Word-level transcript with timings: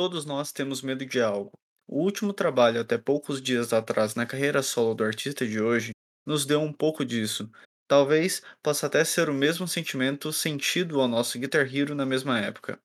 Todos 0.00 0.24
nós 0.24 0.50
temos 0.50 0.80
medo 0.80 1.04
de 1.04 1.20
algo. 1.20 1.52
O 1.86 2.02
último 2.02 2.32
trabalho, 2.32 2.80
até 2.80 2.96
poucos 2.96 3.38
dias 3.38 3.70
atrás, 3.70 4.14
na 4.14 4.24
carreira 4.24 4.62
solo 4.62 4.94
do 4.94 5.04
artista 5.04 5.46
de 5.46 5.60
hoje, 5.60 5.90
nos 6.26 6.46
deu 6.46 6.58
um 6.62 6.72
pouco 6.72 7.04
disso. 7.04 7.50
Talvez 7.86 8.40
possa 8.62 8.86
até 8.86 9.04
ser 9.04 9.28
o 9.28 9.34
mesmo 9.34 9.68
sentimento 9.68 10.32
sentido 10.32 11.02
ao 11.02 11.06
nosso 11.06 11.38
Guitar 11.38 11.66
Hero 11.66 11.94
na 11.94 12.06
mesma 12.06 12.40
época. 12.40 12.80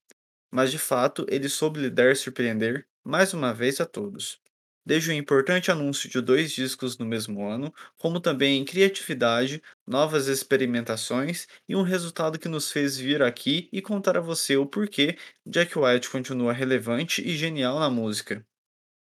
Mas 0.51 0.71
de 0.71 0.77
fato, 0.77 1.25
ele 1.29 1.47
soube 1.47 1.79
lidar 1.79 2.11
e 2.11 2.17
surpreender, 2.17 2.85
mais 3.01 3.33
uma 3.33 3.53
vez, 3.53 3.79
a 3.79 3.85
todos. 3.85 4.41
Desde 4.85 5.09
o 5.09 5.13
importante 5.13 5.71
anúncio 5.71 6.07
de 6.07 6.21
dois 6.21 6.51
discos 6.51 6.95
no 6.97 7.05
mesmo 7.05 7.47
ano, 7.47 7.73
como 7.97 8.19
também 8.19 8.59
em 8.59 8.65
criatividade, 8.65 9.63
novas 9.87 10.27
experimentações 10.27 11.47
e 11.67 11.75
um 11.75 11.81
resultado 11.81 12.37
que 12.37 12.47
nos 12.47 12.71
fez 12.71 12.95
vir 12.95 13.23
aqui 13.23 13.67
e 13.73 13.81
contar 13.81 14.15
a 14.15 14.21
você 14.21 14.55
o 14.57 14.65
porquê 14.65 15.17
Jack 15.43 15.77
White 15.77 16.09
continua 16.09 16.53
relevante 16.53 17.27
e 17.27 17.35
genial 17.35 17.79
na 17.79 17.89
música. 17.89 18.45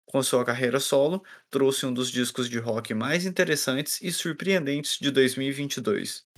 Com 0.06 0.22
sua 0.22 0.44
carreira 0.46 0.80
solo, 0.80 1.22
trouxe 1.50 1.84
um 1.84 1.92
dos 1.92 2.10
discos 2.10 2.48
de 2.48 2.58
rock 2.58 2.94
mais 2.94 3.26
interessantes 3.26 4.00
e 4.00 4.10
surpreendentes 4.10 4.96
de 4.98 5.10
2022. 5.10 6.35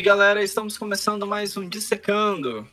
Aí, 0.00 0.02
galera, 0.02 0.42
estamos 0.42 0.78
começando 0.78 1.26
mais 1.26 1.58
um 1.58 1.68
Dissecando. 1.68 2.66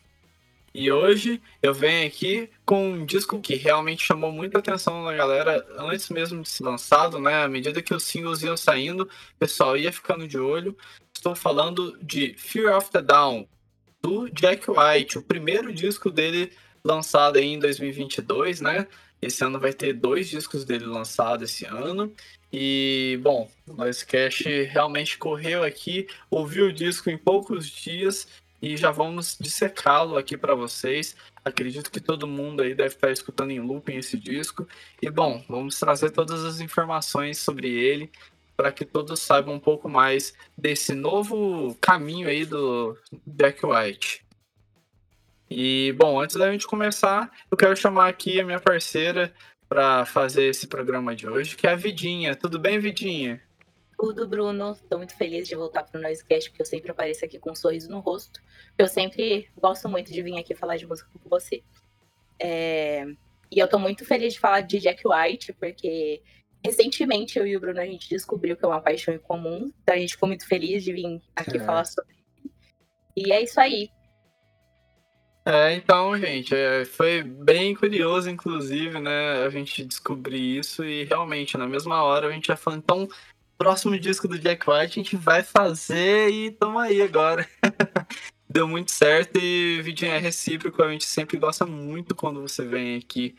E 0.74 0.90
hoje 0.90 1.42
eu 1.62 1.74
venho 1.74 2.08
aqui 2.08 2.50
com 2.66 2.92
um 2.92 3.06
disco 3.06 3.42
que 3.42 3.56
realmente 3.56 4.06
chamou 4.06 4.32
muita 4.32 4.60
atenção 4.60 5.04
da 5.04 5.14
galera 5.14 5.68
antes 5.78 6.08
mesmo 6.08 6.42
de 6.42 6.48
ser 6.48 6.64
lançado, 6.64 7.20
né? 7.20 7.44
À 7.44 7.50
medida 7.50 7.82
que 7.82 7.94
os 7.94 8.04
singles 8.04 8.44
iam 8.44 8.56
saindo, 8.56 9.04
o 9.04 9.38
pessoal 9.38 9.76
ia 9.76 9.92
ficando 9.92 10.26
de 10.26 10.38
olho. 10.38 10.78
Estou 11.14 11.36
falando 11.36 12.00
de 12.02 12.34
Fear 12.38 12.78
of 12.78 12.90
the 12.92 13.02
Down, 13.02 13.46
do 14.02 14.30
Jack 14.30 14.66
White, 14.72 15.18
o 15.18 15.22
primeiro 15.22 15.74
disco 15.74 16.10
dele 16.10 16.54
lançado 16.82 17.40
aí 17.40 17.48
em 17.48 17.60
2022, 17.60 18.62
né? 18.62 18.88
Esse 19.22 19.44
ano 19.44 19.60
vai 19.60 19.74
ter 19.74 19.92
dois 19.92 20.30
discos 20.30 20.64
dele 20.64 20.86
lançados 20.86 21.52
esse 21.52 21.66
ano. 21.66 22.14
E, 22.52 23.20
bom, 23.22 23.50
Noise 23.66 24.06
Cash 24.06 24.44
realmente 24.70 25.18
correu 25.18 25.64
aqui, 25.64 26.08
ouviu 26.30 26.68
o 26.68 26.74
disco 26.74 27.10
em 27.10 27.18
poucos 27.18 27.68
dias 27.68 28.28
e 28.62 28.76
já 28.76 28.90
vamos 28.90 29.38
dissecá-lo 29.40 30.18
aqui 30.18 30.38
para 30.38 30.56
vocês. 30.56 31.16
Acredito 31.44 31.92
que 31.92 32.00
todo 32.00 32.28
mundo 32.28 32.62
aí 32.62 32.74
deve 32.74 32.96
estar 32.96 33.12
escutando 33.12 33.52
em 33.52 33.60
looping 33.60 33.98
esse 33.98 34.18
disco. 34.18 34.68
E, 35.02 35.10
bom, 35.10 35.44
vamos 35.48 35.78
trazer 35.78 36.12
todas 36.12 36.44
as 36.44 36.60
informações 36.60 37.38
sobre 37.38 37.70
ele 37.70 38.10
para 38.56 38.72
que 38.72 38.84
todos 38.84 39.20
saibam 39.20 39.54
um 39.54 39.60
pouco 39.60 39.88
mais 39.88 40.34
desse 40.58 40.94
novo 40.94 41.76
caminho 41.80 42.28
aí 42.28 42.44
do 42.44 42.98
Jack 43.26 43.64
White. 43.64 44.26
E, 45.50 45.94
bom, 45.98 46.20
antes 46.20 46.36
da 46.36 46.52
gente 46.52 46.66
começar, 46.66 47.32
eu 47.50 47.56
quero 47.56 47.76
chamar 47.76 48.10
aqui 48.10 48.42
a 48.42 48.44
minha 48.44 48.60
parceira 48.60 49.34
para 49.68 50.06
fazer 50.06 50.46
esse 50.46 50.68
programa 50.68 51.16
de 51.16 51.28
hoje, 51.28 51.56
que 51.56 51.68
é 51.68 51.72
a 51.72 51.76
Vidinha. 51.76 52.36
Tudo 52.36 52.58
bem, 52.58 52.80
Vidinha? 52.80 53.42
Tudo, 53.98 54.28
Bruno. 54.28 54.72
Estou 54.72 54.98
muito 54.98 55.16
feliz 55.16 55.48
de 55.48 55.56
voltar 55.56 55.84
para 55.84 56.00
o 56.00 56.02
Noisecast, 56.02 56.50
porque 56.50 56.62
eu 56.62 56.66
sempre 56.66 56.92
apareço 56.92 57.26
aqui 57.26 57.40
com 57.40 57.52
um 57.52 57.56
sorriso 57.56 57.90
no 57.90 58.00
rosto. 58.00 58.40
Eu 58.78 58.88
sempre 58.88 59.50
gosto 59.58 59.90
muito 59.90 60.12
de 60.12 60.22
vir 60.22 60.38
aqui 60.38 60.56
falar 60.56 60.78
de 60.78 60.88
música 60.88 61.10
com 61.12 61.30
você. 61.30 61.64
É... 62.40 63.06
E 63.52 63.60
eu 63.60 63.66
estou 63.66 63.80
muito 63.80 64.06
feliz 64.06 64.34
de 64.34 64.40
falar 64.40 64.62
de 64.62 64.80
Jack 64.80 65.02
White, 65.06 65.54
porque 65.54 66.22
recentemente 66.64 67.40
eu 67.40 67.48
e 67.48 67.56
o 67.56 67.60
Bruno 67.60 67.80
a 67.80 67.86
gente 67.86 68.10
descobriu 68.10 68.56
que 68.56 68.64
é 68.64 68.68
uma 68.68 68.82
paixão 68.82 69.14
em 69.14 69.20
comum. 69.20 69.72
Então 69.82 69.96
a 69.96 69.98
gente 69.98 70.14
ficou 70.14 70.28
muito 70.28 70.48
feliz 70.48 70.84
de 70.84 70.94
vir 70.94 71.22
aqui 71.36 71.58
é. 71.58 71.60
falar 71.60 71.86
sobre 71.86 72.14
ele. 72.14 72.54
E 73.16 73.34
é 73.34 73.42
isso 73.42 73.60
aí. 73.60 73.90
É, 75.50 75.74
então, 75.76 76.18
gente, 76.18 76.54
é, 76.54 76.84
foi 76.84 77.24
bem 77.24 77.74
curioso, 77.74 78.30
inclusive, 78.30 79.00
né, 79.00 79.46
a 79.46 79.50
gente 79.50 79.82
descobrir 79.86 80.58
isso 80.58 80.84
e 80.84 81.06
realmente, 81.06 81.58
na 81.58 81.66
mesma 81.66 82.04
hora, 82.04 82.28
a 82.28 82.32
gente 82.34 82.48
já 82.48 82.58
falou, 82.58 82.78
então, 82.78 83.08
próximo 83.58 83.98
disco 83.98 84.28
do 84.28 84.38
Jack 84.38 84.70
White 84.70 85.00
a 85.00 85.04
gente 85.04 85.16
vai 85.16 85.44
fazer 85.44 86.30
e 86.32 86.52
tamo 86.52 86.78
aí 86.78 87.02
agora. 87.02 87.48
Deu 88.50 88.68
muito 88.68 88.92
certo 88.92 89.40
e 89.40 89.82
vídeo 89.82 90.06
é 90.10 90.18
recíproco, 90.18 90.84
a 90.84 90.92
gente 90.92 91.06
sempre 91.06 91.38
gosta 91.38 91.66
muito 91.66 92.14
quando 92.14 92.42
você 92.42 92.66
vem 92.66 92.98
aqui 92.98 93.34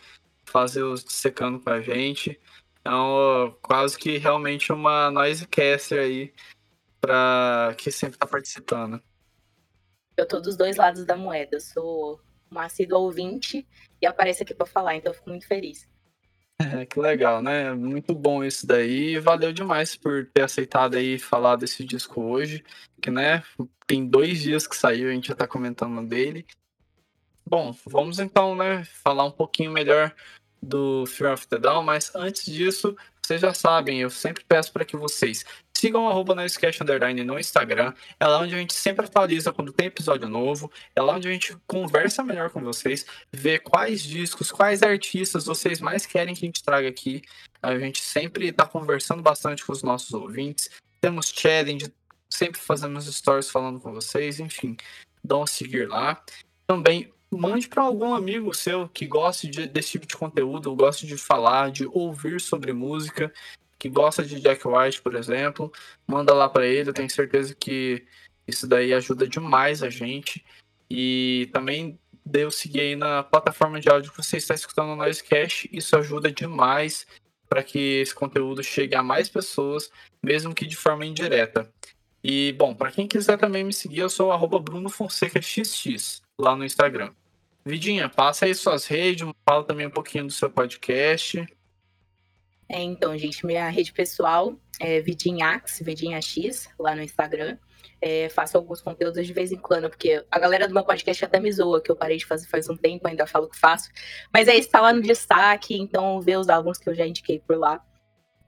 fazer 0.46 0.84
os 0.84 1.04
secando 1.08 1.60
com 1.60 1.68
a 1.68 1.82
gente. 1.82 2.40
Então, 2.80 3.54
quase 3.60 3.98
que 3.98 4.16
realmente 4.16 4.72
uma 4.72 5.10
noisecaster 5.10 6.00
aí 6.00 6.32
para 7.02 7.74
que 7.76 7.90
sempre 7.90 8.16
tá 8.16 8.26
participando 8.26 8.98
eu 10.20 10.26
tô 10.26 10.40
dos 10.40 10.56
dois 10.56 10.76
lados 10.76 11.04
da 11.04 11.16
moeda. 11.16 11.56
Eu 11.56 11.60
sou 11.60 12.20
um 12.50 12.58
assíduo 12.58 13.00
ouvinte 13.00 13.66
e 14.00 14.06
apareço 14.06 14.42
aqui 14.42 14.54
para 14.54 14.66
falar, 14.66 14.96
então 14.96 15.12
eu 15.12 15.16
fico 15.16 15.30
muito 15.30 15.46
feliz. 15.46 15.88
É, 16.60 16.84
que 16.84 16.98
legal, 16.98 17.40
né? 17.40 17.72
Muito 17.72 18.12
bom 18.12 18.42
isso 18.42 18.66
daí. 18.66 19.16
Valeu 19.20 19.52
demais 19.52 19.94
por 19.94 20.28
ter 20.34 20.42
aceitado 20.42 20.96
aí 20.96 21.16
falar 21.16 21.54
desse 21.54 21.84
disco 21.84 22.20
hoje. 22.20 22.64
Que, 23.00 23.12
né, 23.12 23.44
tem 23.86 24.04
dois 24.04 24.40
dias 24.40 24.66
que 24.66 24.74
saiu, 24.74 25.08
a 25.08 25.12
gente 25.12 25.28
já 25.28 25.36
tá 25.36 25.46
comentando 25.46 26.04
dele. 26.04 26.44
Bom, 27.46 27.72
vamos 27.86 28.18
então, 28.18 28.56
né, 28.56 28.84
falar 28.84 29.24
um 29.24 29.30
pouquinho 29.30 29.70
melhor 29.70 30.12
do 30.60 31.06
Fear 31.06 31.34
of 31.34 31.46
the 31.46 31.58
Down, 31.58 31.84
mas 31.84 32.12
antes 32.14 32.44
disso, 32.44 32.96
vocês 33.24 33.40
já 33.40 33.54
sabem, 33.54 34.00
eu 34.00 34.10
sempre 34.10 34.44
peço 34.44 34.72
para 34.72 34.84
que 34.84 34.96
vocês 34.96 35.44
sigam 35.78 36.08
arroba 36.08 36.34
Underline 36.34 37.22
no 37.22 37.38
Instagram. 37.38 37.94
É 38.18 38.26
lá 38.26 38.40
onde 38.40 38.54
a 38.54 38.58
gente 38.58 38.74
sempre 38.74 39.06
atualiza 39.06 39.52
quando 39.52 39.72
tem 39.72 39.86
episódio 39.86 40.28
novo. 40.28 40.70
É 40.94 41.00
lá 41.00 41.14
onde 41.14 41.28
a 41.28 41.32
gente 41.32 41.56
conversa 41.66 42.24
melhor 42.24 42.50
com 42.50 42.60
vocês, 42.60 43.06
vê 43.32 43.58
quais 43.58 44.02
discos, 44.02 44.50
quais 44.50 44.82
artistas 44.82 45.46
vocês 45.46 45.80
mais 45.80 46.04
querem 46.04 46.34
que 46.34 46.44
a 46.44 46.48
gente 46.48 46.64
traga 46.64 46.88
aqui. 46.88 47.22
A 47.62 47.78
gente 47.78 48.02
sempre 48.02 48.48
está 48.48 48.66
conversando 48.66 49.22
bastante 49.22 49.64
com 49.64 49.72
os 49.72 49.82
nossos 49.84 50.12
ouvintes. 50.12 50.68
Temos 51.00 51.28
challenge, 51.28 51.92
sempre 52.28 52.60
fazemos 52.60 53.06
stories 53.06 53.48
falando 53.48 53.78
com 53.78 53.92
vocês, 53.92 54.40
enfim. 54.40 54.76
Dá 55.22 55.36
um 55.36 55.46
seguir 55.46 55.88
lá. 55.88 56.20
Também 56.66 57.12
mande 57.30 57.68
para 57.68 57.82
algum 57.82 58.14
amigo 58.14 58.52
seu 58.52 58.88
que 58.88 59.06
goste 59.06 59.48
de, 59.48 59.66
desse 59.66 59.92
tipo 59.92 60.06
de 60.06 60.16
conteúdo, 60.16 60.74
goste 60.74 61.06
de 61.06 61.16
falar, 61.16 61.70
de 61.70 61.86
ouvir 61.86 62.40
sobre 62.40 62.72
música, 62.72 63.32
que 63.78 63.88
gosta 63.88 64.24
de 64.24 64.40
Jack 64.40 64.66
White, 64.66 65.00
por 65.02 65.14
exemplo, 65.14 65.72
manda 66.06 66.34
lá 66.34 66.48
para 66.48 66.66
ele. 66.66 66.90
Eu 66.90 66.94
tenho 66.94 67.08
certeza 67.08 67.54
que 67.54 68.04
isso 68.46 68.66
daí 68.66 68.92
ajuda 68.92 69.28
demais 69.28 69.82
a 69.82 69.90
gente. 69.90 70.44
E 70.90 71.48
também 71.52 71.98
dê 72.24 72.44
o 72.44 72.50
seguir 72.50 72.80
aí 72.80 72.96
na 72.96 73.22
plataforma 73.22 73.80
de 73.80 73.88
áudio 73.88 74.10
que 74.10 74.22
você 74.22 74.36
está 74.36 74.54
escutando 74.54 74.90
o 74.90 74.96
Noisecast. 74.96 75.68
Isso 75.72 75.96
ajuda 75.96 76.32
demais 76.32 77.06
para 77.48 77.62
que 77.62 78.00
esse 78.00 78.14
conteúdo 78.14 78.62
chegue 78.62 78.94
a 78.94 79.02
mais 79.02 79.28
pessoas, 79.28 79.90
mesmo 80.22 80.54
que 80.54 80.66
de 80.66 80.76
forma 80.76 81.06
indireta. 81.06 81.70
E, 82.22 82.52
bom, 82.58 82.74
para 82.74 82.90
quem 82.90 83.06
quiser 83.06 83.38
também 83.38 83.64
me 83.64 83.72
seguir, 83.72 84.00
eu 84.00 84.10
sou 84.10 84.32
o 84.32 84.60
Bruno 84.60 84.90
Fonseca 84.90 85.40
XX 85.40 86.20
lá 86.38 86.56
no 86.56 86.64
Instagram. 86.64 87.12
Vidinha, 87.64 88.08
passa 88.08 88.44
aí 88.44 88.54
suas 88.54 88.86
redes, 88.86 89.26
fala 89.48 89.64
também 89.64 89.86
um 89.86 89.90
pouquinho 89.90 90.26
do 90.26 90.32
seu 90.32 90.50
podcast. 90.50 91.46
É, 92.68 92.82
então, 92.82 93.16
gente, 93.16 93.46
minha 93.46 93.68
rede 93.70 93.92
pessoal 93.92 94.54
é 94.78 95.00
Vidinhax, 95.00 95.80
Vidinhax, 95.82 96.68
lá 96.78 96.94
no 96.94 97.02
Instagram. 97.02 97.56
É, 98.00 98.28
faço 98.28 98.56
alguns 98.56 98.80
conteúdos 98.80 99.26
de 99.26 99.32
vez 99.32 99.50
em 99.50 99.56
quando, 99.56 99.88
porque 99.88 100.24
a 100.30 100.38
galera 100.38 100.68
do 100.68 100.74
meu 100.74 100.84
podcast 100.84 101.24
até 101.24 101.40
me 101.40 101.50
zoa, 101.50 101.80
que 101.80 101.90
eu 101.90 101.96
parei 101.96 102.16
de 102.16 102.26
fazer 102.26 102.46
faz 102.46 102.68
um 102.68 102.76
tempo, 102.76 103.08
ainda 103.08 103.26
falo 103.26 103.48
que 103.48 103.58
faço. 103.58 103.88
Mas 104.32 104.46
é 104.46 104.56
isso, 104.56 104.70
tá 104.70 104.80
lá 104.80 104.92
no 104.92 105.02
destaque, 105.02 105.76
então 105.76 106.20
vê 106.20 106.36
os 106.36 106.48
álbuns 106.48 106.78
que 106.78 106.88
eu 106.88 106.94
já 106.94 107.06
indiquei 107.06 107.40
por 107.40 107.56
lá. 107.56 107.82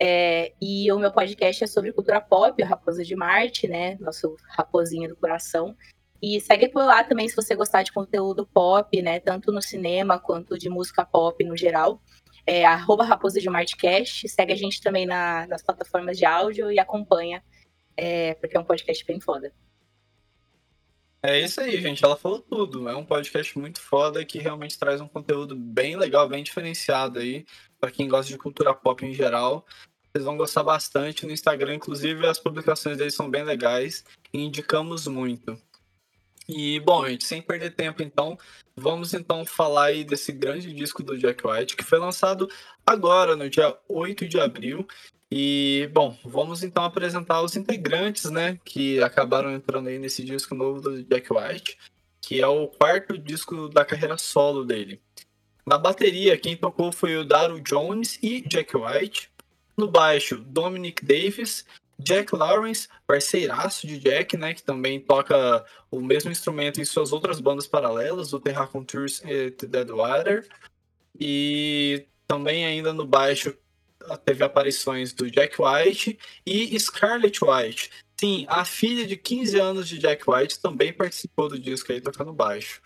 É, 0.03 0.53
e 0.61 0.91
o 0.93 0.99
meu 0.99 1.13
podcast 1.13 1.65
é 1.65 1.67
sobre 1.67 1.93
cultura 1.93 2.21
pop, 2.21 2.63
Raposa 2.63 3.05
de 3.05 3.15
Marte, 3.17 3.69
né? 3.69 3.97
Nosso 4.01 4.37
raposinho 4.57 5.09
do 5.09 5.17
coração. 5.17 5.77
E 6.23 6.41
segue 6.41 6.69
por 6.69 6.85
lá 6.85 7.03
também 7.03 7.29
se 7.29 7.37
você 7.37 7.55
gostar 7.55 7.83
de 7.83 7.93
conteúdo 7.93 8.47
pop, 8.47 9.03
né? 9.03 9.21
Tanto 9.21 9.53
no 9.53 9.61
cinema 9.61 10.19
quanto 10.19 10.59
de 10.59 10.71
música 10.71 11.05
pop 11.05 11.43
no 11.45 11.57
geral. 11.57 12.01
É 12.47 12.65
arroba 12.65 13.05
Raposa 13.05 13.41
de 13.41 13.49
Martcast. 13.49 14.29
Segue 14.29 14.53
a 14.53 14.57
gente 14.57 14.81
também 14.81 15.07
na, 15.07 15.47
nas 15.47 15.63
plataformas 15.63 16.19
de 16.19 16.25
áudio 16.25 16.71
e 16.71 16.79
acompanha, 16.79 17.43
é, 17.97 18.35
porque 18.35 18.57
é 18.57 18.61
um 18.61 18.65
podcast 18.65 19.05
bem 19.05 19.21
foda. 19.21 19.53
É 21.23 21.39
isso 21.39 21.61
aí, 21.61 21.79
gente. 21.81 22.03
Ela 22.03 22.17
falou 22.17 22.41
tudo. 22.41 22.89
É 22.89 22.97
um 22.97 23.05
podcast 23.05 23.59
muito 23.59 23.81
foda 23.81 24.25
que 24.25 24.39
realmente 24.39 24.79
traz 24.79 25.01
um 25.01 25.09
conteúdo 25.09 25.55
bem 25.55 25.97
legal, 25.97 26.29
bem 26.29 26.43
diferenciado 26.43 27.19
aí, 27.19 27.45
para 27.79 27.91
quem 27.91 28.09
gosta 28.09 28.33
de 28.33 28.39
cultura 28.39 28.75
pop 28.75 29.05
em 29.05 29.13
geral. 29.13 29.67
Vocês 30.11 30.25
vão 30.25 30.37
gostar 30.37 30.65
bastante 30.65 31.27
no 31.27 31.33
Instagram, 31.33 31.75
inclusive 31.75 32.27
as 32.27 32.39
publicações 32.39 32.97
deles 32.97 33.15
são 33.15 33.31
bem 33.31 33.45
legais 33.45 34.03
e 34.33 34.41
indicamos 34.41 35.07
muito. 35.07 35.61
E, 36.49 36.81
bom, 36.81 37.07
gente, 37.07 37.25
sem 37.25 37.41
perder 37.41 37.77
tempo, 37.77 38.03
então, 38.03 38.37
vamos 38.81 39.15
então 39.15 39.45
falar 39.45 39.87
aí 39.87 40.05
desse 40.05 40.33
grande 40.33 40.73
disco 40.73 41.03
do 41.03 41.17
Jack 41.17 41.47
White, 41.47 41.77
que 41.77 41.85
foi 41.85 41.99
lançado 41.99 42.49
agora, 42.85 43.37
no 43.37 43.49
dia 43.49 43.77
8 43.89 44.27
de 44.27 44.41
abril. 44.41 44.87
E, 45.31 45.89
bom, 45.93 46.19
vamos 46.25 46.63
então 46.63 46.83
apresentar 46.83 47.43
os 47.43 47.55
integrantes, 47.55 48.31
né, 48.31 48.59
que 48.65 49.01
acabaram 49.03 49.53
entrando 49.53 49.89
aí 49.89 49.99
nesse 49.99 50.25
disco 50.25 50.55
novo 50.55 50.81
do 50.81 51.03
Jack 51.05 51.33
White, 51.33 51.79
que 52.21 52.41
é 52.41 52.47
o 52.47 52.67
quarto 52.67 53.17
disco 53.17 53.69
da 53.69 53.85
carreira 53.85 54.19
solo 54.19 54.65
dele. 54.65 55.01
Na 55.65 55.79
bateria, 55.79 56.37
quem 56.37 56.57
tocou 56.57 56.91
foi 56.91 57.17
o 57.17 57.25
Daryl 57.25 57.61
Jones 57.61 58.19
e 58.23 58.41
Jack 58.41 58.77
White. 58.77 59.31
No 59.77 59.87
baixo, 59.87 60.37
Dominic 60.37 61.05
Davis, 61.05 61.65
Jack 62.03 62.35
Lawrence, 62.35 62.89
parceiraço 63.07 63.87
de 63.87 63.99
Jack, 63.99 64.37
né, 64.37 64.55
que 64.55 64.63
também 64.63 65.01
toca 65.01 65.65
o 65.91 66.01
mesmo 66.01 66.31
instrumento 66.31 66.81
em 66.81 66.85
suas 66.85 67.13
outras 67.13 67.41
bandas 67.41 67.67
paralelas, 67.67 68.33
o 68.33 68.41
The 68.41 68.53
Raconteurs 68.53 69.23
e 69.25 69.51
The 69.51 69.67
Deadwater. 69.67 70.49
E 71.19 72.07
também 72.27 72.65
ainda 72.65 72.93
no 72.93 73.07
baixo 73.07 73.55
teve 74.25 74.43
aparições 74.43 75.13
do 75.13 75.31
Jack 75.31 75.57
White 75.61 76.19
e 76.47 76.79
Scarlett 76.79 77.41
White. 77.45 77.91
Sim, 78.19 78.47
a 78.49 78.65
filha 78.65 79.07
de 79.07 79.17
15 79.17 79.59
anos 79.59 79.89
de 79.89 79.99
Jack 79.99 80.25
White 80.29 80.61
também 80.61 80.93
participou 80.93 81.49
do 81.49 81.59
disco 81.59 81.93
aí 81.93 82.01
tocando 82.01 82.33
baixo. 82.33 82.83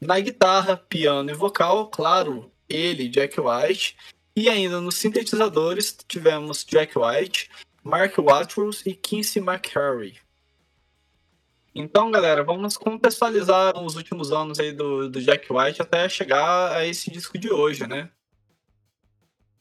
Na 0.00 0.18
guitarra, 0.18 0.76
piano 0.76 1.30
e 1.30 1.34
vocal, 1.34 1.88
claro, 1.88 2.50
ele, 2.68 3.08
Jack 3.08 3.38
White. 3.38 3.96
E 4.34 4.48
ainda 4.48 4.80
nos 4.80 4.94
sintetizadores 4.94 5.96
tivemos 6.08 6.64
Jack 6.64 6.94
White, 6.98 7.50
Mark 7.82 8.16
Watrous 8.18 8.84
e 8.84 8.94
Quincy 8.94 9.38
McCurry. 9.38 10.18
Então, 11.74 12.10
galera, 12.10 12.42
vamos 12.42 12.76
contextualizar 12.76 13.78
os 13.82 13.96
últimos 13.96 14.32
anos 14.32 14.58
aí 14.58 14.72
do, 14.72 15.08
do 15.08 15.20
Jack 15.20 15.46
White 15.52 15.80
até 15.80 16.08
chegar 16.08 16.72
a 16.72 16.86
esse 16.86 17.10
disco 17.10 17.38
de 17.38 17.50
hoje, 17.50 17.86
né? 17.86 18.10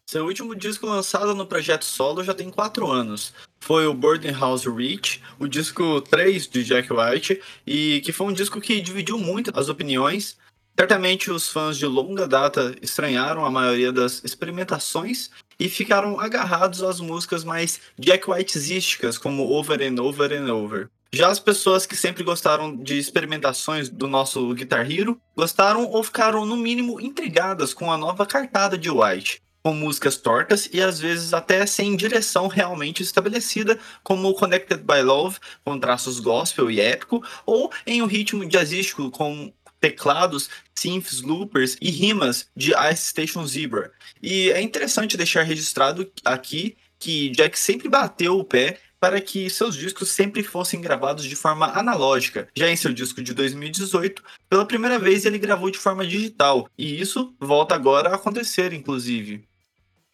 Seu 0.10 0.26
último 0.26 0.56
disco 0.56 0.88
lançado 0.88 1.36
no 1.36 1.46
projeto 1.46 1.86
solo 1.86 2.24
já 2.24 2.34
tem 2.34 2.50
4 2.50 2.90
anos. 2.90 3.32
Foi 3.60 3.86
o 3.86 3.94
Boarding 3.94 4.32
House 4.32 4.66
Reach, 4.66 5.22
o 5.38 5.48
disco 5.48 6.02
3 6.02 6.48
de 6.48 6.64
Jack 6.64 6.92
White, 6.92 7.40
e 7.66 8.02
que 8.02 8.12
foi 8.12 8.26
um 8.26 8.34
disco 8.34 8.60
que 8.60 8.82
dividiu 8.82 9.20
muito 9.20 9.52
as 9.54 9.70
opiniões. 9.70 10.36
Certamente 10.76 11.30
os 11.30 11.48
fãs 11.48 11.78
de 11.78 11.86
longa 11.86 12.28
data 12.28 12.76
estranharam 12.82 13.46
a 13.46 13.52
maioria 13.52 13.92
das 13.92 14.24
experimentações 14.24 15.30
e 15.60 15.68
ficaram 15.68 16.20
agarrados 16.20 16.82
às 16.82 17.00
músicas 17.00 17.44
mais 17.44 17.82
Jack 17.98 18.30
Whiteísticas, 18.30 19.18
como 19.18 19.44
Over 19.44 19.82
and 19.82 20.02
Over 20.02 20.34
and 20.34 20.54
Over. 20.54 20.90
Já 21.12 21.28
as 21.28 21.40
pessoas 21.40 21.86
que 21.88 21.96
sempre 21.96 22.24
gostaram 22.24 22.76
de 22.76 22.98
experimentações 22.98 23.90
do 23.90 24.08
nosso 24.08 24.54
Guitar 24.54 24.90
Hero 24.90 25.20
gostaram 25.36 25.86
ou 25.86 26.04
ficaram, 26.04 26.46
no 26.46 26.56
mínimo, 26.56 27.02
intrigadas 27.02 27.74
com 27.74 27.92
a 27.92 27.98
nova 27.98 28.26
cartada 28.26 28.78
de 28.78 28.92
White 28.92 29.42
com 29.64 29.74
músicas 29.74 30.18
tortas 30.18 30.70
e 30.72 30.82
às 30.82 31.00
vezes 31.00 31.34
até 31.34 31.66
sem 31.66 31.96
direção 31.96 32.48
realmente 32.48 33.04
estabelecida, 33.04 33.78
como 34.04 34.34
Connected 34.34 34.82
by 34.84 35.02
Love, 35.02 35.38
com 35.66 35.80
traços 35.80 36.20
gospel 36.20 36.72
e 36.72 36.80
épico, 36.80 37.24
ou 37.46 37.72
em 37.86 38.02
um 38.02 38.06
ritmo 38.06 38.46
jazzístico 38.46 39.12
com 39.12 39.52
teclados, 39.80 40.50
synths, 40.76 41.22
loopers 41.22 41.78
e 41.82 41.90
rimas 41.90 42.48
de 42.56 42.72
Ice 42.92 43.10
Station 43.10 43.46
Zebra. 43.46 43.92
E 44.22 44.52
é 44.52 44.62
interessante 44.62 45.18
deixar 45.18 45.44
registrado 45.44 46.12
aqui 46.24 46.78
que 46.98 47.30
Jack 47.30 47.58
sempre 47.58 47.88
bateu 47.88 48.38
o 48.38 48.44
pé 48.44 48.80
para 49.00 49.22
que 49.22 49.50
seus 49.50 49.76
discos 49.76 50.10
sempre 50.10 50.44
fossem 50.44 50.82
gravados 50.82 51.24
de 51.24 51.36
forma 51.36 51.68
analógica. 51.68 52.50
Já 52.56 52.70
em 52.70 52.76
seu 52.76 52.94
disco 52.94 53.24
de 53.24 53.34
2018, 53.34 54.22
pela 54.50 54.66
primeira 54.66 55.00
vez 55.00 55.26
ele 55.26 55.40
gravou 55.40 55.72
de 55.72 55.78
forma 55.78 56.06
digital, 56.06 56.70
e 56.78 57.00
isso 57.00 57.34
volta 57.40 57.74
agora 57.74 58.10
a 58.10 58.16
acontecer, 58.16 58.74
inclusive. 58.74 59.48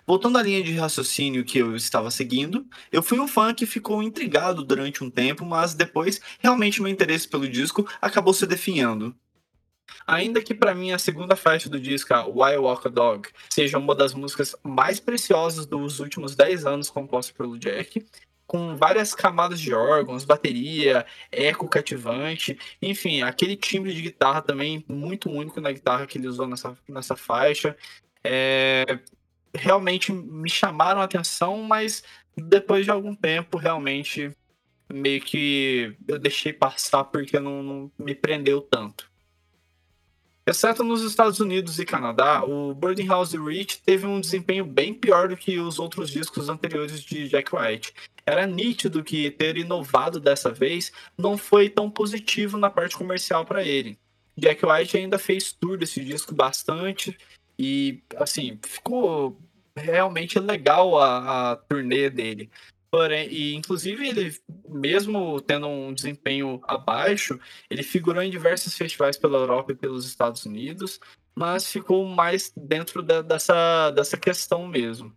Voltando 0.07 0.37
à 0.37 0.43
linha 0.43 0.61
de 0.61 0.71
raciocínio 0.73 1.43
que 1.43 1.57
eu 1.57 1.75
estava 1.75 2.11
seguindo, 2.11 2.63
eu 2.91 3.01
fui 3.01 3.19
um 3.19 3.27
fã 3.27 3.51
que 3.55 3.65
ficou 3.65 4.03
intrigado 4.03 4.63
durante 4.63 5.03
um 5.03 5.09
tempo, 5.09 5.43
mas 5.43 5.73
depois 5.73 6.21
realmente 6.39 6.79
meu 6.79 6.91
interesse 6.91 7.27
pelo 7.27 7.49
disco 7.49 7.87
acabou 7.99 8.31
se 8.31 8.45
definhando. 8.45 9.15
Ainda 10.07 10.41
que 10.41 10.53
para 10.53 10.75
mim 10.75 10.91
a 10.91 10.99
segunda 10.99 11.35
faixa 11.35 11.69
do 11.69 11.79
disco, 11.79 12.13
Why 12.13 12.57
Walk 12.57 12.87
a 12.87 12.91
Dog, 12.91 13.29
seja 13.49 13.77
uma 13.77 13.95
das 13.95 14.13
músicas 14.13 14.55
mais 14.63 14.99
preciosas 14.99 15.65
dos 15.65 15.99
últimos 15.99 16.35
10 16.35 16.65
anos 16.65 16.89
composta 16.89 17.33
pelo 17.33 17.57
Jack, 17.57 18.05
com 18.47 18.75
várias 18.75 19.13
camadas 19.15 19.59
de 19.59 19.73
órgãos, 19.73 20.23
bateria, 20.23 21.05
eco 21.31 21.67
cativante, 21.67 22.57
enfim, 22.81 23.23
aquele 23.23 23.55
timbre 23.55 23.93
de 23.93 24.01
guitarra 24.01 24.41
também 24.41 24.85
muito 24.87 25.29
único 25.29 25.59
na 25.59 25.71
guitarra 25.71 26.05
que 26.05 26.17
ele 26.17 26.27
usou 26.27 26.47
nessa, 26.47 26.77
nessa 26.87 27.15
faixa. 27.15 27.75
É, 28.23 28.99
realmente 29.53 30.11
me 30.11 30.49
chamaram 30.49 31.01
a 31.01 31.05
atenção, 31.05 31.63
mas 31.63 32.03
depois 32.37 32.85
de 32.85 32.91
algum 32.91 33.15
tempo, 33.15 33.57
realmente, 33.57 34.31
meio 34.91 35.21
que 35.21 35.95
eu 36.07 36.19
deixei 36.19 36.53
passar 36.53 37.05
porque 37.05 37.39
não, 37.39 37.63
não 37.63 37.91
me 37.97 38.13
prendeu 38.13 38.61
tanto. 38.61 39.09
Exceto 40.47 40.83
nos 40.83 41.01
Estados 41.01 41.39
Unidos 41.39 41.79
e 41.79 41.85
Canadá, 41.85 42.43
o 42.45 42.71
Boarding 42.75 43.07
House 43.07 43.33
Reach 43.33 43.81
teve 43.83 44.05
um 44.05 44.21
desempenho 44.21 44.63
bem 44.63 44.93
pior 44.93 45.27
do 45.27 45.35
que 45.35 45.57
os 45.57 45.79
outros 45.79 46.11
discos 46.11 46.49
anteriores 46.49 47.01
de 47.01 47.27
Jack 47.27 47.49
White. 47.55 47.91
Era 48.23 48.45
nítido 48.45 49.03
que 49.03 49.31
ter 49.31 49.57
inovado 49.57 50.19
dessa 50.19 50.51
vez 50.51 50.91
não 51.17 51.35
foi 51.35 51.67
tão 51.67 51.89
positivo 51.89 52.59
na 52.59 52.69
parte 52.69 52.95
comercial 52.95 53.43
para 53.43 53.63
ele. 53.63 53.97
Jack 54.37 54.63
White 54.63 54.97
ainda 54.97 55.17
fez 55.17 55.51
tour 55.51 55.79
desse 55.79 56.03
disco 56.05 56.35
bastante 56.35 57.17
e, 57.57 58.03
assim, 58.17 58.59
ficou 58.63 59.39
realmente 59.75 60.37
legal 60.39 60.99
a, 60.99 61.53
a 61.53 61.55
turnê 61.55 62.07
dele. 62.07 62.51
Porém, 62.95 63.27
e 63.29 63.53
inclusive 63.53 64.07
ele, 64.07 64.33
mesmo 64.69 65.41
tendo 65.41 65.67
um 65.67 65.93
desempenho 65.93 66.61
abaixo, 66.65 67.37
ele 67.69 67.83
figurou 67.83 68.23
em 68.23 68.29
diversos 68.29 68.73
festivais 68.73 69.17
pela 69.17 69.37
Europa 69.37 69.73
e 69.73 69.75
pelos 69.75 70.05
Estados 70.05 70.45
Unidos, 70.45 71.01
mas 71.35 71.69
ficou 71.69 72.05
mais 72.05 72.53
dentro 72.55 73.03
da, 73.03 73.21
dessa, 73.21 73.91
dessa 73.91 74.15
questão 74.15 74.65
mesmo. 74.65 75.13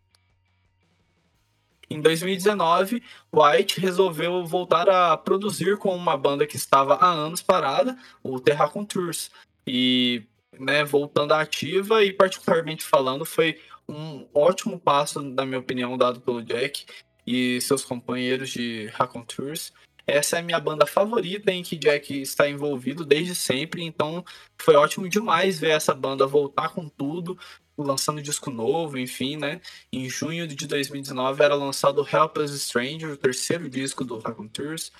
Em 1.89 2.01
2019, 2.01 3.01
White 3.33 3.81
resolveu 3.81 4.45
voltar 4.45 4.91
a 4.91 5.17
produzir 5.17 5.77
com 5.77 5.95
uma 5.95 6.17
banda 6.17 6.49
que 6.49 6.57
estava 6.57 6.97
há 6.97 7.09
anos 7.09 7.43
parada, 7.43 7.97
o 8.25 8.41
Terra 8.41 8.69
Tours. 8.89 9.31
E 9.65 10.25
né, 10.59 10.83
voltando 10.83 11.31
à 11.31 11.43
ativa 11.43 12.03
e 12.03 12.13
particularmente 12.13 12.83
falando, 12.83 13.25
foi 13.25 13.61
um 13.89 14.27
ótimo 14.35 14.81
passo, 14.81 15.23
na 15.23 15.47
minha 15.47 15.61
opinião, 15.61 15.97
dado 15.97 16.21
pelo 16.21 16.43
Jack 16.43 16.85
e 17.29 17.61
seus 17.61 17.85
companheiros 17.85 18.49
de 18.49 18.91
Tours. 19.27 19.71
Essa 20.07 20.37
é 20.37 20.39
a 20.39 20.43
minha 20.43 20.59
banda 20.59 20.87
favorita 20.87 21.53
em 21.53 21.63
que 21.63 21.77
Jack 21.77 22.23
está 22.23 22.49
envolvido 22.49 23.05
desde 23.05 23.35
sempre, 23.35 23.85
então 23.85 24.25
foi 24.59 24.75
ótimo 24.75 25.07
demais 25.07 25.61
ver 25.61 25.73
essa 25.73 25.95
banda 25.95 26.27
voltar 26.27 26.71
com 26.71 26.89
tudo, 26.89 27.39
lançando 27.77 28.23
disco 28.23 28.51
novo, 28.51 28.97
enfim, 28.97 29.37
né? 29.37 29.61
Em 29.93 30.09
junho 30.09 30.49
de 30.49 30.67
2019 30.67 31.43
era 31.43 31.55
lançado 31.55 32.09
Helpless 32.11 32.59
Stranger, 32.59 33.11
o 33.11 33.17
terceiro 33.19 33.69
disco 33.69 34.03
do 34.05 34.19
Tours. 34.51 34.91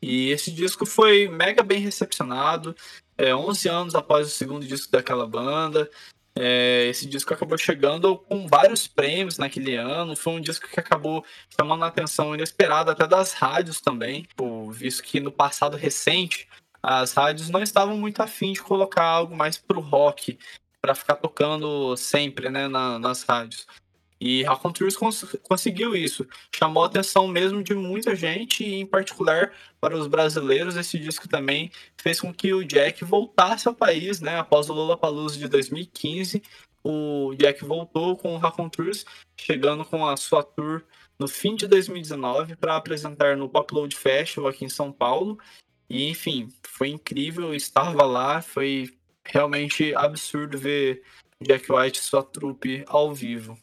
E 0.00 0.30
esse 0.30 0.50
disco 0.50 0.86
foi 0.86 1.28
mega 1.28 1.62
bem 1.62 1.80
recepcionado, 1.80 2.74
é, 3.18 3.34
11 3.34 3.68
anos 3.68 3.94
após 3.94 4.26
o 4.26 4.30
segundo 4.30 4.66
disco 4.66 4.90
daquela 4.90 5.26
banda. 5.26 5.90
É, 6.36 6.86
esse 6.86 7.06
disco 7.06 7.32
acabou 7.32 7.56
chegando 7.56 8.18
com 8.18 8.46
vários 8.48 8.88
prêmios 8.88 9.38
naquele 9.38 9.76
ano. 9.76 10.16
Foi 10.16 10.32
um 10.32 10.40
disco 10.40 10.68
que 10.68 10.80
acabou 10.80 11.24
chamando 11.58 11.84
a 11.84 11.88
atenção 11.88 12.34
inesperada 12.34 12.92
até 12.92 13.06
das 13.06 13.32
rádios 13.32 13.80
também, 13.80 14.22
tipo, 14.22 14.70
visto 14.70 15.02
que 15.02 15.20
no 15.20 15.30
passado 15.30 15.76
recente 15.76 16.48
as 16.82 17.14
rádios 17.14 17.48
não 17.48 17.62
estavam 17.62 17.96
muito 17.96 18.20
afim 18.20 18.52
de 18.52 18.60
colocar 18.60 19.04
algo 19.04 19.34
mais 19.34 19.56
pro 19.56 19.80
rock, 19.80 20.38
para 20.82 20.94
ficar 20.94 21.16
tocando 21.16 21.96
sempre 21.96 22.50
né, 22.50 22.68
na, 22.68 22.98
nas 22.98 23.22
rádios. 23.22 23.66
E 24.26 24.42
Raconteurs 24.42 24.96
cons 24.96 25.36
conseguiu 25.42 25.94
isso. 25.94 26.26
Chamou 26.56 26.82
a 26.82 26.86
atenção 26.86 27.28
mesmo 27.28 27.62
de 27.62 27.74
muita 27.74 28.16
gente, 28.16 28.64
e 28.64 28.76
em 28.76 28.86
particular 28.86 29.52
para 29.78 29.94
os 29.94 30.06
brasileiros, 30.06 30.76
esse 30.76 30.98
disco 30.98 31.28
também 31.28 31.70
fez 32.00 32.22
com 32.22 32.32
que 32.32 32.54
o 32.54 32.64
Jack 32.64 33.04
voltasse 33.04 33.68
ao 33.68 33.74
país, 33.74 34.22
né? 34.22 34.38
Após 34.38 34.70
o 34.70 34.72
Lollapalooza 34.72 35.36
de 35.36 35.46
2015, 35.46 36.42
o 36.82 37.34
Jack 37.34 37.62
voltou 37.66 38.16
com 38.16 38.34
o 38.34 38.38
Raconteurs, 38.38 39.04
chegando 39.38 39.84
com 39.84 40.06
a 40.06 40.16
sua 40.16 40.42
tour 40.42 40.82
no 41.18 41.28
fim 41.28 41.54
de 41.54 41.66
2019 41.66 42.56
para 42.56 42.76
apresentar 42.76 43.36
no 43.36 43.46
Popload 43.46 43.94
Festival 43.94 44.48
aqui 44.48 44.64
em 44.64 44.70
São 44.70 44.90
Paulo. 44.90 45.38
E 45.86 46.08
enfim, 46.08 46.48
foi 46.62 46.88
incrível, 46.88 47.54
estava 47.54 48.02
lá, 48.06 48.40
foi 48.40 48.90
realmente 49.22 49.94
absurdo 49.94 50.56
ver 50.56 51.02
Jack 51.42 51.70
White 51.70 52.00
e 52.00 52.02
sua 52.02 52.22
trupe 52.22 52.84
ao 52.88 53.12
vivo. 53.12 53.62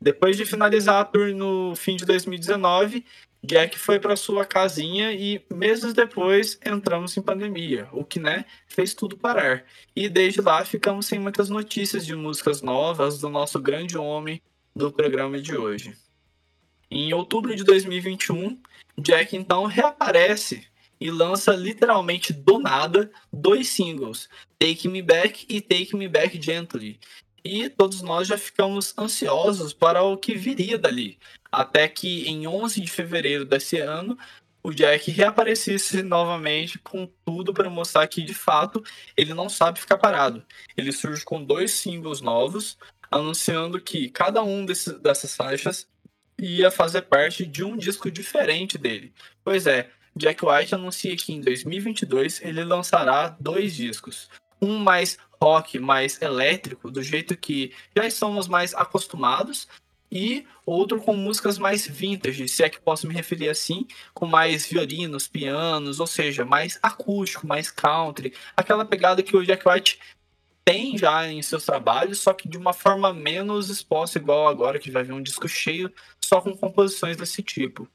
Depois 0.00 0.36
de 0.36 0.44
finalizar 0.44 1.00
a 1.00 1.04
tour 1.04 1.34
no 1.34 1.74
fim 1.74 1.96
de 1.96 2.04
2019, 2.04 3.04
Jack 3.42 3.78
foi 3.78 4.00
para 4.00 4.16
sua 4.16 4.44
casinha 4.44 5.12
e 5.12 5.40
meses 5.52 5.94
depois 5.94 6.58
entramos 6.64 7.16
em 7.16 7.22
pandemia, 7.22 7.88
o 7.92 8.04
que 8.04 8.18
né, 8.18 8.44
fez 8.66 8.92
tudo 8.92 9.16
parar. 9.16 9.64
E 9.94 10.08
desde 10.08 10.40
lá 10.40 10.64
ficamos 10.64 11.06
sem 11.06 11.18
muitas 11.18 11.48
notícias 11.48 12.04
de 12.04 12.14
músicas 12.14 12.60
novas 12.60 13.20
do 13.20 13.28
nosso 13.28 13.60
grande 13.60 13.96
homem 13.96 14.42
do 14.74 14.92
programa 14.92 15.40
de 15.40 15.56
hoje. 15.56 15.94
Em 16.90 17.12
outubro 17.14 17.54
de 17.54 17.64
2021, 17.64 18.60
Jack 18.98 19.36
então 19.36 19.64
reaparece 19.64 20.66
e 21.00 21.10
lança 21.10 21.52
literalmente 21.54 22.32
do 22.32 22.58
nada 22.58 23.10
dois 23.32 23.68
singles, 23.68 24.28
Take 24.58 24.88
Me 24.88 25.02
Back 25.02 25.46
e 25.48 25.60
Take 25.60 25.94
Me 25.94 26.08
Back 26.08 26.40
Gently. 26.40 26.98
E 27.46 27.70
todos 27.70 28.02
nós 28.02 28.26
já 28.26 28.36
ficamos 28.36 28.92
ansiosos 28.98 29.72
para 29.72 30.02
o 30.02 30.16
que 30.16 30.34
viria 30.34 30.76
dali, 30.76 31.16
até 31.50 31.86
que 31.86 32.28
em 32.28 32.44
11 32.46 32.80
de 32.80 32.90
fevereiro 32.90 33.44
desse 33.44 33.78
ano, 33.78 34.18
o 34.64 34.74
Jack 34.74 35.12
reaparecesse 35.12 36.02
novamente 36.02 36.76
com 36.80 37.08
tudo 37.24 37.54
para 37.54 37.70
mostrar 37.70 38.04
que 38.08 38.20
de 38.20 38.34
fato 38.34 38.82
ele 39.16 39.32
não 39.32 39.48
sabe 39.48 39.78
ficar 39.78 39.96
parado. 39.96 40.44
Ele 40.76 40.90
surge 40.90 41.24
com 41.24 41.40
dois 41.40 41.70
singles 41.70 42.20
novos, 42.20 42.76
anunciando 43.08 43.80
que 43.80 44.08
cada 44.08 44.42
um 44.42 44.66
dessas 44.66 45.36
faixas 45.36 45.86
ia 46.36 46.68
fazer 46.68 47.02
parte 47.02 47.46
de 47.46 47.62
um 47.62 47.76
disco 47.76 48.10
diferente 48.10 48.76
dele. 48.76 49.14
Pois 49.44 49.68
é, 49.68 49.88
Jack 50.16 50.44
White 50.44 50.74
anuncia 50.74 51.16
que 51.16 51.32
em 51.32 51.40
2022 51.40 52.40
ele 52.42 52.64
lançará 52.64 53.36
dois 53.38 53.72
discos. 53.72 54.28
Um 54.60 54.78
mais 54.78 55.16
rock, 55.42 55.78
mais 55.78 56.20
elétrico, 56.20 56.90
do 56.90 57.02
jeito 57.02 57.36
que 57.36 57.72
já 57.96 58.06
estamos 58.06 58.48
mais 58.48 58.74
acostumados, 58.74 59.68
e 60.10 60.46
outro 60.64 61.00
com 61.00 61.14
músicas 61.14 61.58
mais 61.58 61.86
vintage, 61.86 62.48
se 62.48 62.62
é 62.62 62.68
que 62.68 62.80
posso 62.80 63.06
me 63.06 63.14
referir 63.14 63.48
assim, 63.48 63.86
com 64.14 64.26
mais 64.26 64.66
violinos, 64.66 65.26
pianos, 65.26 66.00
ou 66.00 66.06
seja, 66.06 66.44
mais 66.44 66.78
acústico, 66.82 67.46
mais 67.46 67.70
country, 67.70 68.32
aquela 68.56 68.84
pegada 68.84 69.22
que 69.22 69.36
o 69.36 69.44
Jack 69.44 69.68
White 69.68 69.98
tem 70.64 70.98
já 70.98 71.28
em 71.28 71.40
seus 71.42 71.64
trabalhos, 71.64 72.20
só 72.20 72.32
que 72.32 72.48
de 72.48 72.58
uma 72.58 72.72
forma 72.72 73.12
menos 73.12 73.68
exposta, 73.68 74.18
igual 74.18 74.48
agora 74.48 74.78
que 74.78 74.90
vai 74.90 75.04
ver 75.04 75.12
um 75.12 75.22
disco 75.22 75.48
cheio 75.48 75.92
só 76.24 76.40
com 76.40 76.56
composições 76.56 77.16
desse 77.16 77.42
tipo. 77.42 77.88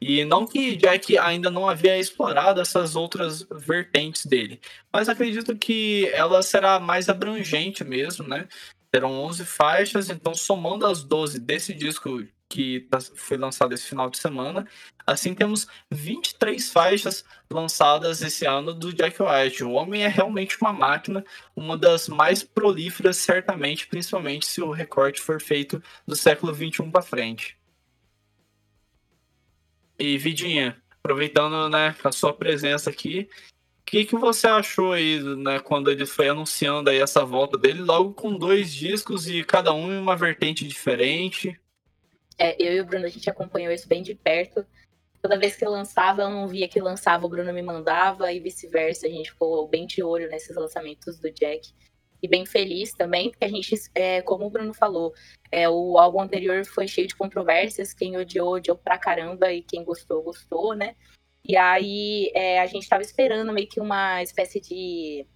E 0.00 0.24
não 0.24 0.46
que 0.46 0.76
Jack 0.76 1.18
ainda 1.18 1.50
não 1.50 1.68
havia 1.68 1.98
explorado 1.98 2.60
essas 2.60 2.96
outras 2.96 3.42
vertentes 3.50 4.24
dele, 4.24 4.60
mas 4.92 5.08
acredito 5.08 5.56
que 5.56 6.08
ela 6.12 6.42
será 6.42 6.80
mais 6.80 7.08
abrangente 7.08 7.84
mesmo, 7.84 8.26
né? 8.26 8.48
Terão 8.90 9.12
11 9.12 9.44
faixas, 9.44 10.08
então 10.08 10.34
somando 10.34 10.86
as 10.86 11.04
12 11.04 11.38
desse 11.38 11.74
disco 11.74 12.24
que 12.50 12.80
tá, 12.90 12.98
foi 13.00 13.36
lançado 13.36 13.72
esse 13.72 13.86
final 13.86 14.10
de 14.10 14.18
semana, 14.18 14.66
assim 15.06 15.34
temos 15.34 15.68
23 15.90 16.72
faixas 16.72 17.24
lançadas 17.50 18.22
esse 18.22 18.44
ano 18.44 18.74
do 18.74 18.92
Jack 18.92 19.22
White. 19.22 19.62
O 19.62 19.72
homem 19.72 20.02
é 20.02 20.08
realmente 20.08 20.58
uma 20.60 20.72
máquina, 20.72 21.24
uma 21.54 21.78
das 21.78 22.08
mais 22.08 22.42
prolíferas, 22.42 23.18
certamente, 23.18 23.86
principalmente 23.86 24.46
se 24.46 24.60
o 24.60 24.72
recorte 24.72 25.20
for 25.20 25.40
feito 25.40 25.80
do 26.06 26.16
século 26.16 26.52
21 26.52 26.90
para 26.90 27.02
frente. 27.02 27.59
E 30.00 30.16
Vidinha, 30.16 30.80
aproveitando 30.98 31.68
né, 31.68 31.94
a 32.02 32.10
sua 32.10 32.32
presença 32.32 32.88
aqui, 32.88 33.28
o 33.80 33.84
que, 33.84 34.06
que 34.06 34.16
você 34.16 34.46
achou 34.46 34.92
aí, 34.92 35.20
né, 35.36 35.58
quando 35.58 35.90
ele 35.90 36.06
foi 36.06 36.30
anunciando 36.30 36.88
aí 36.88 36.98
essa 36.98 37.22
volta 37.22 37.58
dele, 37.58 37.82
logo 37.82 38.14
com 38.14 38.34
dois 38.34 38.72
discos 38.72 39.28
e 39.28 39.44
cada 39.44 39.74
um 39.74 39.92
em 39.92 39.98
uma 39.98 40.16
vertente 40.16 40.66
diferente? 40.66 41.60
É, 42.38 42.56
eu 42.58 42.72
e 42.76 42.80
o 42.80 42.86
Bruno, 42.86 43.04
a 43.04 43.10
gente 43.10 43.28
acompanhou 43.28 43.70
isso 43.70 43.86
bem 43.86 44.02
de 44.02 44.14
perto. 44.14 44.64
Toda 45.20 45.38
vez 45.38 45.54
que 45.54 45.66
eu 45.66 45.70
lançava, 45.70 46.22
eu 46.22 46.30
não 46.30 46.48
via 46.48 46.66
que 46.66 46.80
lançava, 46.80 47.26
o 47.26 47.28
Bruno 47.28 47.52
me 47.52 47.60
mandava 47.60 48.32
e 48.32 48.40
vice-versa. 48.40 49.06
A 49.06 49.10
gente 49.10 49.32
ficou 49.32 49.68
bem 49.68 49.86
de 49.86 50.02
olho 50.02 50.30
nesses 50.30 50.56
lançamentos 50.56 51.20
do 51.20 51.30
Jack 51.30 51.74
e 52.22 52.28
bem 52.28 52.44
feliz 52.44 52.92
também, 52.92 53.30
porque 53.30 53.44
a 53.44 53.48
gente, 53.48 53.74
é, 53.94 54.20
como 54.22 54.46
o 54.46 54.50
Bruno 54.50 54.74
falou, 54.74 55.12
é, 55.50 55.68
o 55.68 55.98
álbum 55.98 56.20
anterior 56.20 56.64
foi 56.64 56.86
cheio 56.86 57.06
de 57.06 57.16
controvérsias, 57.16 57.94
quem 57.94 58.16
odiou, 58.16 58.54
odiou 58.54 58.76
pra 58.76 58.98
caramba, 58.98 59.52
e 59.52 59.62
quem 59.62 59.84
gostou, 59.84 60.22
gostou, 60.22 60.74
né? 60.74 60.94
E 61.44 61.56
aí 61.56 62.30
é, 62.34 62.60
a 62.60 62.66
gente 62.66 62.88
tava 62.88 63.02
esperando 63.02 63.52
meio 63.52 63.68
que 63.68 63.80
uma 63.80 64.22
espécie 64.22 64.60
de 64.60 65.26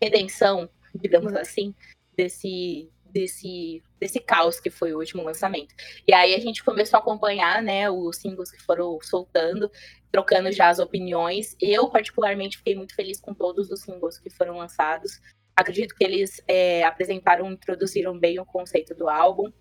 redenção, 0.00 0.68
digamos 0.94 1.32
assim, 1.34 1.74
desse, 2.14 2.90
desse, 3.06 3.82
desse 3.98 4.20
caos 4.20 4.60
que 4.60 4.70
foi 4.70 4.92
o 4.92 4.98
último 4.98 5.22
lançamento. 5.22 5.74
E 6.06 6.12
aí 6.12 6.34
a 6.34 6.40
gente 6.40 6.62
começou 6.62 6.98
a 6.98 7.00
acompanhar, 7.00 7.62
né, 7.62 7.88
os 7.90 8.16
singles 8.16 8.50
que 8.50 8.62
foram 8.62 8.98
soltando, 9.00 9.70
trocando 10.10 10.52
já 10.52 10.68
as 10.68 10.78
opiniões. 10.78 11.56
Eu, 11.60 11.88
particularmente, 11.88 12.58
fiquei 12.58 12.74
muito 12.74 12.94
feliz 12.94 13.20
com 13.20 13.32
todos 13.32 13.70
os 13.70 13.80
singles 13.80 14.18
que 14.18 14.30
foram 14.30 14.58
lançados. 14.58 15.20
Acredito 15.56 15.94
que 15.94 16.04
eles 16.04 16.42
é, 16.48 16.82
apresentaram, 16.84 17.50
introduziram 17.50 18.18
bem 18.18 18.40
o 18.40 18.46
conceito 18.46 18.94
do 18.94 19.08
álbum 19.08 19.52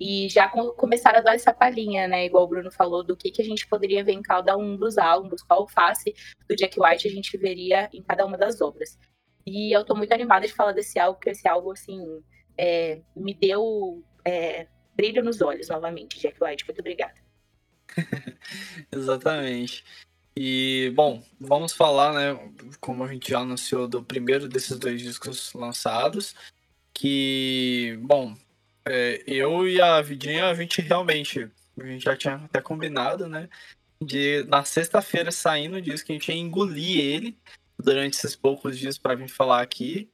e 0.00 0.28
já 0.28 0.48
com, 0.48 0.70
começaram 0.70 1.18
a 1.18 1.22
dar 1.22 1.34
essa 1.34 1.52
palhinha, 1.52 2.06
né? 2.06 2.26
Igual 2.26 2.44
o 2.44 2.48
Bruno 2.48 2.70
falou, 2.70 3.02
do 3.02 3.16
que, 3.16 3.30
que 3.30 3.42
a 3.42 3.44
gente 3.44 3.66
poderia 3.66 4.04
ver 4.04 4.12
em 4.12 4.22
cada 4.22 4.56
um 4.56 4.76
dos 4.76 4.96
álbuns, 4.96 5.42
qual 5.42 5.66
face 5.66 6.14
do 6.48 6.54
Jack 6.54 6.78
White 6.80 7.08
a 7.08 7.10
gente 7.10 7.36
veria 7.36 7.88
em 7.92 8.02
cada 8.02 8.24
uma 8.24 8.38
das 8.38 8.60
obras. 8.60 8.98
E 9.44 9.74
eu 9.74 9.84
tô 9.84 9.94
muito 9.96 10.12
animada 10.12 10.46
de 10.46 10.52
falar 10.52 10.72
desse 10.72 10.98
álbum, 10.98 11.14
porque 11.14 11.30
esse 11.30 11.48
álbum, 11.48 11.72
assim, 11.72 12.22
é, 12.56 13.00
me 13.16 13.34
deu 13.34 14.04
é, 14.24 14.68
brilho 14.94 15.24
nos 15.24 15.40
olhos 15.40 15.68
novamente, 15.68 16.20
Jack 16.20 16.36
White. 16.42 16.66
Muito 16.66 16.80
obrigada. 16.80 17.14
Exatamente. 18.92 19.84
E, 20.40 20.92
bom, 20.94 21.20
vamos 21.40 21.72
falar, 21.72 22.12
né, 22.14 22.52
como 22.78 23.02
a 23.02 23.12
gente 23.12 23.28
já 23.28 23.40
anunciou, 23.40 23.88
do 23.88 24.04
primeiro 24.04 24.48
desses 24.48 24.78
dois 24.78 25.02
discos 25.02 25.52
lançados, 25.52 26.32
que, 26.94 27.98
bom, 28.02 28.36
é, 28.84 29.20
eu 29.26 29.66
e 29.66 29.80
a 29.80 30.00
Vidinha, 30.00 30.46
a 30.46 30.54
gente 30.54 30.80
realmente, 30.80 31.50
a 31.76 31.84
gente 31.84 32.04
já 32.04 32.16
tinha 32.16 32.36
até 32.36 32.60
combinado, 32.60 33.28
né, 33.28 33.48
de 34.00 34.44
na 34.44 34.62
sexta-feira 34.64 35.32
saindo 35.32 35.78
o 35.78 35.82
disco, 35.82 36.12
a 36.12 36.14
gente 36.14 36.30
ia 36.30 36.38
engolir 36.38 37.00
ele 37.00 37.36
durante 37.76 38.14
esses 38.14 38.36
poucos 38.36 38.78
dias 38.78 38.96
para 38.96 39.16
vir 39.16 39.28
falar 39.28 39.60
aqui, 39.60 40.08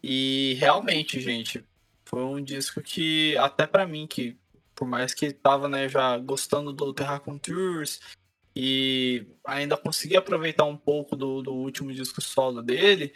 e 0.00 0.56
realmente, 0.60 1.18
gente, 1.18 1.64
foi 2.04 2.22
um 2.22 2.40
disco 2.40 2.80
que, 2.80 3.36
até 3.38 3.66
para 3.66 3.84
mim, 3.84 4.06
que 4.06 4.36
por 4.76 4.86
mais 4.86 5.12
que 5.12 5.32
tava, 5.32 5.68
né, 5.68 5.88
já 5.88 6.16
gostando 6.18 6.72
do 6.72 6.94
Terra 6.94 7.20
Tours 7.42 7.98
e 8.56 9.26
ainda 9.44 9.76
consegui 9.76 10.16
aproveitar 10.16 10.64
um 10.64 10.78
pouco 10.78 11.14
do, 11.14 11.42
do 11.42 11.52
último 11.52 11.92
disco 11.92 12.22
solo 12.22 12.62
dele, 12.62 13.12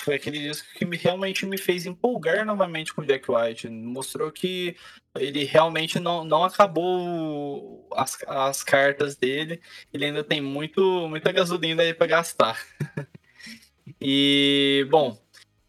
foi 0.00 0.14
aquele 0.14 0.38
disco 0.38 0.68
que 0.78 0.84
me, 0.84 0.96
realmente 0.96 1.44
me 1.44 1.58
fez 1.58 1.86
empolgar 1.86 2.44
novamente 2.44 2.94
com 2.94 3.00
o 3.00 3.04
Jack 3.04 3.28
White. 3.28 3.68
Mostrou 3.68 4.30
que 4.30 4.76
ele 5.18 5.42
realmente 5.42 5.98
não, 5.98 6.22
não 6.24 6.44
acabou 6.44 7.88
as, 7.94 8.16
as 8.28 8.62
cartas 8.62 9.16
dele, 9.16 9.60
ele 9.92 10.04
ainda 10.04 10.22
tem 10.22 10.40
muito, 10.40 10.80
muita 11.08 11.32
gasolina 11.32 11.82
aí 11.82 11.92
para 11.92 12.06
gastar. 12.06 12.64
e, 14.00 14.86
bom, 14.88 15.20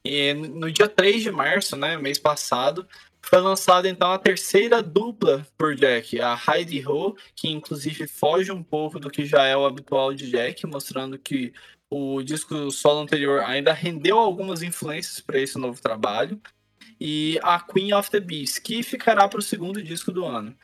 e 0.06 0.34
no 0.34 0.72
dia 0.72 0.88
3 0.88 1.24
de 1.24 1.32
março, 1.32 1.76
né, 1.76 1.98
mês 1.98 2.20
passado, 2.20 2.88
foi 3.30 3.42
lançada 3.42 3.90
então 3.90 4.12
a 4.12 4.18
terceira 4.18 4.82
dupla 4.82 5.46
por 5.58 5.76
Jack, 5.76 6.20
a 6.22 6.40
Heidi 6.48 6.88
Ho, 6.88 7.14
que 7.36 7.50
inclusive 7.50 8.08
foge 8.08 8.52
um 8.54 8.64
pouco 8.64 9.00
do 9.00 9.10
que 9.10 9.26
já 9.26 9.44
é 9.44 9.56
o 9.56 9.66
habitual 9.66 10.14
de 10.14 10.32
Jack, 10.32 10.66
mostrando 10.66 11.20
que 11.20 11.54
o 11.90 12.22
disco 12.22 12.72
solo 12.72 13.02
anterior 13.02 13.42
ainda 13.42 13.74
rendeu 13.74 14.18
algumas 14.18 14.62
influências 14.62 15.20
para 15.20 15.40
esse 15.40 15.58
novo 15.58 15.82
trabalho, 15.82 16.40
e 17.00 17.38
a 17.44 17.60
Queen 17.60 17.94
of 17.94 18.10
the 18.10 18.20
Beast, 18.20 18.62
que 18.62 18.82
ficará 18.82 19.28
para 19.28 19.40
o 19.40 19.44
segundo 19.44 19.84
disco 19.84 20.12
do 20.12 20.26
ano. 20.26 20.56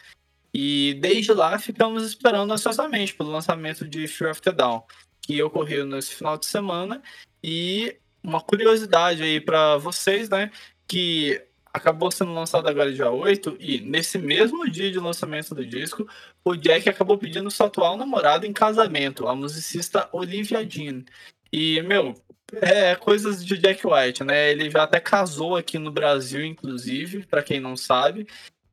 E 0.53 0.97
desde 1.01 1.33
lá 1.33 1.59
ficamos 1.59 2.03
esperando 2.03 2.53
ansiosamente 2.53 3.13
pelo 3.13 3.31
lançamento 3.31 3.87
de 3.87 4.07
Fear 4.07 4.31
of 4.31 4.41
the 4.41 4.51
Down, 4.51 4.83
que 5.21 5.41
ocorreu 5.43 5.85
nesse 5.85 6.15
final 6.15 6.37
de 6.37 6.45
semana. 6.45 7.01
E 7.43 7.97
uma 8.23 8.39
curiosidade 8.39 9.21
aí 9.21 9.41
para 9.41 9.77
vocês, 9.77 10.29
né? 10.29 10.49
Que 10.87 11.41
acabou 11.73 12.11
sendo 12.11 12.33
lançado 12.33 12.67
agora 12.67 12.93
dia 12.93 13.09
8 13.09 13.57
e 13.59 13.81
nesse 13.81 14.19
mesmo 14.19 14.69
dia 14.69 14.91
de 14.91 14.99
lançamento 14.99 15.55
do 15.55 15.65
disco, 15.65 16.07
o 16.45 16.55
Jack 16.55 16.87
acabou 16.87 17.17
pedindo 17.17 17.49
sua 17.49 17.65
atual 17.65 17.97
namorada 17.97 18.45
em 18.45 18.53
casamento, 18.53 19.27
a 19.27 19.35
musicista 19.35 20.07
Olivia 20.11 20.63
Dean. 20.63 21.03
E, 21.51 21.81
meu, 21.81 22.13
é 22.61 22.95
coisas 22.95 23.43
de 23.43 23.57
Jack 23.57 23.85
White, 23.85 24.23
né? 24.23 24.51
Ele 24.51 24.69
já 24.69 24.83
até 24.83 24.99
casou 24.99 25.55
aqui 25.55 25.79
no 25.79 25.91
Brasil, 25.91 26.45
inclusive, 26.45 27.25
para 27.25 27.43
quem 27.43 27.59
não 27.59 27.75
sabe. 27.75 28.27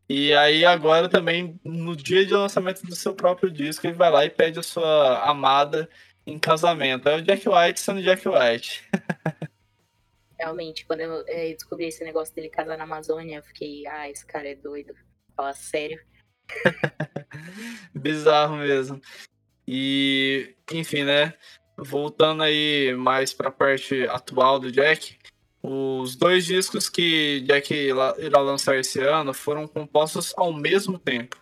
E 0.09 0.35
aí 0.35 0.65
agora 0.65 1.09
também, 1.09 1.59
no 1.65 1.97
dia 1.97 2.27
de 2.27 2.35
lançamento 2.35 2.85
do 2.85 2.95
seu 2.97 3.15
próprio 3.15 3.51
disco, 3.51 3.87
ele 3.87 3.95
vai 3.95 4.11
lá 4.11 4.25
e 4.25 4.31
pede 4.31 4.59
a 4.59 4.63
sua 4.63 5.23
amada 5.25 5.89
em 6.27 6.39
casamento. 6.39 7.09
É 7.09 7.17
o 7.17 7.23
Jack 7.23 7.49
White 7.49 7.81
sendo 7.81 8.03
Jack 8.03 8.29
White. 8.29 8.83
Realmente, 10.41 10.87
quando 10.87 11.01
eu 11.01 11.23
é, 11.29 11.53
descobri 11.53 11.85
esse 11.85 12.03
negócio 12.03 12.35
dele 12.35 12.49
casar 12.49 12.79
na 12.79 12.85
Amazônia, 12.85 13.37
eu 13.37 13.43
fiquei, 13.43 13.87
ah, 13.87 14.09
esse 14.09 14.25
cara 14.25 14.49
é 14.49 14.55
doido. 14.55 14.95
Fala 15.37 15.53
sério. 15.53 16.01
Bizarro 17.95 18.57
mesmo. 18.57 18.99
E, 19.69 20.57
enfim, 20.73 21.05
né? 21.05 21.35
Voltando 21.77 22.43
aí 22.43 22.95
mais 22.97 23.35
para 23.35 23.51
a 23.51 23.53
parte 23.53 24.05
atual 24.05 24.59
do 24.59 24.73
Jack, 24.73 25.19
os 25.63 26.17
dois 26.17 26.47
discos 26.47 26.89
que 26.89 27.41
Jack 27.43 27.75
irá 27.75 28.41
lançar 28.41 28.79
esse 28.79 28.99
ano 28.99 29.35
foram 29.35 29.69
compostos 29.69 30.33
ao 30.39 30.55
mesmo 30.55 30.99
tempo. 30.99 31.37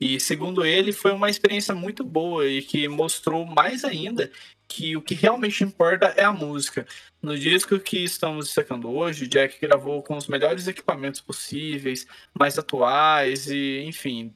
E 0.00 0.20
segundo 0.20 0.64
ele, 0.64 0.92
foi 0.92 1.10
uma 1.10 1.28
experiência 1.28 1.74
muito 1.74 2.04
boa 2.04 2.46
e 2.46 2.62
que 2.62 2.86
mostrou 2.86 3.44
mais 3.44 3.84
ainda 3.84 4.30
que 4.68 4.96
o 4.96 5.02
que 5.02 5.14
realmente 5.14 5.64
importa 5.64 6.06
é 6.16 6.24
a 6.24 6.32
música. 6.32 6.86
No 7.22 7.38
disco 7.38 7.78
que 7.78 8.04
estamos 8.04 8.46
destacando 8.46 8.90
hoje, 8.90 9.26
Jack 9.26 9.58
gravou 9.60 10.02
com 10.02 10.16
os 10.16 10.26
melhores 10.28 10.66
equipamentos 10.66 11.20
possíveis, 11.20 12.06
mais 12.38 12.58
atuais 12.58 13.48
e, 13.48 13.82
enfim, 13.86 14.34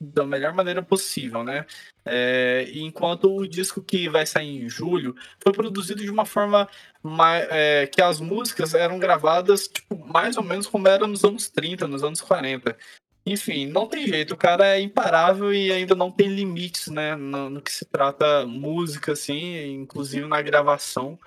da 0.00 0.24
melhor 0.24 0.54
maneira 0.54 0.82
possível, 0.82 1.44
né? 1.44 1.66
É, 2.04 2.70
enquanto 2.74 3.34
o 3.36 3.46
disco 3.46 3.82
que 3.82 4.08
vai 4.08 4.24
sair 4.24 4.64
em 4.64 4.68
julho 4.68 5.14
foi 5.38 5.52
produzido 5.52 6.02
de 6.02 6.10
uma 6.10 6.24
forma 6.24 6.66
mais, 7.02 7.46
é, 7.50 7.86
que 7.86 8.00
as 8.00 8.20
músicas 8.20 8.72
eram 8.72 8.98
gravadas 8.98 9.68
tipo, 9.68 9.96
mais 10.06 10.38
ou 10.38 10.42
menos 10.42 10.66
como 10.66 10.88
era 10.88 11.06
nos 11.06 11.22
anos 11.24 11.50
30, 11.50 11.86
nos 11.86 12.02
anos 12.02 12.22
40. 12.22 12.76
Enfim, 13.24 13.66
não 13.66 13.86
tem 13.86 14.06
jeito, 14.06 14.34
o 14.34 14.36
cara 14.36 14.76
é 14.76 14.80
imparável 14.80 15.52
e 15.52 15.70
ainda 15.70 15.94
não 15.94 16.10
tem 16.10 16.28
limites, 16.28 16.88
né? 16.88 17.14
No, 17.14 17.50
no 17.50 17.62
que 17.62 17.70
se 17.70 17.84
trata 17.84 18.46
música, 18.46 19.12
assim, 19.12 19.74
inclusive 19.74 20.26
na 20.26 20.40
gravação. 20.40 21.18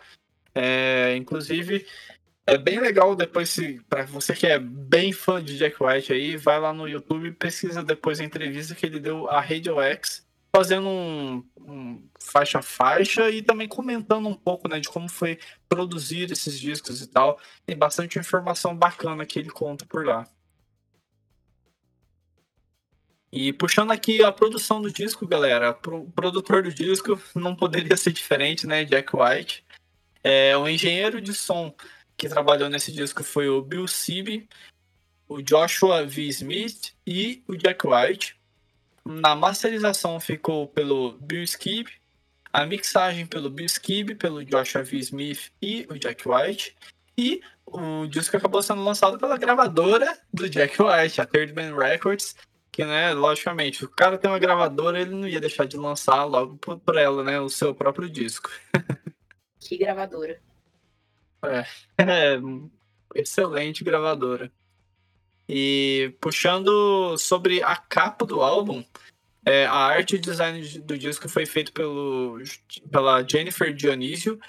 É, 0.56 1.16
inclusive, 1.16 1.86
é 2.46 2.58
bem 2.58 2.80
legal 2.80 3.16
depois, 3.16 3.56
para 3.88 4.06
você 4.06 4.34
que 4.34 4.46
é 4.46 4.60
bem 4.60 5.14
fã 5.14 5.44
de 5.44 5.58
Jack 5.58 5.82
White 5.82 6.12
aí, 6.12 6.36
vai 6.36 6.60
lá 6.60 6.74
no 6.74 6.88
YouTube 6.88 7.28
e 7.28 7.32
pesquisa 7.32 7.84
depois 7.84 8.20
a 8.20 8.24
entrevista 8.24 8.76
que 8.76 8.86
ele 8.86 9.00
deu 9.00 9.30
a 9.30 9.40
Radio 9.40 9.80
X, 9.82 10.26
fazendo 10.56 10.88
um, 10.88 11.44
um 11.58 12.10
faixa 12.20 12.60
a 12.60 12.62
faixa 12.62 13.30
e 13.30 13.42
também 13.42 13.68
comentando 13.68 14.28
um 14.28 14.36
pouco, 14.36 14.68
né, 14.68 14.80
de 14.80 14.90
como 14.90 15.10
foi 15.10 15.40
produzir 15.70 16.32
esses 16.32 16.60
discos 16.60 17.02
e 17.02 17.08
tal. 17.08 17.40
Tem 17.66 17.78
bastante 17.78 18.20
informação 18.20 18.76
bacana 18.76 19.26
que 19.26 19.40
ele 19.40 19.50
conta 19.50 19.86
por 19.86 20.06
lá. 20.06 20.28
E 23.36 23.52
puxando 23.52 23.90
aqui 23.90 24.24
a 24.24 24.32
produção 24.32 24.80
do 24.80 24.92
disco, 24.92 25.28
galera, 25.28 25.72
o 25.72 26.12
produtor 26.12 26.62
do 26.62 26.72
disco 26.72 27.20
não 27.34 27.56
poderia 27.56 27.98
ser 27.98 28.12
diferente, 28.12 28.68
né, 28.68 28.86
Jack 28.86 29.10
White. 29.12 29.66
É 30.24 30.56
um 30.56 30.70
engenheiro 30.70 31.20
de 31.20 31.34
som 31.34 31.74
que 32.16 32.30
trabalhou 32.30 32.70
nesse 32.70 32.92
disco 32.92 33.24
foi 33.24 33.50
o 33.50 33.60
Bill 33.60 33.88
Sibe, 33.88 34.48
o 35.28 35.42
Joshua 35.42 36.06
V. 36.06 36.22
Smith 36.28 36.94
e 37.08 37.44
o 37.48 37.56
Jack 37.56 37.88
White. 37.88 38.36
Na 39.04 39.36
masterização 39.36 40.20
ficou 40.20 40.68
pelo 40.68 41.14
Bill 41.14 41.42
Skib, 41.42 41.90
a 42.54 42.68
mixagem 42.68 43.26
pelo 43.26 43.50
Bill 43.50 43.66
Skib, 43.66 44.14
pelo 44.14 44.46
Joshua 44.46 44.84
V. 44.84 44.98
Smith 44.98 45.52
e 45.60 45.88
o 45.90 45.98
Jack 45.98 46.30
White. 46.30 46.76
E 47.18 47.42
o 47.66 48.06
disco 48.06 48.38
acabou 48.38 48.62
sendo 48.62 48.84
lançado 48.84 49.18
pela 49.18 49.40
gravadora 49.40 50.20
do 50.32 50.48
Jack 50.48 50.78
White, 50.80 51.20
a 51.20 51.26
Third 51.26 51.52
Man 51.54 51.76
Records, 51.76 52.36
que, 52.74 52.84
né, 52.84 53.14
logicamente, 53.14 53.86
o 53.86 53.88
cara 53.90 54.18
tem 54.18 54.30
uma 54.30 54.40
gravadora, 54.40 55.00
ele 55.00 55.12
não 55.12 55.28
ia 55.28 55.40
deixar 55.40 55.66
de 55.66 55.78
lançar 55.78 56.24
logo 56.24 56.58
por, 56.58 56.80
por 56.80 56.98
ela, 56.98 57.24
né, 57.24 57.40
o 57.40 57.48
seu 57.48 57.74
próprio 57.76 58.10
disco. 58.10 58.50
que 59.62 59.78
gravadora. 59.78 60.42
É, 61.46 61.66
é, 62.02 62.40
excelente 63.14 63.84
gravadora. 63.84 64.52
E 65.48 66.16
puxando 66.20 67.16
sobre 67.20 67.62
a 67.62 67.76
capa 67.76 68.26
do 68.26 68.42
álbum, 68.42 68.84
é, 69.46 69.68
a 69.68 69.76
arte 69.76 70.16
e 70.16 70.20
design 70.20 70.68
do 70.80 70.98
disco 70.98 71.30
foi 71.30 71.46
feito 71.46 71.72
pelo, 71.74 72.42
pela 72.92 73.22
Jennifer 73.22 73.72
Dionísio. 73.72 74.40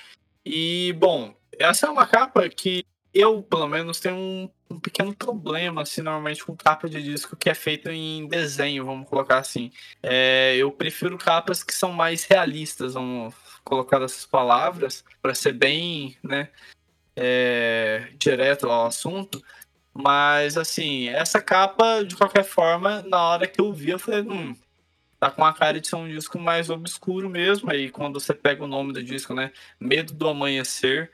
E, 0.43 0.95
bom, 0.97 1.37
essa 1.59 1.89
é 1.89 1.91
uma 1.91 2.07
capa 2.07 2.49
que 2.49 2.87
eu, 3.15 3.43
pelo 3.43 3.69
menos, 3.69 4.01
tenho 4.01 4.17
um, 4.17 4.51
um, 4.69 4.81
pequeno 4.81 5.15
problema, 5.15 5.83
assim, 5.83 6.03
normalmente 6.03 6.45
com 6.45 6.57
capa 6.57 6.89
de 6.89 7.03
disco 7.03 7.37
que 7.37 7.49
é 7.49 7.55
feito 7.55 7.89
em 7.91 8.27
desenho, 8.27 8.85
vamos 8.85 9.09
colocar 9.09 9.39
assim. 9.39 9.71
É, 10.03 10.57
eu 10.57 10.73
prefiro 10.73 11.17
capas 11.17 11.63
que 11.63 11.75
são 11.75 11.93
mais 11.93 12.25
realistas, 12.25 12.95
vamos 12.95 13.35
colocar 13.65 14.03
essas 14.03 14.27
palavras, 14.27 15.05
para 15.23 15.35
ser 15.35 15.53
bem, 15.53 16.17
né, 16.23 16.49
é, 17.17 18.09
direto 18.19 18.69
ao 18.69 18.87
assunto. 18.87 19.43
Mas, 19.95 20.59
assim, 20.59 21.09
essa 21.09 21.41
capa, 21.41 22.03
de 22.05 22.17
qualquer 22.17 22.45
forma, 22.45 23.03
na 23.03 23.23
hora 23.23 23.47
que 23.47 23.61
eu 23.61 23.73
vi, 23.73 23.91
eu 23.91 23.99
falei, 23.99 24.23
hum, 24.23 24.57
tá 25.21 25.31
com 25.31 25.45
a 25.45 25.53
cara 25.55 25.81
de 25.81 25.87
ser 25.87 25.97
um 25.97 26.09
disco 26.09 26.39
mais 26.39 26.69
obscuro 26.69 27.31
mesmo. 27.31 27.71
Aí, 27.71 27.91
quando 27.91 28.21
você 28.21 28.35
pega 28.35 28.65
o 28.65 28.67
nome 28.67 28.93
do 28.93 29.03
disco, 29.03 29.33
né? 29.35 29.53
Medo 29.79 30.13
do 30.13 30.29
Amanhecer, 30.29 31.13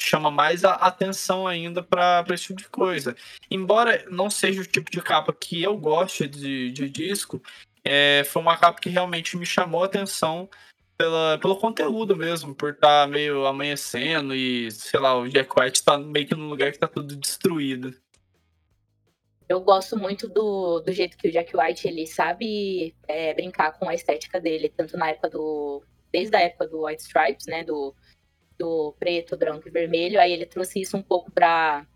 chama 0.00 0.30
mais 0.30 0.64
a 0.64 0.74
atenção 0.74 1.46
ainda 1.46 1.82
para 1.82 2.24
esse 2.30 2.44
tipo 2.44 2.60
de 2.60 2.68
coisa. 2.68 3.16
Embora 3.50 4.04
não 4.10 4.30
seja 4.30 4.60
o 4.60 4.66
tipo 4.66 4.90
de 4.90 5.00
capa 5.00 5.32
que 5.32 5.62
eu 5.62 5.76
gosto 5.76 6.26
de, 6.28 6.70
de 6.72 6.88
disco, 6.88 7.42
é, 7.84 8.22
foi 8.24 8.42
uma 8.42 8.56
capa 8.56 8.80
que 8.80 8.88
realmente 8.88 9.36
me 9.36 9.46
chamou 9.46 9.82
a 9.82 9.86
atenção 9.86 10.48
pela, 10.96 11.38
pelo 11.38 11.56
conteúdo 11.56 12.16
mesmo, 12.16 12.54
por 12.54 12.70
estar 12.72 13.04
tá 13.04 13.06
meio 13.06 13.46
amanhecendo 13.46 14.34
e, 14.34 14.70
sei 14.72 14.98
lá, 14.98 15.16
o 15.16 15.28
Jack 15.28 15.48
White 15.58 15.84
tá 15.84 15.96
meio 15.96 16.26
que 16.26 16.34
num 16.34 16.48
lugar 16.48 16.72
que 16.72 16.78
tá 16.78 16.88
tudo 16.88 17.14
destruído. 17.14 17.94
Eu 19.48 19.60
gosto 19.60 19.96
muito 19.96 20.28
do, 20.28 20.80
do 20.80 20.92
jeito 20.92 21.16
que 21.16 21.28
o 21.28 21.32
Jack 21.32 21.56
White 21.56 21.88
ele 21.88 22.06
sabe 22.06 22.94
é, 23.06 23.32
brincar 23.32 23.78
com 23.78 23.88
a 23.88 23.94
estética 23.94 24.38
dele, 24.38 24.68
tanto 24.68 24.96
na 24.96 25.08
época 25.08 25.30
do. 25.30 25.82
Desde 26.12 26.36
a 26.36 26.40
época 26.40 26.66
do 26.68 26.84
White 26.84 27.02
Stripes, 27.02 27.46
né? 27.46 27.64
Do, 27.64 27.94
do 28.58 28.94
preto, 28.98 29.36
branco 29.36 29.68
e 29.68 29.70
vermelho. 29.70 30.20
Aí 30.20 30.32
ele 30.32 30.46
trouxe 30.46 30.80
isso 30.80 30.96
um 30.96 31.02
pouco 31.02 31.30
para 31.30 31.86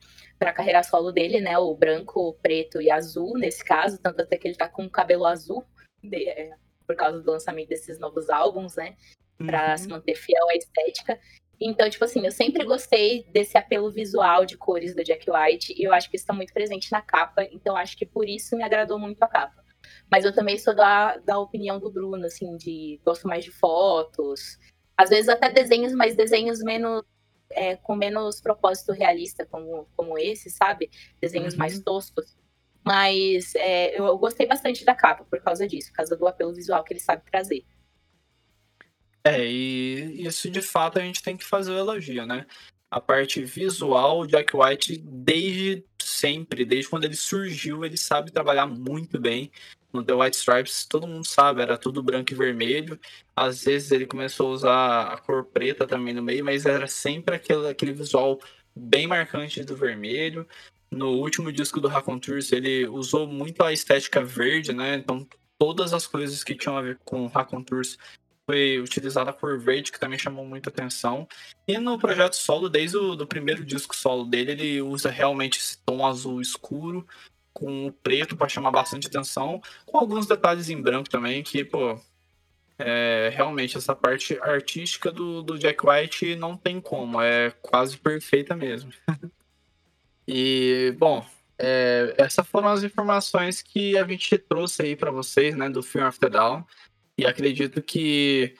a 0.40 0.52
carreira 0.52 0.82
solo 0.82 1.12
dele, 1.12 1.40
né? 1.40 1.58
O 1.58 1.74
branco, 1.74 2.38
preto 2.42 2.80
e 2.80 2.90
azul, 2.90 3.38
nesse 3.38 3.64
caso, 3.64 3.98
tanto 4.00 4.22
até 4.22 4.36
que 4.36 4.48
ele 4.48 4.56
tá 4.56 4.68
com 4.68 4.84
o 4.84 4.90
cabelo 4.90 5.26
azul. 5.26 5.64
De, 6.02 6.28
é, 6.28 6.50
por 6.86 6.96
causa 6.96 7.20
do 7.20 7.30
lançamento 7.30 7.68
desses 7.68 7.98
novos 7.98 8.28
álbuns, 8.28 8.76
né? 8.76 8.96
Pra 9.38 9.70
uhum. 9.70 9.76
se 9.78 9.88
manter 9.88 10.14
fiel 10.14 10.48
à 10.50 10.54
estética. 10.54 11.18
Então, 11.60 11.88
tipo 11.88 12.04
assim, 12.04 12.24
eu 12.24 12.32
sempre 12.32 12.64
gostei 12.64 13.24
desse 13.30 13.56
apelo 13.56 13.90
visual 13.90 14.44
de 14.44 14.56
cores 14.56 14.94
do 14.94 15.04
Jack 15.04 15.30
White 15.30 15.74
e 15.76 15.84
eu 15.84 15.92
acho 15.92 16.10
que 16.10 16.16
está 16.16 16.32
muito 16.32 16.52
presente 16.52 16.90
na 16.90 17.00
capa, 17.00 17.44
então 17.52 17.76
acho 17.76 17.96
que 17.96 18.04
por 18.04 18.28
isso 18.28 18.56
me 18.56 18.64
agradou 18.64 18.98
muito 18.98 19.22
a 19.22 19.28
capa. 19.28 19.62
Mas 20.10 20.24
eu 20.24 20.34
também 20.34 20.58
sou 20.58 20.74
da, 20.74 21.16
da 21.18 21.38
opinião 21.38 21.78
do 21.78 21.90
Bruno, 21.90 22.26
assim, 22.26 22.56
de 22.56 23.00
gosto 23.04 23.28
mais 23.28 23.44
de 23.44 23.52
fotos, 23.52 24.58
às 25.02 25.10
vezes 25.10 25.28
até 25.28 25.50
desenhos, 25.50 25.92
mas 25.92 26.16
desenhos 26.16 26.60
menos 26.60 27.04
é, 27.50 27.76
com 27.76 27.94
menos 27.94 28.40
propósito 28.40 28.92
realista, 28.92 29.44
como, 29.46 29.86
como 29.96 30.18
esse, 30.18 30.50
sabe? 30.50 30.90
Desenhos 31.20 31.54
uhum. 31.54 31.58
mais 31.58 31.78
toscos. 31.80 32.36
Mas 32.84 33.54
é, 33.54 33.98
eu, 33.98 34.18
gostei 34.18 34.46
bastante 34.46 34.84
da 34.84 34.94
capa 34.94 35.24
por 35.24 35.40
causa 35.40 35.66
disso, 35.68 35.90
por 35.90 35.96
causa 35.96 36.16
do 36.16 36.26
apelo 36.26 36.52
visual 36.52 36.82
que 36.82 36.92
ele 36.92 37.00
sabe 37.00 37.22
trazer. 37.30 37.64
É, 39.24 39.46
e 39.46 40.26
isso 40.26 40.50
de 40.50 40.60
fato 40.60 40.98
a 40.98 41.02
gente 41.02 41.22
tem 41.22 41.36
que 41.36 41.44
fazer 41.44 41.70
o 41.70 41.78
elogio, 41.78 42.26
né? 42.26 42.44
A 42.92 43.00
parte 43.00 43.42
visual, 43.42 44.26
Jack 44.26 44.54
White, 44.54 44.98
desde 44.98 45.82
sempre, 45.98 46.62
desde 46.62 46.90
quando 46.90 47.04
ele 47.04 47.16
surgiu, 47.16 47.86
ele 47.86 47.96
sabe 47.96 48.30
trabalhar 48.30 48.66
muito 48.66 49.18
bem. 49.18 49.50
No 49.90 50.04
The 50.04 50.12
White 50.12 50.36
Stripes, 50.36 50.84
todo 50.84 51.06
mundo 51.06 51.26
sabe, 51.26 51.62
era 51.62 51.78
tudo 51.78 52.02
branco 52.02 52.34
e 52.34 52.36
vermelho. 52.36 53.00
Às 53.34 53.64
vezes 53.64 53.92
ele 53.92 54.04
começou 54.04 54.48
a 54.48 54.52
usar 54.52 55.02
a 55.04 55.16
cor 55.16 55.42
preta 55.46 55.86
também 55.86 56.12
no 56.12 56.22
meio, 56.22 56.44
mas 56.44 56.66
era 56.66 56.86
sempre 56.86 57.34
aquele, 57.34 57.66
aquele 57.66 57.94
visual 57.94 58.38
bem 58.76 59.06
marcante 59.06 59.64
do 59.64 59.74
vermelho. 59.74 60.46
No 60.90 61.12
último 61.12 61.50
disco 61.50 61.80
do 61.80 61.88
Raconteurs, 61.88 62.52
ele 62.52 62.86
usou 62.86 63.26
muito 63.26 63.64
a 63.64 63.72
estética 63.72 64.22
verde, 64.22 64.74
né? 64.74 64.96
Então, 64.96 65.26
todas 65.58 65.94
as 65.94 66.06
coisas 66.06 66.44
que 66.44 66.54
tinham 66.54 66.76
a 66.76 66.82
ver 66.82 66.98
com 67.06 67.26
Raconteurs 67.26 67.96
foi 68.46 68.80
utilizada 68.80 69.30
a 69.30 69.32
cor 69.32 69.58
verde, 69.58 69.92
que 69.92 70.00
também 70.00 70.18
chamou 70.18 70.44
muita 70.44 70.70
atenção. 70.70 71.26
E 71.66 71.78
no 71.78 71.98
projeto 71.98 72.34
solo, 72.34 72.68
desde 72.68 72.96
o 72.96 73.14
do 73.14 73.26
primeiro 73.26 73.64
disco 73.64 73.94
solo 73.94 74.24
dele, 74.24 74.52
ele 74.52 74.82
usa 74.82 75.10
realmente 75.10 75.58
esse 75.58 75.78
tom 75.78 76.06
azul 76.06 76.40
escuro 76.40 77.06
com 77.52 77.86
o 77.86 77.92
preto 77.92 78.36
para 78.36 78.48
chamar 78.48 78.70
bastante 78.70 79.06
atenção, 79.06 79.60
com 79.86 79.98
alguns 79.98 80.26
detalhes 80.26 80.68
em 80.70 80.80
branco 80.80 81.08
também, 81.08 81.42
que, 81.42 81.64
pô, 81.64 82.00
é, 82.78 83.30
realmente 83.32 83.76
essa 83.76 83.94
parte 83.94 84.38
artística 84.40 85.12
do, 85.12 85.42
do 85.42 85.58
Jack 85.58 85.86
White 85.86 86.34
não 86.36 86.56
tem 86.56 86.80
como, 86.80 87.20
é 87.20 87.50
quase 87.62 87.96
perfeita 87.96 88.56
mesmo. 88.56 88.92
E, 90.24 90.94
bom, 90.98 91.26
é, 91.58 92.14
essas 92.16 92.46
foram 92.46 92.68
as 92.68 92.84
informações 92.84 93.60
que 93.60 93.98
a 93.98 94.06
gente 94.06 94.38
trouxe 94.38 94.82
aí 94.82 94.96
para 94.96 95.10
vocês, 95.10 95.54
né, 95.56 95.68
do 95.68 95.82
Film 95.82 96.04
After 96.04 96.30
Down. 96.30 96.64
E 97.22 97.26
acredito 97.26 97.80
que 97.80 98.56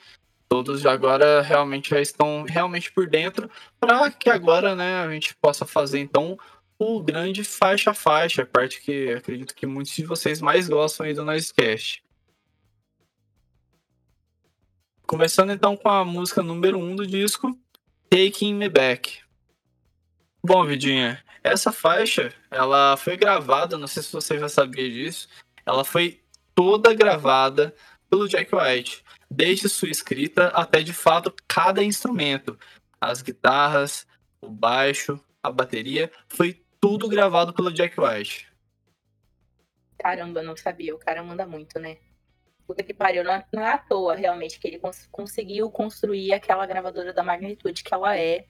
todos 0.47 0.85
agora 0.85 1.41
realmente 1.41 1.89
já 1.89 1.99
estão 1.99 2.45
realmente 2.47 2.89
por 2.93 3.09
dentro, 3.09 3.51
para 3.77 4.09
que 4.09 4.29
agora, 4.29 4.73
né, 4.73 5.01
a 5.01 5.11
gente 5.11 5.35
possa 5.35 5.65
fazer 5.65 5.99
então 5.99 6.37
o 6.79 7.03
grande 7.03 7.43
faixa 7.43 7.91
a 7.91 7.93
faixa, 7.93 8.43
a 8.43 8.45
parte 8.45 8.81
que 8.81 9.11
acredito 9.11 9.53
que 9.53 9.65
muitos 9.65 9.93
de 9.93 10.05
vocês 10.05 10.39
mais 10.39 10.69
gostam 10.69 11.05
aí 11.05 11.13
do 11.13 11.25
Noisecast. 11.25 12.01
Começando 15.05 15.51
então 15.51 15.75
com 15.75 15.89
a 15.89 16.05
música 16.05 16.41
número 16.41 16.79
1 16.79 16.89
um 16.89 16.95
do 16.95 17.05
disco, 17.05 17.57
Taking 18.09 18.53
Me 18.53 18.69
Back. 18.69 19.19
Bom, 20.41 20.65
Vidinha, 20.65 21.21
essa 21.43 21.69
faixa, 21.69 22.33
ela 22.49 22.95
foi 22.95 23.17
gravada, 23.17 23.77
não 23.77 23.87
sei 23.87 24.01
se 24.01 24.13
você 24.13 24.39
já 24.39 24.47
sabia 24.47 24.89
disso, 24.89 25.27
ela 25.65 25.83
foi 25.83 26.21
toda 26.55 26.93
gravada 26.93 27.75
pelo 28.13 28.29
Jack 28.29 28.53
White, 28.53 29.03
desde 29.27 29.67
sua 29.67 29.89
escrita 29.89 30.49
até 30.49 30.83
de 30.83 30.93
fato 30.93 31.33
cada 31.47 31.83
instrumento, 31.83 32.55
as 33.01 33.23
guitarras, 33.23 34.05
o 34.39 34.47
baixo, 34.47 35.19
a 35.41 35.49
bateria, 35.49 36.11
foi 36.27 36.63
tudo 36.79 37.09
gravado 37.09 37.51
pelo 37.55 37.73
Jack 37.73 37.99
White. 37.99 38.47
Caramba, 39.97 40.43
não 40.43 40.55
sabia, 40.55 40.93
o 40.93 40.99
cara 40.99 41.23
manda 41.23 41.47
muito, 41.47 41.79
né? 41.79 41.97
puta 42.67 42.83
que 42.83 42.93
pariu, 42.93 43.23
não, 43.23 43.43
não 43.51 43.63
é 43.63 43.71
à 43.73 43.79
toa 43.79 44.15
realmente 44.15 44.59
que 44.59 44.67
ele 44.67 44.77
cons 44.77 45.07
conseguiu 45.11 45.71
construir 45.71 46.33
aquela 46.33 46.67
gravadora 46.67 47.11
da 47.13 47.23
magnitude 47.23 47.83
que 47.83 47.95
ela 47.95 48.15
é 48.15 48.45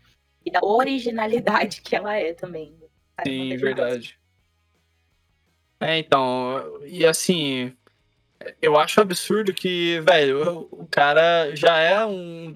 e 0.45 0.51
da 0.51 0.59
originalidade 0.61 1.81
que 1.81 1.95
ela 1.95 2.13
é 2.15 2.33
também. 2.33 2.77
Sim, 3.25 3.55
verdade. 3.55 4.19
É, 5.79 5.97
então, 5.97 6.81
e 6.85 7.05
assim, 7.05 7.73
eu 8.61 8.77
acho 8.77 9.01
absurdo 9.01 9.53
que, 9.53 9.99
velho, 10.01 10.67
o 10.71 10.87
cara 10.87 11.55
já 11.55 11.77
é 11.77 12.05
um, 12.05 12.53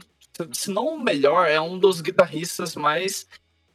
se 0.54 0.69
não 0.69 0.95
o 0.95 1.00
melhor, 1.00 1.47
é 1.47 1.60
um 1.60 1.78
dos 1.78 2.02
guitarristas 2.02 2.76
mais 2.76 3.28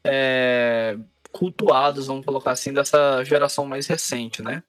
é, 0.05 0.97
cultuados, 1.31 2.07
vamos 2.07 2.25
colocar 2.25 2.53
assim, 2.53 2.73
dessa 2.73 3.23
geração 3.25 3.65
mais 3.67 3.87
recente, 3.87 4.43
né? 4.43 4.63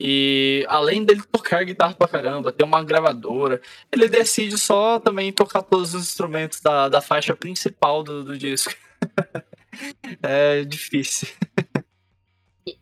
E 0.00 0.64
além 0.68 1.04
dele 1.04 1.22
tocar 1.22 1.64
guitarra 1.64 1.94
pra 1.94 2.06
caramba, 2.06 2.52
ter 2.52 2.62
uma 2.62 2.84
gravadora, 2.84 3.60
ele 3.90 4.08
decide 4.08 4.56
só 4.56 5.00
também 5.00 5.32
tocar 5.32 5.62
todos 5.62 5.92
os 5.94 6.02
instrumentos 6.02 6.60
da, 6.60 6.88
da 6.88 7.00
faixa 7.00 7.34
principal 7.34 8.04
do, 8.04 8.22
do 8.22 8.38
disco. 8.38 8.72
é 10.22 10.62
difícil. 10.64 11.28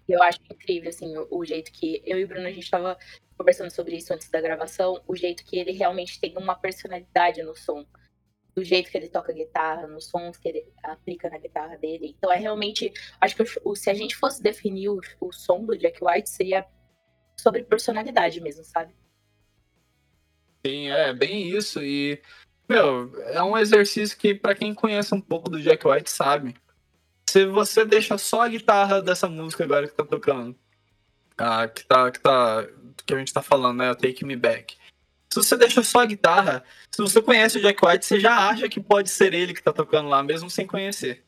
Eu 0.07 0.23
acho 0.23 0.41
incrível, 0.51 0.91
assim, 0.91 1.17
o, 1.17 1.27
o, 1.31 1.45
jeito 1.45 1.73
que 1.73 2.03
eu 2.05 2.19
e 2.19 2.25
o 2.25 2.29
Bruno, 2.29 2.47
a 2.47 2.53
gente 2.53 2.71
tava 2.71 2.99
conversando 3.37 3.71
sobre 3.71 3.97
isso 3.97 4.13
antes 4.13 4.31
da 4.31 4.41
gravação, 4.41 5.03
o 5.07 5.15
jeito 5.15 5.45
que 5.45 5.59
ele 5.59 5.73
realmente 5.73 6.19
tem 6.19 6.37
uma 6.37 6.55
personalidade 6.55 7.43
no 7.43 7.55
som. 7.55 7.85
Do 8.55 8.65
jeito 8.65 8.91
que 8.91 8.97
ele 8.97 9.11
toca 9.11 9.35
guitarra, 9.35 9.87
nos 9.87 10.07
sons 10.07 10.39
que 10.39 10.49
ele 10.49 10.73
aplica 10.83 11.29
na 11.29 11.37
guitarra 11.37 11.77
dele. 11.77 12.15
Então 12.17 12.33
é 12.33 12.37
realmente. 12.37 12.91
Acho 13.21 13.37
que 13.37 13.45
se 13.77 13.91
a 13.91 13.95
gente 13.95 14.17
fosse 14.17 14.43
definir 14.43 14.89
o, 14.89 14.99
o 15.21 15.31
som 15.31 15.63
do 15.63 15.77
Jack 15.77 15.99
White, 16.03 16.31
seria 16.31 16.67
sobre 17.37 17.63
personalidade 17.65 18.41
mesmo, 18.41 18.65
sabe? 18.65 18.95
Sim, 20.65 20.89
é 20.89 21.13
bem 21.13 21.51
isso. 21.51 21.83
E, 21.83 22.21
meu, 22.67 23.13
é 23.27 23.43
um 23.43 23.59
exercício 23.59 24.17
que, 24.17 24.35
para 24.35 24.55
quem 24.55 24.75
conhece 24.75 25.15
um 25.15 25.21
pouco 25.21 25.51
do 25.51 25.61
Jack 25.61 25.87
White, 25.87 26.11
sabe. 26.11 26.57
Se 27.29 27.45
você 27.45 27.85
deixa 27.85 28.17
só 28.17 28.43
a 28.43 28.49
guitarra 28.49 29.03
dessa 29.03 29.29
música 29.29 29.65
agora 29.65 29.87
que 29.87 29.95
tá 29.95 30.05
tocando, 30.05 30.57
ah, 31.37 31.69
que, 31.69 31.85
tá, 31.85 32.11
que, 32.11 32.19
tá, 32.19 32.67
que 33.05 33.15
a 33.15 33.19
gente 33.19 33.33
tá 33.33 33.43
falando, 33.43 33.79
né? 33.79 33.95
Take 33.95 34.25
Me 34.25 34.37
Back. 34.37 34.77
Se 35.33 35.43
você 35.43 35.57
deixa 35.57 35.83
só 35.83 36.01
a 36.01 36.07
guitarra, 36.07 36.65
se 36.91 37.03
você 37.03 37.21
conhece 37.21 37.59
o 37.59 37.61
Jack 37.61 37.85
White, 37.85 38.07
você 38.07 38.19
já 38.19 38.49
acha 38.49 38.69
que 38.69 38.81
pode 38.81 39.11
ser 39.11 39.35
ele 39.35 39.53
que 39.53 39.63
tá 39.63 39.73
tocando 39.73 40.09
lá, 40.09 40.23
mesmo 40.23 40.49
sem 40.49 40.67
conhecer. 40.67 41.25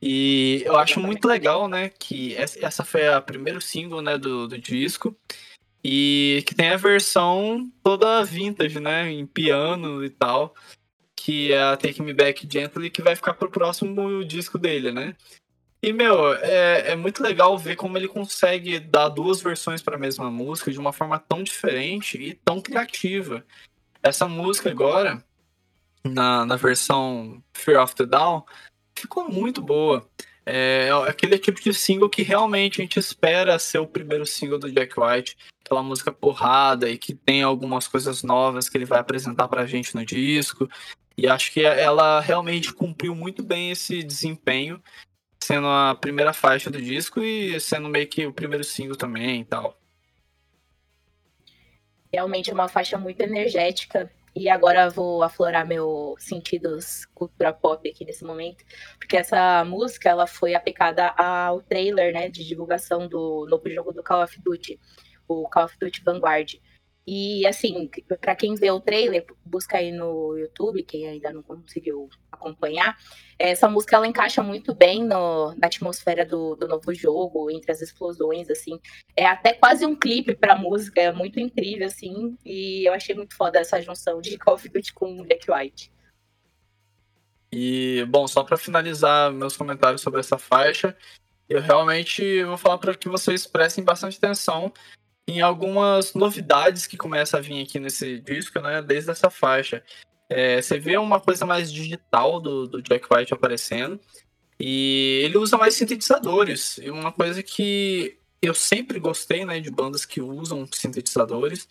E 0.00 0.62
eu 0.64 0.76
acho 0.76 1.00
muito 1.00 1.26
legal, 1.26 1.68
né, 1.68 1.88
que 1.88 2.36
essa 2.36 2.84
foi 2.84 3.08
a 3.08 3.20
primeiro 3.20 3.60
single, 3.60 4.02
né, 4.02 4.18
do, 4.18 4.46
do 4.46 4.58
disco. 4.58 5.16
E 5.82 6.42
que 6.46 6.54
tem 6.54 6.70
a 6.70 6.76
versão 6.76 7.70
toda 7.82 8.24
vintage, 8.24 8.80
né, 8.80 9.10
em 9.10 9.24
piano 9.24 10.04
e 10.04 10.10
tal, 10.10 10.54
que 11.14 11.52
é 11.52 11.62
a 11.62 11.76
Take 11.76 12.02
Me 12.02 12.12
Back 12.12 12.46
Gently, 12.50 12.90
que 12.90 13.02
vai 13.02 13.14
ficar 13.14 13.34
pro 13.34 13.50
próximo 13.50 14.24
disco 14.24 14.58
dele, 14.58 14.90
né? 14.90 15.16
E, 15.86 15.92
meu, 15.92 16.34
é, 16.34 16.90
é 16.90 16.96
muito 16.96 17.22
legal 17.22 17.56
ver 17.56 17.76
como 17.76 17.96
ele 17.96 18.08
consegue 18.08 18.80
dar 18.80 19.08
duas 19.08 19.40
versões 19.40 19.80
para 19.80 19.94
a 19.94 19.98
mesma 19.98 20.28
música 20.28 20.72
de 20.72 20.80
uma 20.80 20.92
forma 20.92 21.16
tão 21.16 21.44
diferente 21.44 22.20
e 22.20 22.34
tão 22.34 22.60
criativa. 22.60 23.46
Essa 24.02 24.26
música 24.26 24.68
agora, 24.68 25.24
na, 26.02 26.44
na 26.44 26.56
versão 26.56 27.40
Fear 27.54 27.80
of 27.80 27.94
the 27.94 28.04
Down, 28.04 28.44
ficou 28.98 29.28
muito 29.28 29.62
boa. 29.62 30.04
É, 30.44 30.88
é 30.88 31.08
aquele 31.08 31.38
tipo 31.38 31.60
de 31.60 31.72
single 31.72 32.10
que 32.10 32.24
realmente 32.24 32.80
a 32.80 32.82
gente 32.82 32.98
espera 32.98 33.56
ser 33.56 33.78
o 33.78 33.86
primeiro 33.86 34.26
single 34.26 34.58
do 34.58 34.72
Jack 34.72 34.98
White, 34.98 35.36
aquela 35.64 35.84
música 35.84 36.10
porrada 36.10 36.90
e 36.90 36.98
que 36.98 37.14
tem 37.14 37.44
algumas 37.44 37.86
coisas 37.86 38.24
novas 38.24 38.68
que 38.68 38.76
ele 38.76 38.84
vai 38.84 38.98
apresentar 38.98 39.46
pra 39.46 39.66
gente 39.66 39.94
no 39.94 40.04
disco. 40.04 40.68
E 41.16 41.28
acho 41.28 41.52
que 41.52 41.64
ela 41.64 42.20
realmente 42.20 42.72
cumpriu 42.72 43.14
muito 43.14 43.40
bem 43.40 43.70
esse 43.70 44.02
desempenho, 44.02 44.82
sendo 45.42 45.66
a 45.66 45.94
primeira 45.94 46.32
faixa 46.32 46.70
do 46.70 46.80
disco 46.80 47.22
e 47.22 47.58
sendo 47.60 47.88
meio 47.88 48.08
que 48.08 48.26
o 48.26 48.32
primeiro 48.32 48.64
single 48.64 48.96
também 48.96 49.40
e 49.40 49.44
tal. 49.44 49.78
Realmente 52.12 52.50
é 52.50 52.54
uma 52.54 52.68
faixa 52.68 52.96
muito 52.96 53.20
energética 53.20 54.10
e 54.34 54.50
agora 54.50 54.90
vou 54.90 55.22
aflorar 55.22 55.66
meus 55.66 56.22
sentidos 56.22 57.06
cultura 57.14 57.54
pop 57.54 57.88
aqui 57.88 58.04
nesse 58.04 58.22
momento, 58.22 58.64
porque 58.98 59.16
essa 59.16 59.64
música 59.64 60.10
ela 60.10 60.26
foi 60.26 60.54
aplicada 60.54 61.08
ao 61.16 61.62
trailer, 61.62 62.12
né, 62.12 62.28
de 62.28 62.44
divulgação 62.44 63.08
do 63.08 63.46
novo 63.48 63.68
jogo 63.70 63.92
do 63.92 64.02
Call 64.02 64.22
of 64.22 64.38
Duty, 64.42 64.78
o 65.26 65.48
Call 65.48 65.64
of 65.64 65.78
Duty 65.78 66.02
Vanguard. 66.04 66.60
E 67.06 67.46
assim, 67.46 67.88
para 68.20 68.34
quem 68.34 68.56
vê 68.56 68.68
o 68.72 68.80
trailer, 68.80 69.24
busca 69.44 69.78
aí 69.78 69.92
no 69.92 70.36
YouTube, 70.36 70.82
quem 70.82 71.06
ainda 71.06 71.32
não 71.32 71.40
conseguiu 71.40 72.10
acompanhar, 72.32 72.96
essa 73.38 73.68
música 73.68 73.94
ela 73.94 74.08
encaixa 74.08 74.42
muito 74.42 74.74
bem 74.74 75.04
no, 75.04 75.54
na 75.54 75.68
atmosfera 75.68 76.24
do, 76.26 76.56
do 76.56 76.66
novo 76.66 76.92
jogo, 76.92 77.48
entre 77.48 77.70
as 77.70 77.80
explosões, 77.80 78.50
assim. 78.50 78.80
É 79.14 79.24
até 79.24 79.52
quase 79.52 79.86
um 79.86 79.94
clipe 79.94 80.34
pra 80.34 80.56
música, 80.56 81.00
é 81.00 81.12
muito 81.12 81.38
incrível, 81.38 81.86
assim. 81.86 82.36
E 82.44 82.88
eu 82.88 82.92
achei 82.92 83.14
muito 83.14 83.36
foda 83.36 83.60
essa 83.60 83.80
junção 83.80 84.20
de 84.20 84.36
Call 84.38 84.54
of 84.54 84.68
Duty 84.68 84.92
com 84.92 85.22
Black 85.22 85.48
White. 85.48 85.92
E, 87.52 88.04
bom, 88.08 88.26
só 88.26 88.42
para 88.42 88.56
finalizar 88.56 89.32
meus 89.32 89.56
comentários 89.56 90.00
sobre 90.00 90.18
essa 90.18 90.38
faixa, 90.38 90.96
eu 91.48 91.60
realmente 91.60 92.42
vou 92.42 92.56
falar 92.56 92.78
para 92.78 92.94
que 92.96 93.08
vocês 93.08 93.46
prestem 93.46 93.84
bastante 93.84 94.16
atenção 94.16 94.72
em 95.28 95.40
algumas 95.40 96.14
novidades 96.14 96.86
que 96.86 96.96
começam 96.96 97.38
a 97.38 97.42
vir 97.42 97.62
aqui 97.62 97.80
nesse 97.80 98.20
disco, 98.20 98.60
né? 98.60 98.80
Desde 98.80 99.10
essa 99.10 99.28
faixa. 99.28 99.82
É, 100.28 100.60
você 100.60 100.78
vê 100.78 100.96
uma 100.96 101.20
coisa 101.20 101.44
mais 101.44 101.72
digital 101.72 102.40
do, 102.40 102.66
do 102.66 102.82
Jack 102.82 103.06
White 103.10 103.34
aparecendo. 103.34 104.00
E 104.58 105.20
ele 105.24 105.36
usa 105.38 105.56
mais 105.56 105.74
sintetizadores. 105.74 106.78
E 106.78 106.90
uma 106.90 107.12
coisa 107.12 107.42
que 107.42 108.18
eu 108.40 108.54
sempre 108.54 108.98
gostei, 108.98 109.44
né, 109.44 109.60
de 109.60 109.70
bandas 109.70 110.04
que 110.04 110.20
usam 110.20 110.66
sintetizadores. 110.70 111.68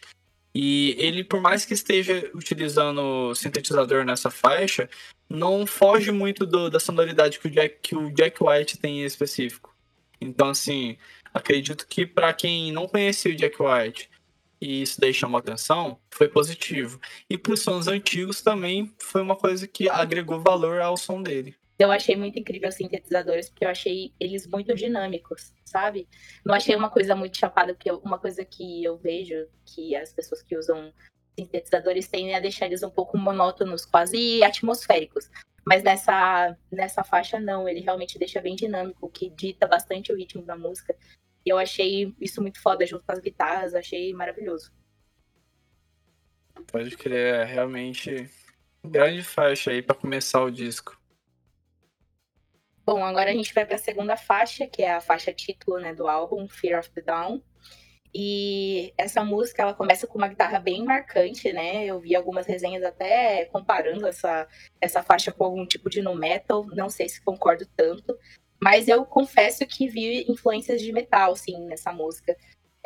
E 0.53 0.95
ele, 0.97 1.23
por 1.23 1.41
mais 1.41 1.65
que 1.65 1.73
esteja 1.73 2.29
utilizando 2.33 3.33
sintetizador 3.35 4.05
nessa 4.05 4.29
faixa, 4.29 4.89
não 5.29 5.65
foge 5.65 6.11
muito 6.11 6.45
do, 6.45 6.69
da 6.69 6.79
sonoridade 6.79 7.39
que 7.39 7.47
o, 7.47 7.51
Jack, 7.51 7.77
que 7.81 7.95
o 7.95 8.11
Jack 8.11 8.41
White 8.41 8.77
tem 8.77 9.01
em 9.01 9.05
específico. 9.05 9.75
Então, 10.21 10.49
assim, 10.49 10.97
acredito 11.35 11.85
que 11.85 12.05
para 12.05 12.33
quem 12.33 12.71
não 12.71 12.87
conhecia 12.87 13.31
o 13.31 13.35
Jack 13.35 13.57
White 13.61 14.09
e 14.61 14.81
isso 14.81 14.99
daí 14.99 15.13
chamou 15.13 15.37
atenção, 15.37 15.99
foi 16.09 16.29
positivo. 16.29 16.99
E 17.29 17.37
para 17.37 17.53
os 17.53 17.59
sons 17.59 17.87
antigos 17.87 18.41
também 18.41 18.93
foi 18.99 19.21
uma 19.21 19.35
coisa 19.35 19.67
que 19.67 19.89
agregou 19.89 20.39
valor 20.39 20.79
ao 20.79 20.95
som 20.95 21.21
dele. 21.21 21.55
Eu 21.77 21.91
achei 21.91 22.15
muito 22.15 22.39
incrível 22.39 22.69
os 22.69 22.75
sintetizadores, 22.75 23.49
porque 23.49 23.65
eu 23.65 23.69
achei 23.69 24.13
eles 24.17 24.47
muito 24.47 24.73
dinâmicos, 24.73 25.53
sabe? 25.65 26.07
Não 26.45 26.55
achei 26.55 26.73
uma 26.73 26.89
coisa 26.89 27.13
muito 27.15 27.37
chapada, 27.37 27.73
porque 27.73 27.91
uma 27.91 28.17
coisa 28.17 28.45
que 28.45 28.81
eu 28.81 28.97
vejo 28.97 29.45
que 29.65 29.93
as 29.93 30.13
pessoas 30.13 30.41
que 30.41 30.57
usam 30.57 30.93
sintetizadores 31.37 32.07
tendem 32.07 32.33
a 32.33 32.39
deixar 32.39 32.67
eles 32.67 32.81
um 32.81 32.89
pouco 32.89 33.17
monótonos, 33.17 33.85
quase 33.85 34.41
atmosféricos. 34.41 35.29
Mas 35.67 35.83
nessa, 35.83 36.55
nessa 36.71 37.03
faixa, 37.03 37.39
não. 37.39 37.67
Ele 37.67 37.81
realmente 37.81 38.17
deixa 38.17 38.39
bem 38.39 38.55
dinâmico, 38.55 39.09
que 39.09 39.29
dita 39.31 39.67
bastante 39.67 40.13
o 40.13 40.15
ritmo 40.15 40.43
da 40.43 40.55
música. 40.55 40.95
E 41.45 41.49
eu 41.49 41.57
achei 41.57 42.13
isso 42.19 42.41
muito 42.41 42.59
foda, 42.59 42.85
junto 42.85 43.05
com 43.05 43.11
as 43.11 43.19
guitarras, 43.19 43.75
achei 43.75 44.13
maravilhoso. 44.13 44.73
Pode 46.67 46.97
crer, 46.97 47.35
é 47.35 47.43
realmente 47.43 48.29
grande 48.83 49.21
faixa 49.21 49.71
aí 49.71 49.81
para 49.81 49.95
começar 49.95 50.41
o 50.41 50.49
disco. 50.49 50.99
Bom, 52.85 53.03
agora 53.03 53.31
a 53.31 53.33
gente 53.33 53.53
vai 53.53 53.65
para 53.65 53.75
a 53.75 53.79
segunda 53.79 54.15
faixa, 54.15 54.67
que 54.67 54.83
é 54.83 54.93
a 54.93 55.01
faixa 55.01 55.33
título 55.33 55.79
né, 55.79 55.93
do 55.93 56.07
álbum, 56.07 56.47
Fear 56.47 56.79
of 56.79 56.89
the 56.91 57.01
Dawn. 57.01 57.41
E 58.13 58.93
essa 58.97 59.25
música 59.25 59.61
ela 59.61 59.73
começa 59.73 60.07
com 60.07 60.17
uma 60.17 60.29
guitarra 60.29 60.57
bem 60.57 60.85
marcante, 60.85 61.51
né? 61.51 61.83
Eu 61.83 61.99
vi 61.99 62.15
algumas 62.15 62.45
resenhas 62.45 62.81
até 62.81 63.43
comparando 63.45 64.07
essa, 64.07 64.47
essa 64.79 65.03
faixa 65.03 65.33
com 65.33 65.43
algum 65.43 65.65
tipo 65.65 65.89
de 65.89 66.01
no 66.01 66.15
metal. 66.15 66.65
Não 66.67 66.89
sei 66.89 67.09
se 67.09 67.21
concordo 67.21 67.65
tanto, 67.75 68.17
mas 68.61 68.87
eu 68.87 69.05
confesso 69.05 69.65
que 69.65 69.87
vi 69.87 70.25
influências 70.29 70.81
de 70.81 70.91
metal, 70.91 71.35
sim, 71.35 71.65
nessa 71.65 71.91
música. 71.91 72.35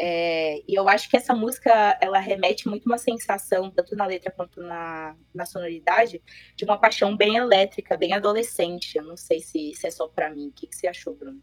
É, 0.01 0.63
e 0.65 0.73
eu 0.73 0.87
acho 0.87 1.09
que 1.09 1.17
essa 1.17 1.35
música 1.35 1.97
ela 2.01 2.19
remete 2.19 2.69
muito 2.69 2.85
uma 2.85 2.97
sensação, 2.97 3.69
tanto 3.69 3.97
na 3.97 4.05
letra 4.05 4.31
quanto 4.31 4.61
na, 4.61 5.13
na 5.33 5.45
sonoridade, 5.45 6.21
de 6.55 6.63
uma 6.63 6.77
paixão 6.77 7.17
bem 7.17 7.35
elétrica, 7.35 7.97
bem 7.97 8.13
adolescente. 8.13 8.97
Eu 8.97 9.03
não 9.03 9.17
sei 9.17 9.41
se, 9.41 9.73
se 9.73 9.87
é 9.87 9.91
só 9.91 10.07
para 10.07 10.29
mim. 10.29 10.47
O 10.47 10.51
que, 10.53 10.67
que 10.67 10.75
você 10.75 10.87
achou, 10.87 11.13
Bruno? 11.15 11.41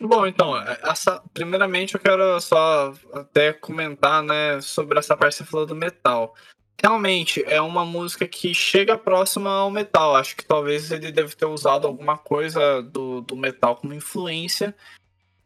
Bom, 0.00 0.26
então, 0.26 0.56
essa, 0.82 1.22
primeiramente 1.34 1.94
eu 1.94 2.00
quero 2.00 2.40
só 2.40 2.94
até 3.12 3.52
comentar, 3.52 4.22
né, 4.22 4.58
sobre 4.62 4.98
essa 4.98 5.14
parte 5.14 5.36
que 5.36 5.44
você 5.44 5.50
falou 5.50 5.66
do 5.66 5.76
metal. 5.76 6.34
Realmente, 6.82 7.44
é 7.46 7.60
uma 7.60 7.84
música 7.84 8.26
que 8.26 8.54
chega 8.54 8.96
próxima 8.96 9.50
ao 9.50 9.70
metal. 9.70 10.16
Acho 10.16 10.36
que 10.36 10.44
talvez 10.44 10.90
ele 10.90 11.12
deve 11.12 11.34
ter 11.34 11.44
usado 11.44 11.86
alguma 11.86 12.16
coisa 12.16 12.82
do, 12.82 13.20
do 13.20 13.36
metal 13.36 13.76
como 13.76 13.92
influência, 13.92 14.74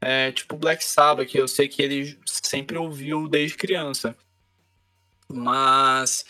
é, 0.00 0.30
tipo 0.30 0.56
Black 0.56 0.84
Sabbath, 0.84 1.26
que 1.26 1.38
eu 1.38 1.48
sei 1.48 1.66
que 1.68 1.82
ele 1.82 2.18
sempre 2.24 2.78
ouviu 2.78 3.28
desde 3.28 3.56
criança. 3.56 4.16
Mas 5.28 6.24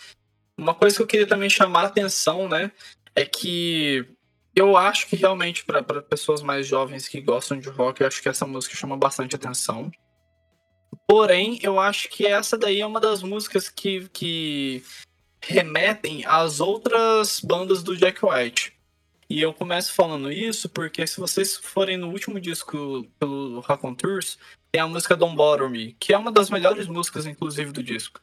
uma 0.57 0.75
coisa 0.75 0.97
que 0.97 1.03
eu 1.03 1.07
queria 1.07 1.27
também 1.27 1.51
chamar 1.51 1.83
a 1.83 1.87
atenção, 1.87 2.49
né, 2.49 2.71
é 3.15 3.25
que 3.25 4.07
eu 4.55 4.77
acho 4.77 5.09
que 5.09 5.17
realmente 5.17 5.65
para 5.65 5.83
pessoas 5.83 6.41
mais 6.41 6.67
jovens 6.67 7.09
que 7.09 7.21
gostam 7.21 7.59
de 7.59 7.69
rock, 7.69 8.01
eu 8.01 8.07
acho 8.07 8.23
que 8.23 8.29
essa 8.29 8.47
música 8.47 8.77
chama 8.77 8.97
bastante 8.97 9.35
atenção. 9.35 9.91
Porém, 11.07 11.59
eu 11.63 11.79
acho 11.81 12.09
que 12.09 12.27
essa 12.27 12.57
daí 12.57 12.81
é 12.81 12.87
uma 12.87 13.01
das 13.01 13.23
músicas 13.23 13.69
que, 13.69 14.09
que 14.13 14.83
remetem 15.41 16.25
às 16.27 16.61
outras 16.61 17.41
bandas 17.41 17.83
do 17.83 17.97
Jack 17.97 18.25
White. 18.25 18.73
E 19.29 19.41
eu 19.41 19.55
começo 19.55 19.93
falando 19.95 20.31
isso 20.31 20.69
porque 20.69 21.07
se 21.07 21.19
vocês 21.19 21.57
forem 21.57 21.97
no 21.97 22.09
último 22.11 22.39
disco 22.39 23.07
pelo 23.19 23.61
Raconteurs, 23.61 24.39
tem 24.71 24.81
a 24.81 24.87
música 24.87 25.17
Don't 25.17 25.37
Bother 25.37 25.69
Me, 25.69 25.97
que 25.99 26.13
é 26.13 26.19
uma 26.19 26.33
das 26.33 26.51
melhores 26.51 26.87
músicas, 26.87 27.27
inclusive, 27.27 27.73
do 27.73 27.83
disco. 27.83 28.21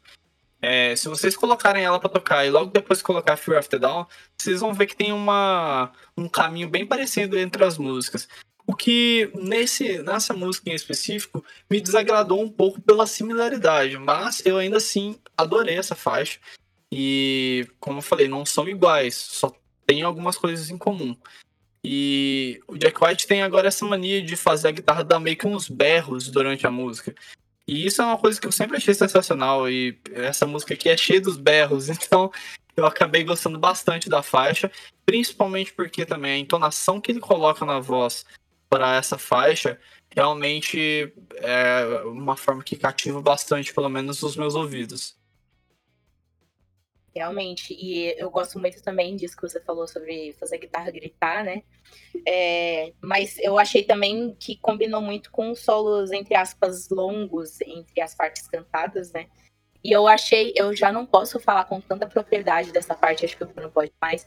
É, 0.61 0.95
se 0.95 1.07
vocês 1.07 1.35
colocarem 1.35 1.83
ela 1.83 1.99
para 1.99 2.09
tocar 2.09 2.45
e 2.45 2.51
logo 2.51 2.71
depois 2.71 3.01
colocar 3.01 3.35
Fear 3.35 3.59
of 3.59 3.69
the 3.69 3.79
Dawn, 3.79 4.05
vocês 4.37 4.59
vão 4.59 4.73
ver 4.73 4.85
que 4.85 4.95
tem 4.95 5.11
uma, 5.11 5.91
um 6.15 6.29
caminho 6.29 6.69
bem 6.69 6.85
parecido 6.85 7.37
entre 7.37 7.63
as 7.63 7.79
músicas. 7.79 8.27
O 8.71 8.73
que 8.73 9.29
nesse, 9.35 10.01
nessa 10.01 10.33
música 10.33 10.69
em 10.69 10.73
específico 10.73 11.43
me 11.69 11.81
desagradou 11.81 12.41
um 12.41 12.49
pouco 12.49 12.81
pela 12.81 13.05
similaridade, 13.05 13.97
mas 13.97 14.41
eu 14.45 14.57
ainda 14.57 14.77
assim 14.77 15.19
adorei 15.37 15.77
essa 15.77 15.93
faixa. 15.93 16.39
E, 16.89 17.67
como 17.81 17.97
eu 17.97 18.01
falei, 18.01 18.29
não 18.29 18.45
são 18.45 18.69
iguais, 18.69 19.13
só 19.13 19.53
tem 19.85 20.03
algumas 20.03 20.37
coisas 20.37 20.69
em 20.69 20.77
comum. 20.77 21.17
E 21.83 22.61
o 22.65 22.77
Jack 22.77 23.03
White 23.03 23.27
tem 23.27 23.43
agora 23.43 23.67
essa 23.67 23.85
mania 23.85 24.21
de 24.21 24.37
fazer 24.37 24.69
a 24.69 24.71
guitarra 24.71 25.03
dar 25.03 25.19
meio 25.19 25.35
que 25.35 25.45
uns 25.45 25.67
berros 25.67 26.29
durante 26.29 26.65
a 26.65 26.71
música. 26.71 27.13
E 27.67 27.85
isso 27.85 28.01
é 28.01 28.05
uma 28.05 28.17
coisa 28.17 28.39
que 28.39 28.47
eu 28.47 28.53
sempre 28.53 28.77
achei 28.77 28.93
sensacional. 28.93 29.69
E 29.69 29.99
essa 30.13 30.47
música 30.47 30.75
aqui 30.75 30.87
é 30.87 30.95
cheia 30.95 31.19
dos 31.19 31.35
berros, 31.35 31.89
então 31.91 32.31
eu 32.77 32.85
acabei 32.85 33.25
gostando 33.25 33.59
bastante 33.59 34.09
da 34.09 34.23
faixa, 34.23 34.71
principalmente 35.05 35.73
porque 35.73 36.05
também 36.05 36.31
a 36.31 36.37
entonação 36.37 37.01
que 37.01 37.11
ele 37.11 37.19
coloca 37.19 37.65
na 37.65 37.77
voz 37.77 38.25
para 38.71 38.95
essa 38.95 39.17
faixa 39.17 39.77
realmente 40.15 41.13
é 41.33 42.03
uma 42.05 42.37
forma 42.37 42.63
que 42.63 42.77
cativa 42.77 43.21
bastante, 43.21 43.73
pelo 43.73 43.89
menos, 43.89 44.23
os 44.23 44.37
meus 44.37 44.55
ouvidos. 44.55 45.19
Realmente, 47.13 47.73
e 47.73 48.15
eu 48.17 48.31
gosto 48.31 48.57
muito 48.57 48.81
também 48.81 49.17
disso 49.17 49.35
que 49.35 49.41
você 49.41 49.59
falou 49.59 49.85
sobre 49.85 50.33
fazer 50.39 50.55
a 50.55 50.59
guitarra 50.59 50.89
gritar, 50.89 51.43
né? 51.43 51.63
É, 52.25 52.93
mas 53.01 53.37
eu 53.39 53.59
achei 53.59 53.83
também 53.83 54.33
que 54.39 54.55
combinou 54.55 55.01
muito 55.01 55.29
com 55.31 55.53
solos, 55.53 56.11
entre 56.11 56.33
aspas, 56.33 56.87
longos 56.89 57.59
entre 57.59 57.99
as 57.99 58.15
partes 58.15 58.47
cantadas, 58.47 59.11
né? 59.11 59.27
E 59.83 59.91
eu 59.91 60.07
achei, 60.07 60.53
eu 60.55 60.73
já 60.73 60.93
não 60.93 61.05
posso 61.05 61.37
falar 61.41 61.65
com 61.65 61.81
tanta 61.81 62.07
propriedade 62.07 62.71
dessa 62.71 62.95
parte, 62.95 63.25
acho 63.25 63.35
que 63.35 63.43
o 63.43 63.53
não 63.57 63.69
pode 63.69 63.91
mais, 64.01 64.25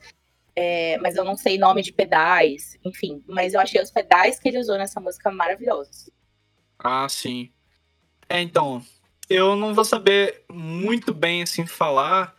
é, 0.57 0.99
mas 0.99 1.17
eu 1.17 1.25
não 1.25 1.37
sei 1.37 1.59
nome 1.59 1.83
de 1.83 1.93
pedais, 1.93 2.79
enfim. 2.85 3.23
Mas 3.27 3.55
eu 3.55 3.61
achei 3.61 3.81
os 3.81 3.91
pedais 3.91 4.39
que 4.39 4.49
ele 4.49 4.59
usou 4.59 4.77
nessa 4.79 5.01
música 5.01 5.31
maravilhosos. 5.31 6.11
Ah, 6.79 7.09
sim. 7.09 7.51
É, 8.29 8.41
então, 8.41 8.85
eu 9.29 9.57
não 9.57 9.75
vou 9.75 9.85
saber 9.85 10.45
muito 10.51 11.13
bem 11.13 11.43
assim 11.43 11.67
falar 11.67 12.35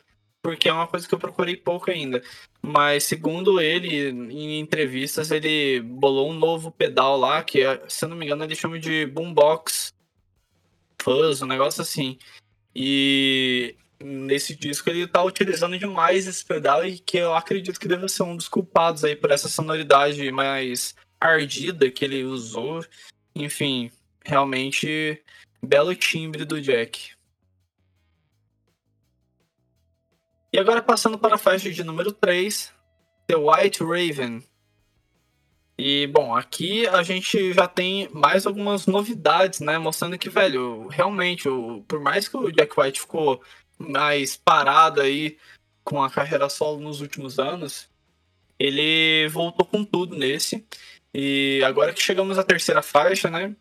porque 0.45 0.69
é 0.69 0.73
uma 0.73 0.85
coisa 0.85 1.07
que 1.07 1.13
eu 1.13 1.17
procurei 1.17 1.57
pouco 1.57 1.89
ainda. 1.89 2.21
Mas 2.61 3.03
segundo 3.05 3.59
ele, 3.59 4.09
em 4.09 4.59
entrevistas, 4.59 5.31
ele 5.31 5.81
bolou 5.81 6.29
um 6.29 6.35
novo 6.35 6.69
pedal 6.69 7.17
lá, 7.17 7.43
que 7.43 7.63
se 7.87 8.05
eu 8.05 8.09
não 8.09 8.15
me 8.15 8.25
engano 8.25 8.43
ele 8.43 8.55
chama 8.55 8.77
de 8.77 9.07
Boombox 9.07 9.91
Fuzz, 11.01 11.41
um 11.41 11.47
negócio 11.47 11.81
assim. 11.81 12.19
E 12.75 13.75
nesse 14.03 14.55
disco 14.55 14.89
ele 14.89 15.07
tá 15.07 15.23
utilizando 15.23 15.77
demais 15.77 16.27
esse 16.27 16.43
pedal 16.43 16.85
e 16.85 16.99
que 16.99 17.17
eu 17.17 17.33
acredito 17.33 17.79
que 17.79 17.87
deve 17.87 18.07
ser 18.07 18.23
um 18.23 18.35
dos 18.35 18.47
culpados 18.47 19.03
aí 19.03 19.15
por 19.15 19.31
essa 19.31 19.47
sonoridade 19.47 20.31
mais 20.31 20.95
ardida 21.19 21.89
que 21.89 22.05
ele 22.05 22.23
usou. 22.23 22.85
Enfim, 23.35 23.91
realmente 24.23 25.21
belo 25.61 25.95
timbre 25.95 26.45
do 26.45 26.61
Jack. 26.61 27.13
E 30.53 30.59
agora 30.59 30.81
passando 30.81 31.19
para 31.19 31.35
a 31.35 31.37
faixa 31.37 31.69
de 31.69 31.83
número 31.83 32.13
3, 32.13 32.73
The 33.27 33.35
White 33.35 33.83
Raven. 33.83 34.41
E, 35.77 36.07
bom, 36.07 36.33
aqui 36.33 36.87
a 36.87 37.03
gente 37.03 37.51
já 37.51 37.67
tem 37.67 38.07
mais 38.13 38.45
algumas 38.45 38.87
novidades, 38.87 39.59
né? 39.59 39.77
Mostrando 39.77 40.17
que, 40.17 40.29
velho, 40.29 40.87
realmente, 40.87 41.49
o, 41.49 41.83
por 41.85 41.99
mais 41.99 42.29
que 42.29 42.37
o 42.37 42.49
Jack 42.49 42.79
White 42.79 43.01
ficou 43.01 43.41
mais 43.77 44.35
parado 44.35 45.01
aí 45.01 45.37
com 45.83 46.03
a 46.03 46.09
carreira 46.09 46.49
solo 46.49 46.79
nos 46.79 47.01
últimos 47.01 47.39
anos, 47.39 47.87
ele 48.57 49.27
voltou 49.29 49.65
com 49.65 49.83
tudo 49.83 50.15
nesse. 50.15 50.65
E 51.13 51.61
agora 51.63 51.93
que 51.93 52.01
chegamos 52.01 52.37
à 52.37 52.43
terceira 52.43 52.81
faixa, 52.81 53.29
né? 53.29 53.55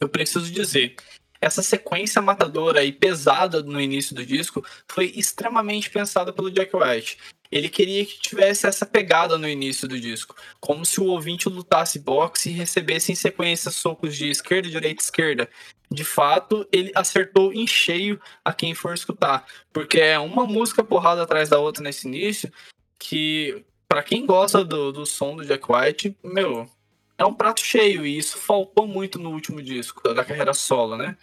Eu 0.00 0.08
preciso 0.08 0.50
dizer, 0.50 0.96
essa 1.40 1.62
sequência 1.62 2.22
matadora 2.22 2.82
e 2.84 2.90
pesada 2.90 3.62
no 3.62 3.80
início 3.80 4.14
do 4.14 4.24
disco 4.24 4.64
foi 4.90 5.12
extremamente 5.14 5.90
pensada 5.90 6.32
pelo 6.32 6.50
Jack 6.50 6.74
White. 6.74 7.18
Ele 7.52 7.68
queria 7.68 8.04
que 8.04 8.18
tivesse 8.18 8.66
essa 8.66 8.84
pegada 8.84 9.38
no 9.38 9.48
início 9.48 9.86
do 9.86 10.00
disco, 10.00 10.34
como 10.58 10.84
se 10.84 11.00
o 11.00 11.04
ouvinte 11.04 11.48
lutasse 11.48 11.98
boxe 11.98 12.50
e 12.50 12.52
recebesse 12.52 13.12
em 13.12 13.14
sequência 13.14 13.70
socos 13.70 14.16
de 14.16 14.28
esquerda, 14.28 14.68
direita, 14.68 15.02
esquerda. 15.02 15.48
De 15.94 16.04
fato, 16.04 16.66
ele 16.72 16.90
acertou 16.94 17.52
em 17.52 17.66
cheio 17.66 18.20
a 18.44 18.52
quem 18.52 18.74
for 18.74 18.92
escutar, 18.92 19.46
porque 19.72 20.00
é 20.00 20.18
uma 20.18 20.44
música 20.44 20.82
porrada 20.82 21.22
atrás 21.22 21.48
da 21.48 21.58
outra 21.58 21.82
nesse 21.82 22.08
início 22.08 22.52
que 22.98 23.64
para 23.86 24.02
quem 24.02 24.26
gosta 24.26 24.64
do, 24.64 24.90
do 24.90 25.06
som 25.06 25.36
do 25.36 25.44
Jack 25.44 25.64
White, 25.70 26.16
meu, 26.24 26.68
é 27.16 27.24
um 27.24 27.32
prato 27.32 27.60
cheio, 27.60 28.04
e 28.04 28.18
isso 28.18 28.38
faltou 28.38 28.88
muito 28.88 29.20
no 29.20 29.30
último 29.30 29.62
disco 29.62 30.12
da 30.12 30.24
carreira 30.24 30.52
solo, 30.52 30.96
né? 30.96 31.16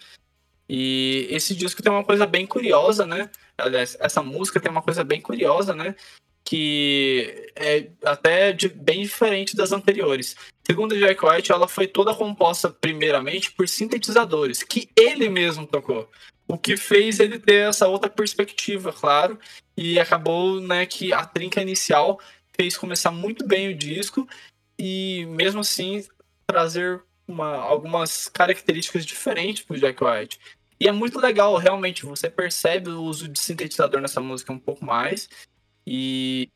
E 0.66 1.26
esse 1.28 1.54
disco 1.54 1.82
tem 1.82 1.92
uma 1.92 2.04
coisa 2.04 2.24
bem 2.24 2.46
curiosa, 2.46 3.04
né? 3.04 3.30
Aliás, 3.58 3.94
essa 4.00 4.22
música 4.22 4.58
tem 4.58 4.70
uma 4.70 4.80
coisa 4.80 5.04
bem 5.04 5.20
curiosa, 5.20 5.74
né? 5.74 5.94
Que 6.44 7.50
é 7.54 7.88
até 8.04 8.52
de, 8.52 8.68
bem 8.68 9.02
diferente 9.02 9.56
das 9.56 9.72
anteriores. 9.72 10.36
Segundo 10.66 10.98
Jack 10.98 11.24
White, 11.24 11.52
ela 11.52 11.68
foi 11.68 11.86
toda 11.86 12.14
composta 12.14 12.70
primeiramente 12.70 13.52
por 13.52 13.68
sintetizadores, 13.68 14.62
que 14.62 14.88
ele 14.96 15.28
mesmo 15.28 15.66
tocou. 15.66 16.08
O 16.46 16.58
que 16.58 16.76
fez 16.76 17.20
ele 17.20 17.38
ter 17.38 17.68
essa 17.68 17.88
outra 17.88 18.10
perspectiva, 18.10 18.92
claro, 18.92 19.38
e 19.76 19.98
acabou 19.98 20.60
né, 20.60 20.84
que 20.86 21.12
a 21.12 21.24
trinca 21.24 21.62
inicial 21.62 22.20
fez 22.54 22.76
começar 22.76 23.10
muito 23.10 23.46
bem 23.46 23.68
o 23.68 23.74
disco 23.74 24.28
e 24.78 25.26
mesmo 25.30 25.60
assim 25.60 26.04
trazer 26.46 27.02
uma, 27.26 27.56
algumas 27.56 28.28
características 28.28 29.06
diferentes 29.06 29.62
para 29.62 29.76
o 29.76 29.80
Jack 29.80 30.02
White. 30.02 30.38
E 30.78 30.88
é 30.88 30.92
muito 30.92 31.20
legal, 31.20 31.56
realmente, 31.56 32.04
você 32.04 32.28
percebe 32.28 32.90
o 32.90 33.02
uso 33.02 33.28
de 33.28 33.38
sintetizador 33.38 34.00
nessa 34.00 34.20
música 34.20 34.52
um 34.52 34.58
pouco 34.58 34.84
mais. 34.84 35.28
E 35.86 36.50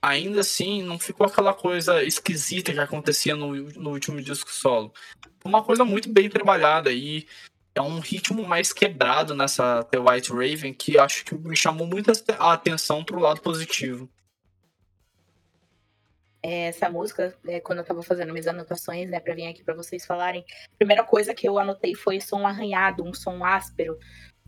ainda 0.00 0.40
assim, 0.40 0.82
não 0.82 0.98
ficou 0.98 1.26
aquela 1.26 1.54
coisa 1.54 2.02
esquisita 2.02 2.72
que 2.72 2.80
acontecia 2.80 3.36
no, 3.36 3.54
no 3.54 3.90
último 3.90 4.20
disco 4.20 4.50
solo. 4.50 4.92
Uma 5.44 5.62
coisa 5.62 5.84
muito 5.84 6.08
bem 6.12 6.28
trabalhada 6.28 6.92
e 6.92 7.26
é 7.74 7.80
um 7.80 8.00
ritmo 8.00 8.46
mais 8.46 8.72
quebrado 8.72 9.34
nessa 9.34 9.82
The 9.84 9.98
White 9.98 10.30
Raven 10.30 10.74
que 10.74 10.98
acho 10.98 11.24
que 11.24 11.34
me 11.34 11.56
chamou 11.56 11.86
muito 11.86 12.10
a 12.38 12.52
atenção 12.52 13.04
para 13.04 13.16
o 13.16 13.20
lado 13.20 13.40
positivo. 13.40 14.08
é, 16.42 16.66
essa 16.66 16.90
música, 16.90 17.34
é, 17.46 17.60
quando 17.60 17.78
eu 17.78 17.84
tava 17.84 18.02
fazendo 18.02 18.32
minhas 18.32 18.48
anotações, 18.48 19.08
né, 19.08 19.20
pra 19.20 19.34
vir 19.34 19.46
aqui 19.46 19.62
para 19.62 19.74
vocês 19.74 20.04
falarem, 20.04 20.44
a 20.74 20.76
primeira 20.76 21.04
coisa 21.04 21.32
que 21.32 21.48
eu 21.48 21.58
anotei 21.58 21.94
foi 21.94 22.20
som 22.20 22.44
arranhado, 22.46 23.04
um 23.04 23.14
som 23.14 23.44
áspero, 23.44 23.96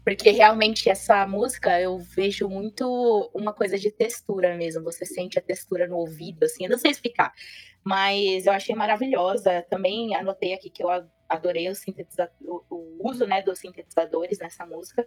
porque 0.04 0.30
realmente 0.30 0.90
essa 0.90 1.26
música 1.26 1.80
eu 1.80 1.98
vejo 1.98 2.48
muito 2.48 3.30
uma 3.32 3.54
coisa 3.54 3.78
de 3.78 3.90
textura 3.90 4.54
mesmo. 4.56 4.84
Você 4.84 5.06
sente 5.06 5.38
a 5.38 5.42
textura 5.42 5.88
no 5.88 5.96
ouvido, 5.96 6.44
assim. 6.44 6.64
Eu 6.64 6.70
não 6.70 6.78
sei 6.78 6.90
explicar. 6.90 7.32
Mas 7.82 8.46
eu 8.46 8.52
achei 8.52 8.74
maravilhosa. 8.74 9.64
Também 9.70 10.14
anotei 10.14 10.52
aqui 10.52 10.68
que 10.68 10.82
eu 10.82 10.90
adorei 11.28 11.68
o, 11.70 11.72
o, 12.42 12.62
o 12.70 13.08
uso 13.10 13.26
né, 13.26 13.40
dos 13.40 13.58
sintetizadores 13.58 14.38
nessa 14.38 14.66
música. 14.66 15.06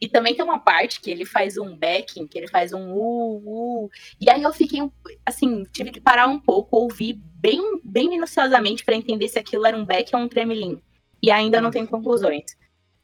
E 0.00 0.08
também 0.08 0.34
tem 0.34 0.44
uma 0.44 0.58
parte 0.58 1.02
que 1.02 1.10
ele 1.10 1.26
faz 1.26 1.58
um 1.58 1.76
backing, 1.76 2.26
que 2.26 2.38
ele 2.38 2.48
faz 2.48 2.72
um 2.72 2.92
uh, 2.94 3.84
uh. 3.84 3.90
E 4.18 4.30
aí 4.30 4.42
eu 4.42 4.52
fiquei, 4.54 4.80
assim, 5.24 5.64
tive 5.64 5.90
que 5.90 6.00
parar 6.00 6.26
um 6.26 6.40
pouco, 6.40 6.78
ouvir 6.78 7.20
bem, 7.34 7.78
bem 7.84 8.08
minuciosamente 8.08 8.86
para 8.86 8.96
entender 8.96 9.28
se 9.28 9.38
aquilo 9.38 9.66
era 9.66 9.76
um 9.76 9.84
back 9.84 10.16
ou 10.16 10.22
um 10.22 10.28
tremelim. 10.28 10.80
E 11.22 11.30
ainda 11.30 11.60
não 11.60 11.70
tem 11.70 11.84
conclusões. 11.84 12.56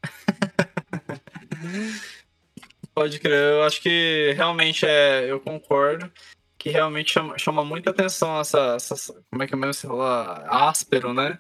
Pode 2.95 3.19
crer, 3.19 3.53
eu 3.53 3.63
acho 3.65 3.83
que 3.83 4.33
realmente 4.37 4.87
é, 4.87 5.31
eu 5.31 5.39
concordo 5.39 6.11
que 6.67 6.71
realmente 6.71 7.13
chama, 7.13 7.39
chama 7.39 7.65
muita 7.65 7.91
atenção 7.91 8.41
essa, 8.41 8.75
essa, 8.75 9.15
como 9.31 9.43
é 9.43 9.47
que 9.47 9.55
é 9.55 9.57
mesmo 9.57 9.75
se 9.75 9.87
fala, 9.87 10.45
áspero, 10.49 11.15
né? 11.15 11.39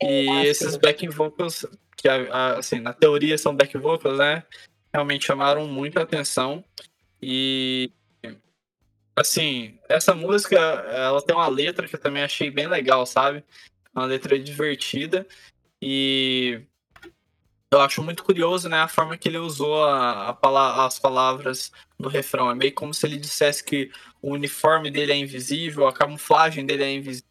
E 0.00 0.28
é 0.28 0.46
esses 0.46 0.76
back 0.76 1.08
vocals, 1.08 1.66
que 1.96 2.08
assim, 2.08 2.78
na 2.78 2.92
teoria 2.92 3.36
são 3.36 3.56
back 3.56 3.76
vocals, 3.76 4.18
né? 4.18 4.44
Realmente 4.92 5.26
chamaram 5.26 5.66
muita 5.66 6.02
atenção. 6.02 6.64
E 7.20 7.90
assim, 9.16 9.76
essa 9.88 10.14
música, 10.14 10.56
ela 10.56 11.20
tem 11.20 11.34
uma 11.34 11.48
letra 11.48 11.88
que 11.88 11.96
eu 11.96 12.00
também 12.00 12.22
achei 12.22 12.48
bem 12.48 12.68
legal, 12.68 13.04
sabe? 13.06 13.42
Uma 13.92 14.04
letra 14.04 14.38
divertida. 14.38 15.26
E 15.82 16.62
eu 17.70 17.80
acho 17.80 18.02
muito 18.02 18.22
curioso, 18.22 18.68
né, 18.68 18.78
a 18.78 18.88
forma 18.88 19.16
que 19.16 19.28
ele 19.28 19.38
usou 19.38 19.84
a, 19.84 20.30
a 20.30 20.86
as 20.86 20.98
palavras 20.98 21.72
no 21.98 22.08
refrão. 22.08 22.50
É 22.50 22.54
meio 22.54 22.74
como 22.74 22.94
se 22.94 23.06
ele 23.06 23.16
dissesse 23.16 23.64
que 23.64 23.90
o 24.22 24.32
uniforme 24.32 24.90
dele 24.90 25.12
é 25.12 25.16
invisível, 25.16 25.86
a 25.86 25.92
camuflagem 25.92 26.64
dele 26.64 26.84
é 26.84 26.92
invisível, 26.92 27.24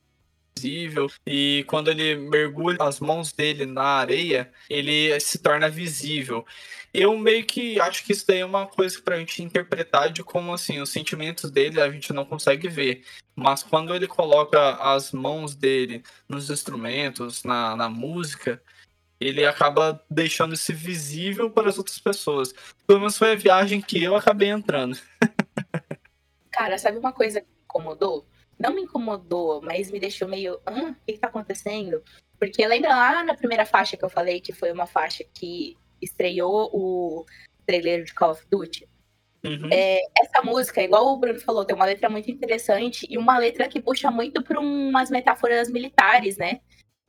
e 1.26 1.66
quando 1.68 1.90
ele 1.90 2.16
mergulha 2.16 2.78
as 2.82 3.00
mãos 3.00 3.32
dele 3.32 3.66
na 3.66 3.84
areia, 3.84 4.52
ele 4.70 5.20
se 5.20 5.40
torna 5.40 5.70
visível. 5.70 6.46
Eu 6.94 7.18
meio 7.18 7.44
que 7.46 7.80
acho 7.80 8.06
que 8.06 8.12
isso 8.12 8.26
daí 8.28 8.40
é 8.40 8.46
uma 8.46 8.68
coisa 8.68 9.02
pra 9.02 9.18
gente 9.18 9.42
interpretar 9.42 10.12
de 10.12 10.24
como, 10.24 10.54
assim, 10.54 10.80
os 10.80 10.90
sentimentos 10.92 11.50
dele 11.50 11.82
a 11.82 11.90
gente 11.90 12.14
não 12.14 12.24
consegue 12.24 12.68
ver. 12.68 13.04
Mas 13.36 13.64
quando 13.64 13.96
ele 13.96 14.08
coloca 14.08 14.76
as 14.76 15.12
mãos 15.12 15.56
dele 15.56 16.04
nos 16.30 16.52
instrumentos, 16.52 17.44
na, 17.44 17.76
na 17.76 17.90
música, 17.90 18.62
ele 19.30 19.46
acaba 19.46 20.04
deixando 20.10 20.54
isso 20.54 20.74
visível 20.74 21.50
para 21.50 21.70
as 21.70 21.78
outras 21.78 22.00
pessoas. 22.00 22.54
Pelo 22.86 23.00
menos 23.00 23.18
foi 23.18 23.32
a 23.32 23.36
viagem 23.36 23.82
que 23.82 24.04
eu 24.04 24.16
acabei 24.16 24.50
entrando. 24.50 24.98
Cara, 26.52 26.78
sabe 26.78 26.98
uma 26.98 27.12
coisa 27.12 27.42
que 27.42 27.48
me 27.48 27.64
incomodou? 27.64 28.28
Não 28.60 28.74
me 28.74 28.82
incomodou, 28.82 29.62
mas 29.62 29.92
me 29.92 30.00
deixou 30.00 30.28
meio. 30.28 30.60
Hã? 30.68 30.92
O 30.92 30.96
que 31.06 31.14
está 31.14 31.28
acontecendo? 31.28 32.04
Porque 32.40 32.66
lembra 32.68 32.90
lá 32.90 33.24
na 33.24 33.34
primeira 33.34 33.66
faixa 33.66 33.98
que 33.98 34.06
eu 34.06 34.10
falei, 34.10 34.40
que 34.40 34.54
foi 34.54 34.72
uma 34.72 34.86
faixa 34.86 35.24
que 35.34 35.78
estreou 36.02 36.70
o 36.74 37.26
trailer 37.66 38.04
de 38.04 38.14
Call 38.14 38.32
of 38.32 38.46
Duty? 38.50 38.88
Uhum. 39.44 39.70
É, 39.72 40.00
essa 40.22 40.42
música, 40.42 40.82
igual 40.82 41.08
o 41.08 41.18
Bruno 41.18 41.40
falou, 41.40 41.66
tem 41.66 41.76
uma 41.76 41.86
letra 41.86 42.10
muito 42.10 42.32
interessante 42.32 43.06
e 43.10 43.18
uma 43.18 43.38
letra 43.38 43.68
que 43.68 43.82
puxa 43.82 44.10
muito 44.10 44.42
para 44.42 44.60
umas 44.60 45.10
metáforas 45.10 45.70
militares, 45.70 46.38
né? 46.38 46.62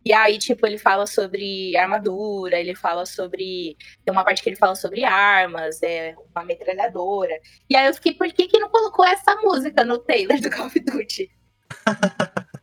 E 0.05 0.13
aí, 0.13 0.39
tipo, 0.39 0.67
ele 0.67 0.77
fala 0.77 1.07
sobre 1.07 1.75
armadura, 1.77 2.61
ele 2.61 2.75
fala 2.75 3.07
sobre. 3.07 3.77
Tem 4.05 4.13
uma 4.13 4.25
parte 4.25 4.43
que 4.43 4.51
ele 4.51 4.57
fala 4.57 4.75
sobre 4.75 5.03
armas, 5.03 5.83
é 5.83 6.15
uma 6.35 6.45
metralhadora. 6.45 7.35
E 7.71 7.75
aí 7.75 7.87
eu 7.87 7.95
fiquei, 7.95 8.13
por 8.13 8.31
que, 8.31 8.47
que 8.47 8.59
não 8.59 8.69
colocou 8.69 9.05
essa 9.05 9.35
música 9.37 9.85
no 9.85 9.99
trailer 9.99 10.41
do 10.41 10.51
Call 10.51 10.67
of 10.67 10.79
Duty? 10.79 11.31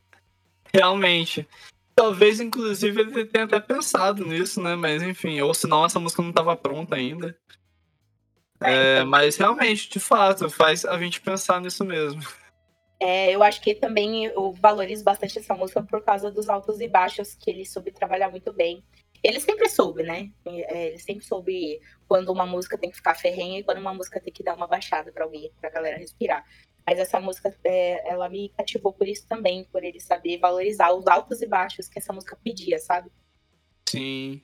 Realmente. 0.71 1.47
Talvez, 1.95 2.39
inclusive, 2.39 3.01
ele 3.01 3.25
tenha 3.25 3.45
até 3.45 3.59
pensado 3.59 4.25
nisso, 4.25 4.61
né? 4.61 4.75
Mas 4.75 5.01
enfim, 5.01 5.41
ou 5.41 5.53
senão 5.53 5.83
essa 5.83 5.99
música 5.99 6.21
não 6.21 6.29
estava 6.29 6.55
pronta 6.55 6.95
ainda. 6.95 7.35
É, 8.61 9.03
mas 9.03 9.37
realmente, 9.37 9.89
de 9.89 9.99
fato, 9.99 10.49
faz 10.49 10.85
a 10.85 10.97
gente 10.99 11.19
pensar 11.19 11.59
nisso 11.59 11.83
mesmo. 11.83 12.21
É, 13.01 13.31
eu 13.31 13.41
acho 13.41 13.59
que 13.61 13.73
também 13.73 14.25
eu 14.25 14.53
valorizo 14.53 15.03
bastante 15.03 15.39
essa 15.39 15.55
música 15.55 15.81
por 15.81 16.03
causa 16.03 16.29
dos 16.29 16.47
altos 16.47 16.79
e 16.79 16.87
baixos 16.87 17.33
que 17.33 17.49
ele 17.49 17.65
soube 17.65 17.91
trabalhar 17.91 18.29
muito 18.29 18.53
bem. 18.53 18.83
Ele 19.23 19.39
sempre 19.39 19.67
soube, 19.69 20.03
né? 20.03 20.29
É, 20.45 20.89
ele 20.89 20.99
sempre 20.99 21.25
soube 21.25 21.81
quando 22.07 22.31
uma 22.31 22.45
música 22.45 22.77
tem 22.77 22.91
que 22.91 22.97
ficar 22.97 23.15
ferrenha 23.15 23.59
e 23.59 23.63
quando 23.63 23.79
uma 23.79 23.91
música 23.91 24.21
tem 24.21 24.31
que 24.31 24.43
dar 24.43 24.55
uma 24.55 24.67
baixada 24.67 25.11
para 25.11 25.23
alguém, 25.23 25.51
pra 25.59 25.71
galera 25.71 25.97
respirar. 25.97 26.45
Mas 26.85 26.99
essa 26.99 27.19
música, 27.19 27.51
é, 27.63 28.07
ela 28.07 28.29
me 28.29 28.49
cativou 28.49 28.93
por 28.93 29.07
isso 29.07 29.27
também, 29.27 29.63
por 29.71 29.83
ele 29.83 29.99
saber 29.99 30.37
valorizar 30.37 30.93
os 30.93 31.07
altos 31.07 31.41
e 31.41 31.47
baixos 31.47 31.87
que 31.87 31.97
essa 31.97 32.13
música 32.13 32.37
pedia, 32.43 32.77
sabe? 32.77 33.11
Sim. 33.89 34.43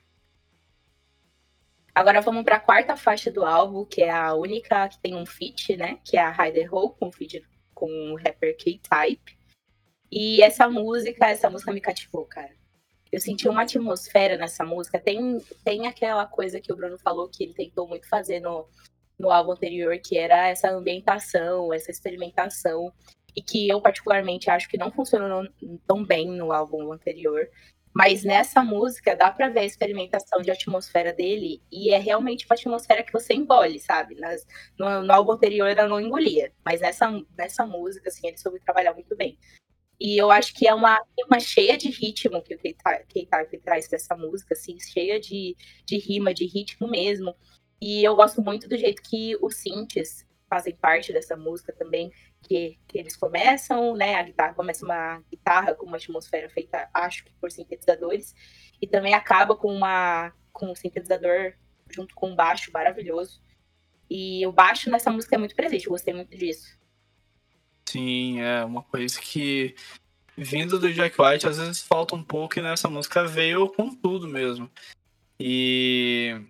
Agora 1.94 2.20
vamos 2.22 2.42
para 2.42 2.56
a 2.56 2.60
quarta 2.60 2.96
faixa 2.96 3.30
do 3.30 3.44
álbum, 3.44 3.84
que 3.84 4.02
é 4.02 4.10
a 4.10 4.34
única 4.34 4.88
que 4.88 4.98
tem 4.98 5.14
um 5.14 5.24
feat, 5.24 5.76
né? 5.76 6.00
Que 6.04 6.16
é 6.16 6.20
a 6.20 6.32
Rider 6.32 6.74
Hole, 6.74 6.94
com 6.98 7.12
feat 7.12 7.40
com 7.78 7.86
o 8.10 8.16
rapper 8.16 8.56
K-Type. 8.56 9.38
E 10.10 10.42
essa 10.42 10.68
música, 10.68 11.28
essa 11.28 11.48
música 11.48 11.72
me 11.72 11.80
cativou, 11.80 12.24
cara. 12.24 12.50
Eu 13.12 13.20
senti 13.20 13.48
uma 13.48 13.62
atmosfera 13.62 14.36
nessa 14.36 14.64
música. 14.64 14.98
Tem, 14.98 15.38
tem 15.64 15.86
aquela 15.86 16.26
coisa 16.26 16.60
que 16.60 16.72
o 16.72 16.76
Bruno 16.76 16.98
falou 16.98 17.28
que 17.28 17.44
ele 17.44 17.54
tentou 17.54 17.86
muito 17.86 18.08
fazer 18.08 18.40
no, 18.40 18.66
no 19.16 19.30
álbum 19.30 19.52
anterior, 19.52 19.96
que 19.98 20.18
era 20.18 20.48
essa 20.48 20.68
ambientação, 20.70 21.72
essa 21.72 21.92
experimentação. 21.92 22.92
E 23.36 23.40
que 23.40 23.68
eu, 23.68 23.80
particularmente, 23.80 24.50
acho 24.50 24.68
que 24.68 24.76
não 24.76 24.90
funcionou 24.90 25.46
tão 25.86 26.04
bem 26.04 26.26
no 26.26 26.50
álbum 26.50 26.92
anterior. 26.92 27.48
Mas 27.98 28.22
nessa 28.22 28.62
música 28.62 29.16
dá 29.16 29.28
pra 29.28 29.48
ver 29.48 29.58
a 29.58 29.64
experimentação 29.64 30.40
de 30.40 30.52
atmosfera 30.52 31.12
dele 31.12 31.60
e 31.68 31.92
é 31.92 31.98
realmente 31.98 32.46
uma 32.46 32.54
atmosfera 32.54 33.02
que 33.02 33.12
você 33.12 33.34
engole, 33.34 33.80
sabe? 33.80 34.14
Nas, 34.14 34.46
no, 34.78 35.02
no, 35.02 35.12
álbum 35.12 35.32
anterior 35.32 35.68
eu 35.76 35.88
não 35.88 36.00
engolia, 36.00 36.52
mas 36.64 36.80
nessa, 36.80 37.10
nessa 37.36 37.66
música, 37.66 38.08
assim, 38.08 38.28
ele 38.28 38.38
soube 38.38 38.60
trabalhar 38.60 38.94
muito 38.94 39.16
bem. 39.16 39.36
E 39.98 40.16
eu 40.16 40.30
acho 40.30 40.54
que 40.54 40.68
é 40.68 40.72
uma 40.72 40.96
rima 41.18 41.40
cheia 41.40 41.76
de 41.76 41.90
ritmo 41.90 42.40
que 42.40 42.54
o 42.54 42.58
K-Type 42.60 43.58
traz 43.64 43.88
dessa 43.88 44.16
música, 44.16 44.54
assim, 44.54 44.78
cheia 44.78 45.18
de, 45.18 45.56
de 45.84 45.98
rima, 45.98 46.32
de 46.32 46.46
ritmo 46.46 46.86
mesmo. 46.86 47.34
E 47.82 48.04
eu 48.04 48.14
gosto 48.14 48.40
muito 48.40 48.68
do 48.68 48.78
jeito 48.78 49.02
que 49.02 49.36
os 49.42 49.56
synths 49.56 50.24
fazem 50.48 50.76
parte 50.76 51.12
dessa 51.12 51.36
música 51.36 51.72
também 51.72 52.12
que, 52.42 52.78
que 52.86 52.98
eles 52.98 53.16
começam, 53.16 53.94
né? 53.94 54.14
A 54.14 54.22
guitarra 54.22 54.54
começa 54.54 54.84
uma 54.84 55.22
guitarra 55.30 55.74
com 55.74 55.86
uma 55.86 55.96
atmosfera 55.96 56.48
feita, 56.48 56.88
acho 56.94 57.24
que 57.24 57.32
por 57.40 57.50
sintetizadores, 57.50 58.34
e 58.80 58.86
também 58.86 59.14
acaba 59.14 59.56
com 59.56 59.72
uma 59.72 60.32
com 60.52 60.70
um 60.70 60.74
sintetizador 60.74 61.54
junto 61.90 62.14
com 62.14 62.30
um 62.30 62.36
baixo 62.36 62.70
maravilhoso. 62.72 63.40
E 64.10 64.46
o 64.46 64.52
baixo 64.52 64.90
nessa 64.90 65.10
música 65.10 65.36
é 65.36 65.38
muito 65.38 65.54
presente, 65.54 65.86
eu 65.86 65.92
gostei 65.92 66.14
muito 66.14 66.36
disso. 66.36 66.78
Sim, 67.88 68.40
é 68.40 68.64
uma 68.64 68.82
coisa 68.82 69.20
que 69.20 69.74
vindo 70.36 70.78
do 70.78 70.92
Jack 70.92 71.20
White 71.20 71.48
às 71.48 71.58
vezes 71.58 71.82
falta 71.82 72.14
um 72.14 72.22
pouco 72.22 72.58
e 72.58 72.62
nessa 72.62 72.88
música 72.88 73.24
veio 73.24 73.68
com 73.68 73.94
tudo 73.94 74.26
mesmo. 74.26 74.70
E 75.38 76.40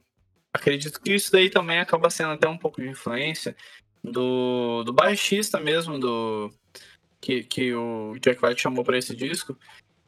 acredito 0.53 1.01
que 1.01 1.13
isso 1.13 1.31
daí 1.31 1.51
também 1.51 1.79
acaba 1.79 2.11
sendo 2.11 2.33
até 2.33 2.49
um 2.49 2.59
pouco 2.59 2.81
de 2.81 2.89
influência 2.89 3.57
do, 4.03 4.83
do 4.85 4.93
baixista 4.93 5.61
mesmo, 5.61 5.99
do 5.99 6.53
que, 7.21 7.43
que 7.43 7.75
o 7.75 8.17
Jack 8.21 8.45
White 8.45 8.63
chamou 8.63 8.85
para 8.85 8.99
esse 8.99 9.15
disco, 9.15 9.57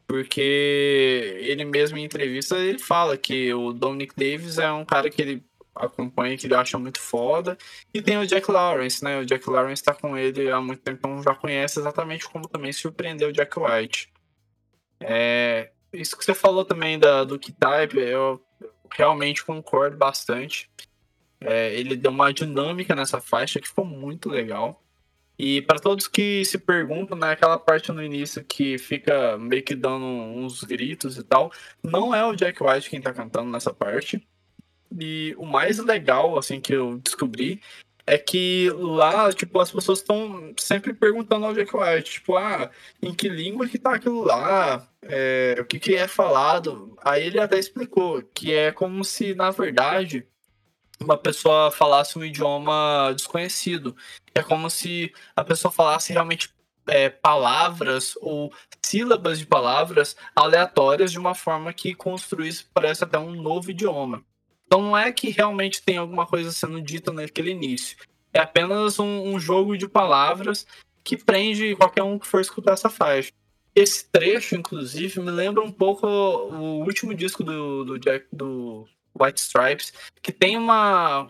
porque 0.07 1.37
ele 1.41 1.63
mesmo 1.65 1.97
em 1.97 2.03
entrevista 2.03 2.57
ele 2.57 2.79
fala 2.79 3.17
que 3.17 3.53
o 3.53 3.71
Dominic 3.71 4.13
Davis 4.15 4.57
é 4.57 4.71
um 4.71 4.85
cara 4.85 5.09
que 5.09 5.21
ele 5.21 5.43
acompanha, 5.73 6.37
que 6.37 6.47
ele 6.47 6.55
acha 6.55 6.77
muito 6.77 6.99
foda, 6.99 7.57
e 7.93 8.01
tem 8.01 8.17
o 8.17 8.27
Jack 8.27 8.51
Lawrence, 8.51 9.03
né? 9.03 9.19
O 9.19 9.25
Jack 9.25 9.49
Lawrence 9.49 9.83
tá 9.83 9.93
com 9.93 10.17
ele 10.17 10.49
há 10.51 10.59
muito 10.59 10.81
tempo, 10.81 10.99
então 10.99 11.23
já 11.23 11.33
conhece 11.33 11.79
exatamente 11.79 12.27
como 12.27 12.47
também 12.47 12.73
surpreendeu 12.73 13.29
o 13.29 13.31
Jack 13.31 13.57
White. 13.57 14.11
É, 14.99 15.71
isso 15.93 16.17
que 16.17 16.23
você 16.23 16.33
falou 16.33 16.63
também 16.65 16.99
da, 16.99 17.23
do 17.23 17.39
K-Type, 17.39 17.97
eu 17.97 18.41
realmente 18.93 19.43
concordo 19.43 19.97
bastante. 19.97 20.69
É, 21.41 21.73
ele 21.73 21.95
deu 21.95 22.11
uma 22.11 22.31
dinâmica 22.31 22.95
nessa 22.95 23.19
faixa 23.19 23.59
que 23.59 23.67
ficou 23.67 23.85
muito 23.85 24.29
legal. 24.29 24.81
E 25.37 25.61
para 25.63 25.79
todos 25.79 26.07
que 26.07 26.45
se 26.45 26.59
perguntam, 26.59 27.17
né, 27.17 27.31
aquela 27.31 27.57
parte 27.57 27.91
no 27.91 28.03
início 28.03 28.43
que 28.43 28.77
fica 28.77 29.37
meio 29.39 29.63
que 29.63 29.73
dando 29.73 30.05
uns 30.05 30.63
gritos 30.63 31.17
e 31.17 31.23
tal, 31.23 31.51
não 31.83 32.13
é 32.13 32.23
o 32.23 32.35
Jack 32.35 32.61
White 32.63 32.89
quem 32.89 33.01
tá 33.01 33.11
cantando 33.11 33.49
nessa 33.49 33.73
parte. 33.73 34.25
E 34.99 35.33
o 35.37 35.45
mais 35.45 35.79
legal, 35.79 36.37
assim, 36.37 36.59
que 36.61 36.73
eu 36.73 36.99
descobri 36.99 37.59
é 38.05 38.17
que 38.17 38.69
lá, 38.75 39.31
tipo, 39.31 39.59
as 39.59 39.71
pessoas 39.71 39.99
estão 39.99 40.53
sempre 40.57 40.93
perguntando 40.93 41.45
ao 41.45 41.53
Jack 41.53 41.75
White, 41.75 42.11
tipo, 42.11 42.35
ah, 42.35 42.69
em 43.01 43.13
que 43.13 43.29
língua 43.29 43.67
que 43.67 43.79
tá 43.79 43.95
aquilo 43.95 44.23
lá? 44.23 44.87
É, 45.01 45.57
o 45.59 45.65
que 45.65 45.79
que 45.79 45.95
é 45.95 46.07
falado? 46.07 46.95
Aí 47.03 47.25
ele 47.25 47.39
até 47.39 47.57
explicou 47.57 48.21
que 48.33 48.53
é 48.53 48.71
como 48.71 49.03
se, 49.03 49.33
na 49.33 49.49
verdade, 49.51 50.27
uma 51.03 51.17
pessoa 51.17 51.71
falasse 51.71 52.17
um 52.17 52.23
idioma 52.23 53.11
desconhecido. 53.15 53.95
É 54.33 54.41
como 54.41 54.69
se 54.69 55.11
a 55.35 55.43
pessoa 55.43 55.71
falasse 55.71 56.13
realmente 56.13 56.53
é, 56.87 57.09
palavras 57.09 58.13
ou 58.21 58.51
sílabas 58.83 59.39
de 59.39 59.45
palavras 59.45 60.15
aleatórias 60.35 61.11
de 61.11 61.19
uma 61.19 61.35
forma 61.35 61.73
que 61.73 61.93
construísse, 61.93 62.65
parece 62.73 63.03
até 63.03 63.17
um 63.17 63.31
novo 63.31 63.71
idioma. 63.71 64.23
Então 64.65 64.81
não 64.81 64.97
é 64.97 65.11
que 65.11 65.29
realmente 65.29 65.81
tem 65.81 65.97
alguma 65.97 66.25
coisa 66.25 66.51
sendo 66.51 66.81
dita 66.81 67.11
naquele 67.11 67.51
início. 67.51 67.97
É 68.33 68.39
apenas 68.39 68.99
um, 68.99 69.33
um 69.33 69.39
jogo 69.39 69.77
de 69.77 69.87
palavras 69.87 70.65
que 71.03 71.17
prende 71.17 71.75
qualquer 71.75 72.03
um 72.03 72.17
que 72.17 72.27
for 72.27 72.39
escutar 72.39 72.73
essa 72.73 72.89
faixa. 72.89 73.31
Esse 73.75 74.09
trecho, 74.09 74.55
inclusive, 74.55 75.19
me 75.19 75.31
lembra 75.31 75.63
um 75.63 75.71
pouco 75.71 76.05
o 76.05 76.83
último 76.83 77.13
disco 77.13 77.43
do, 77.43 77.83
do, 77.85 77.99
Jack, 77.99 78.25
do 78.31 78.85
White 79.19 79.39
Stripes, 79.39 79.93
que 80.21 80.31
tem 80.31 80.57
uma, 80.57 81.29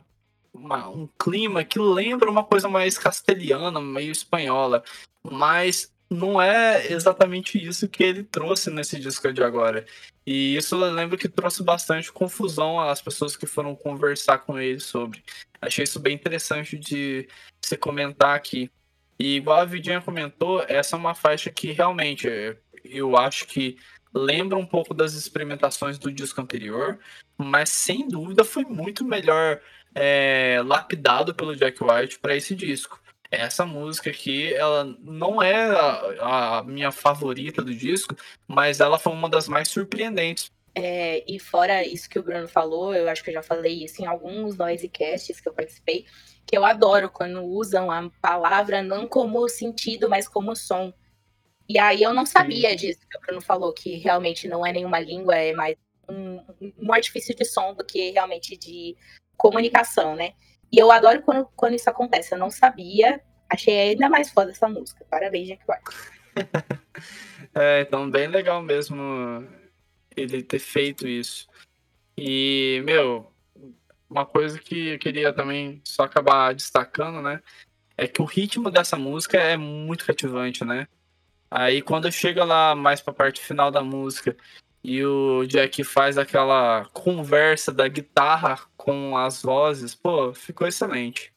uma, 0.54 0.90
um 0.90 1.08
clima 1.20 1.64
que 1.64 1.80
lembra 1.80 2.30
uma 2.30 2.44
coisa 2.44 2.68
mais 2.68 2.98
castelhana, 2.98 3.80
meio 3.80 4.12
espanhola, 4.12 4.84
mas 5.24 5.92
não 6.10 6.42
é 6.42 6.92
exatamente 6.92 7.58
isso 7.58 7.88
que 7.88 8.04
ele 8.04 8.24
trouxe 8.24 8.70
nesse 8.70 9.00
disco 9.00 9.32
de 9.32 9.42
agora. 9.42 9.86
E 10.26 10.58
isso 10.58 10.76
eu 10.76 10.94
lembro 10.94 11.18
que 11.18 11.30
trouxe 11.30 11.64
bastante 11.64 12.12
confusão 12.12 12.80
às 12.80 13.02
pessoas 13.02 13.38
que 13.38 13.46
foram 13.46 13.76
conversar 13.76 14.40
com 14.40 14.60
ele 14.60 14.80
sobre. 14.80 15.24
Achei 15.62 15.84
isso 15.84 16.00
bem 16.00 16.14
interessante 16.14 16.78
de 16.78 17.28
se 17.62 17.78
comentar 17.78 18.36
aqui. 18.36 18.70
E 19.18 19.38
igual 19.38 19.60
a 19.60 19.66
Vidinha 19.66 20.02
comentou, 20.02 20.64
essa 20.68 20.96
é 20.96 21.00
uma 21.00 21.16
faixa 21.16 21.50
que 21.50 21.72
realmente 21.72 22.28
eu 22.84 23.16
acho 23.16 23.48
que 23.48 23.78
lembra 24.14 24.58
um 24.58 24.66
pouco 24.66 24.94
das 24.94 25.14
experimentações 25.14 25.98
do 25.98 26.12
disco 26.12 26.42
anterior, 26.42 27.00
mas 27.44 27.70
sem 27.70 28.08
dúvida 28.08 28.44
foi 28.44 28.64
muito 28.64 29.04
melhor 29.04 29.60
é, 29.94 30.62
lapidado 30.66 31.34
pelo 31.34 31.56
Jack 31.56 31.84
White 31.84 32.20
para 32.20 32.36
esse 32.36 32.56
disco. 32.56 33.00
Essa 33.30 33.66
música 33.66 34.10
aqui, 34.10 34.54
ela 34.54 34.84
não 35.00 35.42
é 35.42 35.70
a, 35.72 36.58
a, 36.58 36.64
minha 36.64 36.92
favorita 36.92 37.62
do 37.62 37.74
disco, 37.74 38.16
mas 38.46 38.82
ela 38.82 39.00
foi 39.00 39.14
uma 39.14 39.30
das 39.30 39.48
mais 39.48 39.70
surpreendentes. 39.70 40.52
É, 40.76 41.24
e 41.28 41.40
fora 41.40 41.86
isso 41.86 42.10
que 42.10 42.20
o 42.20 42.24
Bruno 42.24 42.48
falou, 42.48 42.94
eu 42.94 43.10
acho 43.10 43.24
que 43.24 43.30
eu 43.30 43.34
já 43.34 43.44
falei 43.44 43.84
isso 43.84 44.02
em 44.02 44.06
alguns 44.06 44.58
noisecasts 44.58 45.40
que 45.40 45.48
eu 45.48 45.54
participei, 45.54 46.06
que 46.46 46.58
eu 46.58 46.66
adoro 46.66 47.10
quando 47.10 47.42
usam 47.44 47.92
a 47.92 48.10
palavra 48.22 48.82
não 48.82 49.08
como 49.08 49.48
sentido, 49.48 50.10
mas 50.10 50.28
como 50.28 50.56
som. 50.56 50.94
E 51.70 51.80
aí 51.80 52.04
eu 52.04 52.14
não 52.14 52.26
sabia 52.26 52.76
disso 52.76 53.00
que 53.10 53.18
o 53.18 53.22
Bruno 53.22 53.42
falou, 53.42 53.74
que 53.74 53.96
realmente 53.96 54.48
não 54.48 54.66
é 54.66 54.74
nenhuma 54.74 55.00
língua, 55.00 55.36
é 55.36 55.54
mais 55.54 55.78
um, 56.12 56.44
um 56.78 56.94
artifício 56.94 57.36
de 57.36 57.46
som 57.46 57.74
do 57.74 57.84
que 57.84 58.12
realmente 58.12 58.58
de 58.58 58.96
comunicação, 59.38 60.16
né? 60.16 60.34
E 60.72 60.78
eu 60.78 60.92
adoro 60.92 61.22
quando, 61.22 61.48
quando 61.56 61.76
isso 61.76 61.90
acontece. 61.90 62.34
Eu 62.34 62.40
não 62.40 62.50
sabia. 62.50 63.22
Achei 63.50 63.92
ainda 63.92 64.10
mais 64.10 64.32
foda 64.32 64.52
essa 64.52 64.68
música. 64.68 65.06
Parabéns, 65.10 65.48
Jack 65.48 65.64
White. 65.68 66.12
é, 67.54 67.82
então 67.82 68.10
bem 68.10 68.28
legal 68.28 68.62
mesmo 68.62 68.96
ele 70.16 70.42
ter 70.44 70.60
feito 70.60 71.08
isso. 71.08 71.48
E, 72.18 72.82
meu, 72.86 73.32
uma 74.10 74.26
coisa 74.26 74.60
que 74.60 74.90
eu 74.90 75.00
queria 75.00 75.34
também 75.34 75.82
só 75.84 76.04
acabar 76.04 76.54
destacando, 76.54 77.22
né? 77.22 77.42
É 77.98 78.08
que 78.08 78.22
o 78.22 78.26
ritmo 78.26 78.70
dessa 78.70 78.98
música 78.98 79.38
é 79.38 79.58
muito 79.58 80.06
cativante, 80.06 80.64
né? 80.64 80.88
Aí 81.50 81.82
quando 81.82 82.12
chega 82.12 82.46
lá 82.46 82.74
mais 82.74 83.02
pra 83.02 83.14
parte 83.14 83.42
final 83.42 83.70
da 83.70 83.84
música 83.84 84.36
e 84.84 85.04
o 85.06 85.46
Jack 85.46 85.84
faz 85.84 86.18
aquela 86.18 86.86
conversa 86.94 87.72
da 87.72 87.88
guitarra 87.88 88.60
com 88.76 89.16
as 89.16 89.42
vozes, 89.42 89.94
pô, 89.94 90.34
ficou 90.34 90.68
excelente. 90.68 91.32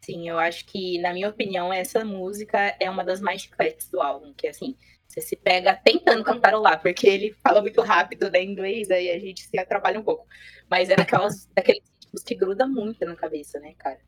Sim, 0.00 0.28
eu 0.28 0.38
acho 0.38 0.64
que, 0.66 1.00
na 1.00 1.12
minha 1.12 1.28
opinião, 1.28 1.72
essa 1.72 2.04
música 2.04 2.76
é 2.78 2.88
uma 2.88 3.04
das 3.04 3.20
mais 3.20 3.42
chicletes 3.42 3.90
do 3.90 4.00
álbum, 4.00 4.32
que 4.34 4.46
assim, 4.46 4.76
você 5.08 5.20
se 5.20 5.34
pega 5.34 5.74
tentando 5.74 6.22
cantarolar, 6.22 6.80
porque 6.80 7.08
ele 7.08 7.34
fala 7.42 7.60
muito 7.60 7.82
rápido 7.82 8.30
né, 8.30 8.40
em 8.40 8.52
inglês, 8.52 8.88
aí 8.88 9.10
a 9.10 9.18
gente 9.18 9.42
se 9.42 9.58
atrapalha 9.58 9.98
um 9.98 10.04
pouco. 10.04 10.24
Mas 10.70 10.90
é 10.90 10.94
daquelas, 10.94 11.46
daqueles 11.54 11.82
ritmos 11.90 12.22
que 12.22 12.36
gruda 12.36 12.68
muito 12.68 13.04
na 13.04 13.16
cabeça, 13.16 13.58
né, 13.58 13.74
cara? 13.76 13.98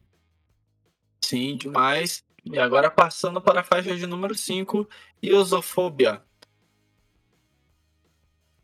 Sim, 1.21 1.57
demais. 1.57 2.25
E 2.45 2.59
agora 2.61 2.91
passando 2.91 3.41
para 3.41 3.61
a 3.61 3.65
faixa 3.65 3.97
de 3.97 4.07
número 4.07 4.37
5, 4.37 4.89
Iosofobia. 5.21 6.23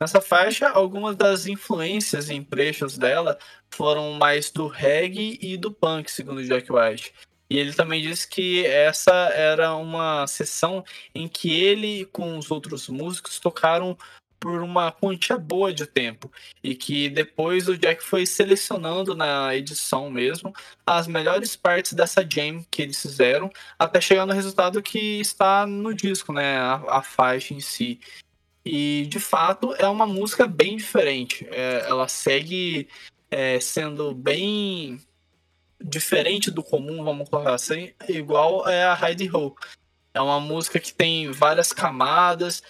Nessa 0.05 0.21
faixa, 0.21 0.69
algumas 0.69 1.17
das 1.17 1.47
influências 1.47 2.29
em 2.29 2.45
trechos 2.45 2.99
dela 2.99 3.39
foram 3.71 4.13
mais 4.13 4.51
do 4.51 4.67
reggae 4.67 5.39
e 5.41 5.57
do 5.57 5.73
punk, 5.73 6.11
segundo 6.11 6.45
Jack 6.45 6.71
White. 6.71 7.15
E 7.49 7.57
ele 7.59 7.73
também 7.73 8.03
disse 8.03 8.29
que 8.29 8.67
essa 8.67 9.15
era 9.31 9.75
uma 9.75 10.27
sessão 10.27 10.85
em 11.15 11.27
que 11.27 11.59
ele 11.59 12.05
com 12.13 12.37
os 12.37 12.51
outros 12.51 12.87
músicos 12.87 13.41
tocaram 13.41 13.97
por 14.39 14.63
uma 14.63 14.93
quantia 14.93 15.39
boa 15.39 15.73
de 15.73 15.87
tempo 15.87 16.31
e 16.63 16.75
que 16.75 17.09
depois 17.09 17.67
o 17.67 17.79
Jack 17.79 18.05
foi 18.05 18.27
selecionando 18.27 19.15
na 19.15 19.57
edição 19.57 20.11
mesmo 20.11 20.53
as 20.87 21.07
melhores 21.07 21.57
partes 21.57 21.95
dessa 21.95 22.21
jam 22.21 22.63
que 22.71 22.83
eles 22.83 23.01
fizeram 23.01 23.51
até 23.79 24.03
chegar 24.03 24.27
no 24.27 24.35
resultado 24.35 24.83
que 24.83 25.19
está 25.19 25.67
no 25.67 25.95
disco, 25.95 26.31
né, 26.31 26.59
a, 26.59 26.99
a 26.99 27.03
faixa 27.03 27.55
em 27.55 27.61
si. 27.61 27.99
E 28.65 29.07
de 29.09 29.21
fato 29.21 29.75
é 29.75 29.87
uma 29.87 30.07
música 30.07 30.47
bem 30.47 30.77
diferente. 30.77 31.47
É, 31.51 31.85
ela 31.87 32.09
segue 32.09 32.89
é, 33.31 33.61
sendo 33.61 34.15
bem 34.15 35.01
diferente 35.81 36.51
do 36.51 36.63
comum, 36.63 37.05
vamos 37.05 37.29
colocar 37.29 37.55
assim, 37.55 37.93
igual 38.09 38.67
é 38.69 38.85
a 38.85 38.99
Heidi 39.03 39.31
Ho. 39.35 39.55
É 40.15 40.21
uma 40.21 40.39
música 40.39 40.79
que 40.79 40.95
tem 40.95 41.33
várias 41.33 41.73
camadas, 41.73 42.63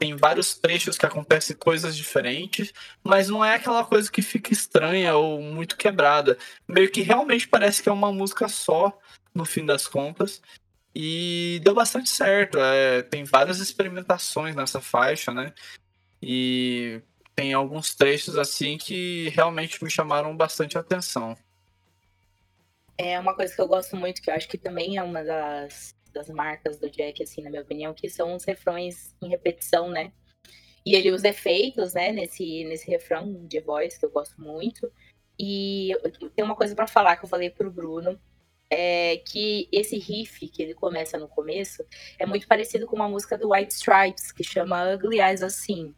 tem 0.00 0.16
vários 0.16 0.56
trechos 0.56 0.98
que 0.98 1.06
acontecem 1.06 1.54
coisas 1.54 1.96
diferentes, 1.96 2.72
mas 3.04 3.28
não 3.28 3.44
é 3.44 3.54
aquela 3.54 3.84
coisa 3.84 4.10
que 4.10 4.20
fica 4.20 4.52
estranha 4.52 5.14
ou 5.14 5.40
muito 5.40 5.76
quebrada. 5.76 6.36
Meio 6.66 6.90
que 6.90 7.02
realmente 7.02 7.46
parece 7.46 7.80
que 7.80 7.88
é 7.88 7.92
uma 7.92 8.12
música 8.12 8.48
só, 8.48 8.98
no 9.32 9.44
fim 9.44 9.64
das 9.64 9.86
contas. 9.86 10.42
E 10.94 11.60
deu 11.62 11.74
bastante 11.74 12.10
certo. 12.10 12.58
É, 12.58 13.02
tem 13.02 13.24
várias 13.24 13.60
experimentações 13.60 14.54
nessa 14.56 14.80
faixa, 14.80 15.32
né? 15.32 15.52
E 16.22 17.00
tem 17.34 17.52
alguns 17.52 17.94
trechos 17.94 18.36
assim 18.36 18.76
que 18.76 19.28
realmente 19.30 19.82
me 19.82 19.90
chamaram 19.90 20.36
bastante 20.36 20.76
atenção. 20.76 21.36
É 22.98 23.18
uma 23.18 23.34
coisa 23.34 23.54
que 23.54 23.60
eu 23.60 23.68
gosto 23.68 23.96
muito, 23.96 24.20
que 24.20 24.30
eu 24.30 24.34
acho 24.34 24.48
que 24.48 24.58
também 24.58 24.98
é 24.98 25.02
uma 25.02 25.24
das, 25.24 25.94
das 26.12 26.28
marcas 26.28 26.78
do 26.78 26.90
Jack, 26.90 27.22
assim, 27.22 27.42
na 27.42 27.48
minha 27.48 27.62
opinião, 27.62 27.94
que 27.94 28.10
são 28.10 28.34
os 28.34 28.44
refrões 28.44 29.16
em 29.22 29.28
repetição, 29.28 29.88
né? 29.88 30.12
E 30.84 30.94
ele 30.94 31.10
usa 31.10 31.28
efeitos, 31.28 31.94
né, 31.94 32.12
nesse, 32.12 32.64
nesse 32.64 32.90
refrão 32.90 33.46
de 33.46 33.60
voz, 33.60 33.96
que 33.96 34.04
eu 34.04 34.10
gosto 34.10 34.40
muito. 34.40 34.90
E 35.38 35.92
tem 36.34 36.44
uma 36.44 36.56
coisa 36.56 36.74
para 36.74 36.86
falar 36.86 37.16
que 37.16 37.24
eu 37.24 37.28
falei 37.28 37.48
pro 37.48 37.70
Bruno, 37.70 38.20
é 38.70 39.16
que 39.16 39.68
esse 39.72 39.98
riff 39.98 40.46
que 40.48 40.62
ele 40.62 40.74
começa 40.74 41.18
no 41.18 41.26
começo 41.26 41.84
é 42.18 42.24
muito 42.24 42.46
parecido 42.46 42.86
com 42.86 42.94
uma 42.94 43.08
música 43.08 43.36
do 43.36 43.52
White 43.52 43.74
Stripes 43.74 44.30
que 44.30 44.44
chama 44.44 44.94
Ugly 44.94 45.20
Eyes 45.20 45.42
Assim. 45.42 45.94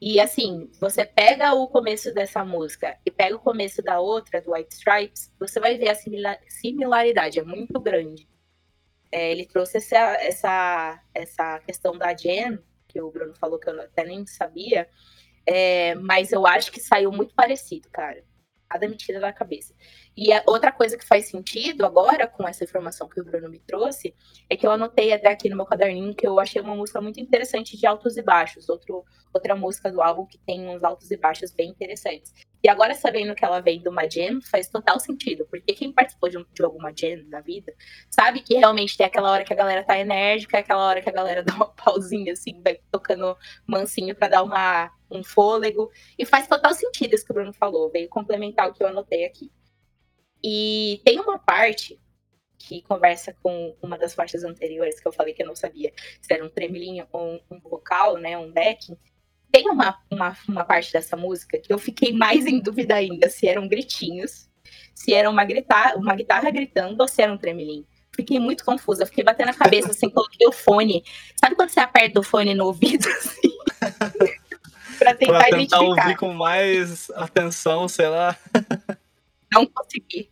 E 0.00 0.18
assim, 0.18 0.68
você 0.80 1.04
pega 1.04 1.52
o 1.54 1.68
começo 1.68 2.12
dessa 2.12 2.44
música 2.44 2.98
e 3.06 3.10
pega 3.10 3.36
o 3.36 3.40
começo 3.40 3.82
da 3.82 4.00
outra, 4.00 4.40
do 4.40 4.52
White 4.52 4.74
Stripes, 4.74 5.30
você 5.38 5.60
vai 5.60 5.76
ver 5.76 5.90
a 5.90 6.40
similaridade, 6.48 7.38
é 7.38 7.44
muito 7.44 7.78
grande. 7.78 8.28
É, 9.12 9.30
ele 9.30 9.44
trouxe 9.44 9.76
essa, 9.76 9.98
essa, 10.14 11.02
essa 11.14 11.60
questão 11.60 11.96
da 11.98 12.14
Jen, 12.14 12.58
que 12.88 13.00
o 13.00 13.10
Bruno 13.10 13.34
falou 13.34 13.58
que 13.58 13.68
eu 13.68 13.80
até 13.80 14.04
nem 14.04 14.26
sabia, 14.26 14.88
é, 15.46 15.94
mas 15.96 16.32
eu 16.32 16.46
acho 16.46 16.72
que 16.72 16.80
saiu 16.80 17.12
muito 17.12 17.34
parecido, 17.34 17.88
cara 17.90 18.24
nada 18.72 18.88
me 18.88 18.96
tira 18.96 19.18
da 19.18 19.32
cabeça. 19.32 19.74
E 20.22 20.34
a 20.34 20.42
outra 20.46 20.70
coisa 20.70 20.98
que 20.98 21.06
faz 21.06 21.30
sentido 21.30 21.86
agora, 21.86 22.26
com 22.26 22.46
essa 22.46 22.62
informação 22.62 23.08
que 23.08 23.18
o 23.22 23.24
Bruno 23.24 23.48
me 23.48 23.58
trouxe, 23.58 24.14
é 24.50 24.54
que 24.54 24.66
eu 24.66 24.70
anotei 24.70 25.14
até 25.14 25.28
aqui 25.28 25.48
no 25.48 25.56
meu 25.56 25.64
caderninho 25.64 26.14
que 26.14 26.26
eu 26.26 26.38
achei 26.38 26.60
uma 26.60 26.76
música 26.76 27.00
muito 27.00 27.18
interessante 27.18 27.74
de 27.74 27.86
altos 27.86 28.18
e 28.18 28.22
baixos. 28.22 28.68
Outro, 28.68 29.02
outra 29.32 29.56
música 29.56 29.90
do 29.90 30.02
álbum 30.02 30.26
que 30.26 30.36
tem 30.36 30.68
uns 30.68 30.84
altos 30.84 31.10
e 31.10 31.16
baixos 31.16 31.50
bem 31.52 31.70
interessantes. 31.70 32.34
E 32.62 32.68
agora, 32.68 32.94
sabendo 32.94 33.34
que 33.34 33.42
ela 33.42 33.60
vem 33.60 33.80
de 33.80 33.88
uma 33.88 34.02
faz 34.50 34.68
total 34.68 35.00
sentido. 35.00 35.46
Porque 35.48 35.72
quem 35.72 35.90
participou 35.90 36.28
de, 36.28 36.36
de 36.52 36.62
alguma 36.62 36.92
jam 36.94 37.24
na 37.30 37.40
vida, 37.40 37.72
sabe 38.10 38.42
que 38.42 38.56
realmente 38.56 38.98
tem 38.98 39.06
aquela 39.06 39.30
hora 39.30 39.42
que 39.42 39.54
a 39.54 39.56
galera 39.56 39.82
tá 39.82 39.98
enérgica, 39.98 40.58
aquela 40.58 40.86
hora 40.86 41.00
que 41.00 41.08
a 41.08 41.12
galera 41.12 41.42
dá 41.42 41.54
uma 41.54 41.72
pausinha, 41.72 42.34
assim, 42.34 42.60
vai 42.62 42.78
tocando 42.92 43.34
mansinho 43.66 44.14
para 44.14 44.28
dar 44.28 44.42
uma, 44.42 44.92
um 45.10 45.24
fôlego. 45.24 45.90
E 46.18 46.26
faz 46.26 46.46
total 46.46 46.74
sentido 46.74 47.14
isso 47.14 47.24
que 47.24 47.32
o 47.32 47.34
Bruno 47.34 47.54
falou. 47.54 47.90
Veio 47.90 48.10
complementar 48.10 48.68
o 48.68 48.74
que 48.74 48.82
eu 48.82 48.88
anotei 48.88 49.24
aqui. 49.24 49.50
E 50.42 51.00
tem 51.04 51.18
uma 51.20 51.38
parte 51.38 52.00
que 52.58 52.82
conversa 52.82 53.34
com 53.42 53.74
uma 53.82 53.96
das 53.96 54.14
faixas 54.14 54.44
anteriores 54.44 55.00
que 55.00 55.08
eu 55.08 55.12
falei 55.12 55.32
que 55.32 55.42
eu 55.42 55.46
não 55.46 55.56
sabia 55.56 55.92
se 56.20 56.32
era 56.32 56.44
um 56.44 56.48
tremelinho 56.48 57.06
ou 57.10 57.40
um, 57.50 57.58
vocal, 57.58 58.18
né, 58.18 58.36
um 58.36 58.52
backing. 58.52 58.96
Tem 59.50 59.68
uma, 59.68 59.98
uma, 60.10 60.36
uma 60.46 60.64
parte 60.64 60.92
dessa 60.92 61.16
música 61.16 61.58
que 61.58 61.72
eu 61.72 61.78
fiquei 61.78 62.12
mais 62.12 62.46
em 62.46 62.60
dúvida 62.60 62.94
ainda 62.94 63.28
se 63.28 63.48
eram 63.48 63.66
gritinhos, 63.66 64.48
se 64.94 65.12
era 65.14 65.28
uma, 65.28 65.44
gritar, 65.44 65.96
uma 65.96 66.14
guitarra 66.14 66.50
gritando 66.50 67.00
ou 67.00 67.08
se 67.08 67.22
era 67.22 67.32
um 67.32 67.38
tremelinho. 67.38 67.86
Fiquei 68.14 68.38
muito 68.38 68.64
confusa, 68.64 69.06
fiquei 69.06 69.24
batendo 69.24 69.48
a 69.48 69.54
cabeça 69.54 69.90
assim, 69.90 70.10
coloquei 70.10 70.46
o 70.46 70.52
fone. 70.52 71.02
Sabe 71.40 71.56
quando 71.56 71.70
você 71.70 71.80
aperta 71.80 72.20
o 72.20 72.22
fone 72.22 72.54
no 72.54 72.66
ouvido 72.66 73.08
assim? 73.08 73.50
pra 74.98 75.14
tentar, 75.14 75.38
pra 75.38 75.44
tentar 75.44 75.48
identificar. 75.48 75.80
ouvir 75.80 76.16
com 76.16 76.32
mais 76.34 77.10
atenção, 77.12 77.88
sei 77.88 78.08
lá. 78.08 78.36
Não 79.52 79.66
consegui. 79.66 80.30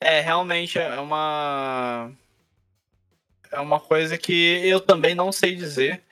É, 0.00 0.20
realmente 0.20 0.78
é 0.78 0.98
uma. 1.00 2.12
É 3.50 3.60
uma 3.60 3.80
coisa 3.80 4.18
que 4.18 4.60
eu 4.64 4.80
também 4.80 5.14
não 5.14 5.32
sei 5.32 5.54
dizer. 5.54 6.02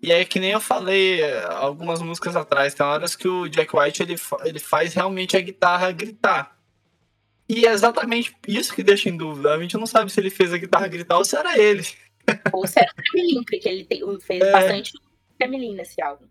E 0.00 0.12
é 0.12 0.24
que 0.24 0.38
nem 0.38 0.50
eu 0.50 0.60
falei 0.60 1.22
é, 1.22 1.44
algumas 1.44 2.02
músicas 2.02 2.36
atrás, 2.36 2.74
tem 2.74 2.84
horas 2.84 3.16
que 3.16 3.26
o 3.26 3.48
Jack 3.48 3.74
White 3.74 4.02
ele, 4.02 4.16
ele 4.44 4.58
faz 4.58 4.92
realmente 4.92 5.36
a 5.36 5.40
guitarra 5.40 5.90
gritar. 5.92 6.58
E 7.48 7.66
é 7.66 7.72
exatamente 7.72 8.34
isso 8.46 8.74
que 8.74 8.82
deixa 8.82 9.08
em 9.08 9.16
dúvida. 9.16 9.54
A 9.54 9.60
gente 9.60 9.76
não 9.76 9.86
sabe 9.86 10.12
se 10.12 10.20
ele 10.20 10.30
fez 10.30 10.52
a 10.52 10.58
guitarra 10.58 10.88
gritar 10.88 11.16
ou 11.16 11.24
se 11.24 11.36
era 11.36 11.58
ele. 11.58 11.84
Ou 12.52 12.66
se 12.66 12.80
era 12.80 12.90
o 12.90 13.02
Tremelin, 13.02 13.44
porque 13.44 13.68
ele 13.68 13.84
tem, 13.84 14.20
fez 14.20 14.42
é. 14.42 14.52
bastante 14.52 14.92
Tremelin 15.38 15.74
nesse 15.74 16.00
álbum. 16.02 16.26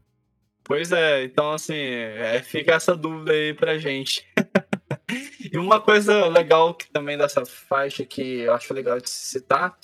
Pois 0.63 0.91
é, 0.91 1.23
então 1.23 1.51
assim, 1.51 1.75
é, 1.75 2.41
fica 2.41 2.73
essa 2.73 2.95
dúvida 2.95 3.31
aí 3.31 3.53
pra 3.53 3.77
gente. 3.77 4.25
e 5.53 5.57
uma 5.59 5.79
coisa 5.79 6.25
legal 6.29 6.73
que 6.73 6.89
também 6.91 7.15
dessa 7.15 7.45
faixa 7.45 8.03
que 8.03 8.39
eu 8.39 8.53
acho 8.55 8.73
legal 8.73 8.99
de 8.99 9.07
citar, 9.07 9.77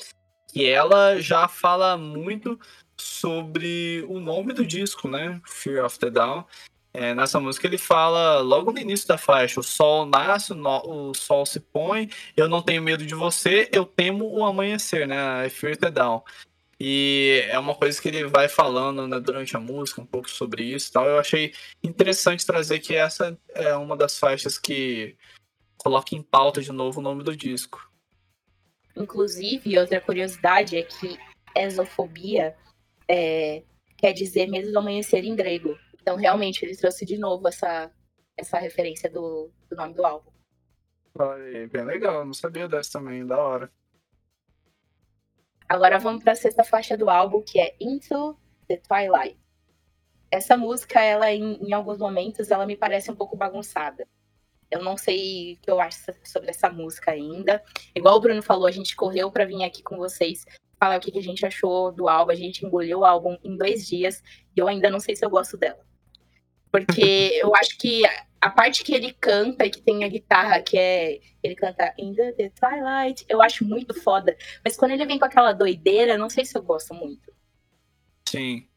que 0.52 0.68
ela 0.68 1.22
já 1.22 1.48
fala 1.48 1.96
muito 1.96 2.60
sobre 2.98 4.04
o 4.10 4.20
nome 4.20 4.52
do 4.52 4.66
disco, 4.66 5.08
né? 5.08 5.40
Fear 5.46 5.86
of 5.86 6.00
the 6.00 6.10
Down. 6.10 6.44
É, 6.92 7.14
nessa 7.14 7.40
música 7.40 7.68
ele 7.68 7.78
fala 7.78 8.40
logo 8.40 8.72
no 8.72 8.80
início 8.80 9.08
da 9.08 9.16
faixa: 9.16 9.60
o 9.60 9.64
sol 9.64 10.08
nasce, 10.08 10.54
o 10.54 11.14
sol 11.14 11.46
se 11.46 11.60
põe, 11.60 12.10
eu 12.36 12.50
não 12.50 12.64
tenho 12.64 12.82
medo 12.82 13.06
de 13.06 13.14
você, 13.14 13.70
eu 13.72 13.86
temo 13.86 14.26
o 14.26 14.44
amanhecer, 14.44 15.08
né? 15.08 15.48
Fear 15.50 15.78
the 15.78 15.92
down. 15.92 16.24
E 16.80 17.46
é 17.48 17.60
uma 17.60 17.76
coisa 17.76 18.02
que 18.02 18.08
ele 18.08 18.26
vai 18.26 18.48
falando 18.48 19.06
né, 19.06 19.20
durante 19.20 19.56
a 19.56 19.60
música, 19.60 20.02
um 20.02 20.06
pouco 20.06 20.32
sobre 20.32 20.64
isso 20.64 20.90
e 20.90 20.92
tal. 20.94 21.06
Eu 21.06 21.20
achei 21.20 21.54
interessante 21.84 22.44
trazer 22.44 22.80
que 22.80 22.96
essa 22.96 23.38
é 23.54 23.76
uma 23.76 23.96
das 23.96 24.18
faixas 24.18 24.58
que 24.58 25.16
coloca 25.80 26.14
em 26.14 26.22
pauta 26.22 26.62
de 26.62 26.72
novo 26.72 27.00
o 27.00 27.04
nome 27.04 27.24
do 27.24 27.36
disco. 27.36 27.90
Inclusive, 28.96 29.80
outra 29.80 30.00
curiosidade 30.00 30.78
é 30.78 30.84
que 30.84 31.18
exofobia 31.56 32.56
é, 33.08 33.64
quer 33.98 34.14
dizer 34.14 34.48
medo 34.48 34.72
do 34.72 34.78
amanhecer 34.78 35.24
em 35.24 35.36
grego. 35.36 35.78
Então, 36.02 36.16
realmente, 36.16 36.64
ele 36.64 36.76
trouxe 36.76 37.06
de 37.06 37.18
novo 37.18 37.48
essa, 37.48 37.92
essa 38.38 38.60
referência 38.60 39.10
do, 39.10 39.52
do 39.70 39.76
nome 39.76 39.94
do 39.94 40.06
álbum. 40.06 40.32
Olha, 41.18 41.68
bem 41.68 41.84
legal, 41.86 42.26
não 42.26 42.34
sabia 42.34 42.68
dessa 42.68 43.00
também, 43.00 43.26
da 43.26 43.38
hora. 43.38 43.72
Agora 45.68 46.00
vamos 46.00 46.24
para 46.24 46.34
a 46.34 46.36
sexta 46.36 46.64
faixa 46.64 46.98
do 46.98 47.10
álbum, 47.10 47.42
que 47.42 47.60
é 47.60 47.76
Into 47.80 48.38
the 48.68 48.78
Twilight. 48.78 49.40
Essa 50.32 50.58
música, 50.58 51.02
ela 51.02 51.32
em, 51.32 51.56
em 51.64 51.74
alguns 51.74 51.98
momentos, 51.98 52.52
ela 52.52 52.66
me 52.66 52.76
parece 52.76 53.10
um 53.12 53.16
pouco 53.16 53.38
bagunçada. 53.38 54.08
Eu 54.70 54.84
não 54.84 54.98
sei 54.98 55.54
o 55.54 55.58
que 55.62 55.72
eu 55.72 55.80
acho 55.80 55.98
sobre 56.24 56.50
essa 56.50 56.70
música 56.70 57.12
ainda. 57.12 57.64
Igual 57.96 58.18
o 58.18 58.20
Bruno 58.20 58.42
falou, 58.42 58.68
a 58.68 58.72
gente 58.72 58.96
correu 58.96 59.32
para 59.32 59.46
vir 59.46 59.64
aqui 59.64 59.82
com 59.82 59.98
vocês 59.98 60.46
falar 60.80 60.98
o 60.98 61.00
que 61.02 61.18
a 61.18 61.22
gente 61.22 61.46
achou 61.46 61.92
do 61.92 62.08
álbum. 62.08 62.32
A 62.32 62.36
gente 62.36 62.66
engoliu 62.66 63.00
o 63.00 63.06
álbum 63.06 63.38
em 63.44 63.58
dois 63.58 63.88
dias 63.88 64.24
e 64.56 64.60
eu 64.60 64.68
ainda 64.68 64.90
não 64.90 65.00
sei 65.00 65.16
se 65.16 65.26
eu 65.26 65.30
gosto 65.30 65.58
dela. 65.58 65.84
Porque 66.72 67.32
eu 67.42 67.56
acho 67.56 67.78
que 67.78 68.04
a 68.42 68.50
parte 68.50 68.84
que 68.84 68.94
ele 68.94 69.14
canta 69.14 69.66
e 69.66 69.70
que 69.70 69.82
tem 69.82 70.04
a 70.04 70.08
guitarra, 70.08 70.62
que 70.62 70.78
é. 70.78 71.20
Ele 71.42 71.56
canta 71.56 71.94
In 71.98 72.14
the 72.14 72.50
Twilight, 72.50 73.26
eu 73.28 73.42
acho 73.42 73.66
muito 73.66 73.94
foda. 74.02 74.38
Mas 74.64 74.76
quando 74.76 74.92
ele 74.92 75.06
vem 75.06 75.18
com 75.18 75.26
aquela 75.26 75.54
doideira, 75.54 76.18
não 76.18 76.30
sei 76.30 76.46
se 76.46 76.58
eu 76.58 76.62
gosto 76.62 76.94
muito. 76.94 77.32
Sim. 78.28 78.68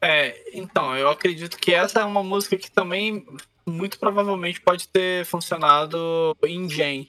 É, 0.00 0.56
então, 0.56 0.96
eu 0.96 1.08
acredito 1.08 1.56
que 1.56 1.74
essa 1.74 2.00
é 2.00 2.04
uma 2.04 2.22
música 2.22 2.56
que 2.56 2.70
também 2.70 3.26
muito 3.68 3.98
provavelmente 3.98 4.60
pode 4.60 4.88
ter 4.88 5.24
funcionado 5.24 6.36
em 6.44 6.68
Jane. 6.68 7.08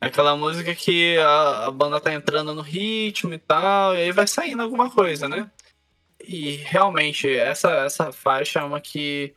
Aquela 0.00 0.36
música 0.36 0.74
que 0.74 1.16
a, 1.18 1.66
a, 1.66 1.70
banda 1.70 2.00
tá 2.00 2.12
entrando 2.12 2.54
no 2.54 2.60
ritmo 2.60 3.32
e 3.32 3.38
tal, 3.38 3.94
e 3.94 4.02
aí 4.02 4.12
vai 4.12 4.26
saindo 4.26 4.62
alguma 4.62 4.90
coisa, 4.90 5.28
né? 5.28 5.50
E 6.22 6.56
realmente, 6.56 7.28
essa, 7.28 7.70
essa 7.84 8.12
faixa 8.12 8.60
é 8.60 8.62
uma 8.62 8.80
que 8.80 9.34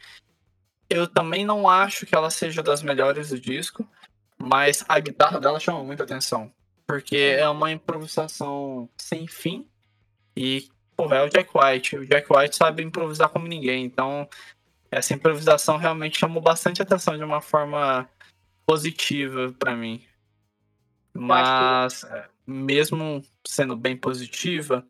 eu 0.89 1.07
também 1.07 1.45
não 1.45 1.69
acho 1.69 2.05
que 2.05 2.15
ela 2.15 2.29
seja 2.29 2.63
das 2.63 2.81
melhores 2.81 3.29
do 3.29 3.39
disco, 3.39 3.87
mas 4.37 4.83
a 4.87 4.99
guitarra 4.99 5.39
dela 5.39 5.59
chama 5.59 5.83
muita 5.83 6.03
atenção. 6.03 6.51
Porque 6.87 7.15
é 7.15 7.47
uma 7.47 7.71
improvisação 7.71 8.89
sem 8.97 9.27
fim. 9.27 9.67
E, 10.35 10.67
pô, 10.95 11.13
é 11.13 11.23
o 11.23 11.29
Jack 11.29 11.51
White. 11.53 11.97
O 11.97 12.05
Jack 12.05 12.27
White 12.33 12.55
sabe 12.55 12.81
improvisar 12.81 13.29
como 13.29 13.47
ninguém. 13.47 13.85
Então, 13.85 14.27
essa 14.91 15.13
improvisação 15.13 15.77
realmente 15.77 16.19
chamou 16.19 16.41
bastante 16.41 16.81
atenção 16.81 17.17
de 17.17 17.23
uma 17.23 17.41
forma 17.41 18.09
positiva 18.65 19.53
para 19.57 19.75
mim. 19.75 20.03
Mas, 21.13 22.03
que... 22.03 22.09
mesmo 22.45 23.23
sendo 23.45 23.75
bem 23.75 23.95
positiva, 23.97 24.85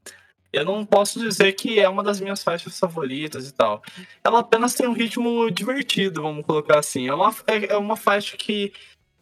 eu 0.52 0.66
não 0.66 0.86
posso 0.86 1.20
dizer 1.20 1.54
que 1.54 1.80
é 1.80 1.88
uma 1.88 2.04
das 2.04 2.20
minhas 2.20 2.44
faixas 2.44 2.78
favoritas 2.80 3.48
e 3.48 3.54
tal. 3.54 3.84
Ela 4.24 4.40
apenas 4.40 4.74
tem 4.74 4.88
um 4.88 4.94
ritmo 4.94 5.50
divertido, 5.52 6.22
vamos 6.22 6.46
colocar 6.46 6.80
assim. 6.80 7.08
É 7.08 7.14
uma, 7.14 7.34
é, 7.48 7.74
é 7.74 7.78
uma 7.78 7.96
faixa 7.96 8.36
que 8.36 8.74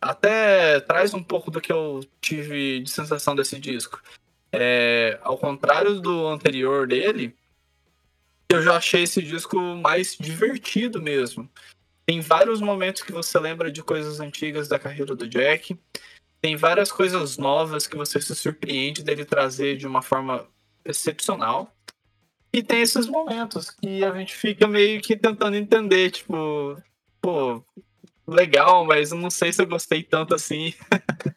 até 0.02 0.80
traz 0.82 1.14
um 1.14 1.24
pouco 1.24 1.52
do 1.52 1.60
que 1.60 1.72
eu 1.72 2.02
tive 2.22 2.80
de 2.80 2.90
sensação 2.90 3.36
desse 3.36 3.60
disco. 3.60 4.02
É, 4.52 5.20
ao 5.22 5.38
contrário 5.38 6.00
do 6.00 6.28
anterior 6.28 6.88
dele, 6.88 7.36
eu 8.50 8.62
já 8.62 8.78
achei 8.78 9.04
esse 9.04 9.22
disco 9.22 9.60
mais 9.60 10.16
divertido 10.16 11.02
mesmo. 11.02 11.50
Tem 12.06 12.22
vários 12.22 12.62
momentos 12.62 13.04
que 13.04 13.12
você 13.12 13.38
lembra 13.38 13.70
de 13.70 13.84
coisas 13.84 14.20
antigas 14.20 14.68
da 14.68 14.80
carreira 14.80 15.16
do 15.16 15.28
Jack. 15.28 15.78
Tem 16.40 16.56
várias 16.56 16.92
coisas 16.92 17.38
novas 17.38 17.86
que 17.86 17.98
você 17.98 18.22
se 18.22 18.34
surpreende 18.36 19.04
dele 19.04 19.26
trazer 19.26 19.76
de 19.76 19.86
uma 19.86 20.02
forma 20.02 20.48
excepcional. 20.86 21.76
E 22.54 22.64
tem 22.64 22.82
esses 22.82 23.08
momentos 23.08 23.70
que 23.70 24.04
a 24.06 24.12
gente 24.14 24.34
fica 24.34 24.68
meio 24.68 25.02
que 25.02 25.18
tentando 25.18 25.58
entender, 25.58 26.12
tipo, 26.12 26.82
pô, 27.22 27.62
legal, 28.26 28.86
mas 28.86 29.12
não 29.12 29.30
sei 29.30 29.52
se 29.52 29.62
eu 29.62 29.68
gostei 29.68 30.02
tanto 30.02 30.34
assim. 30.34 30.74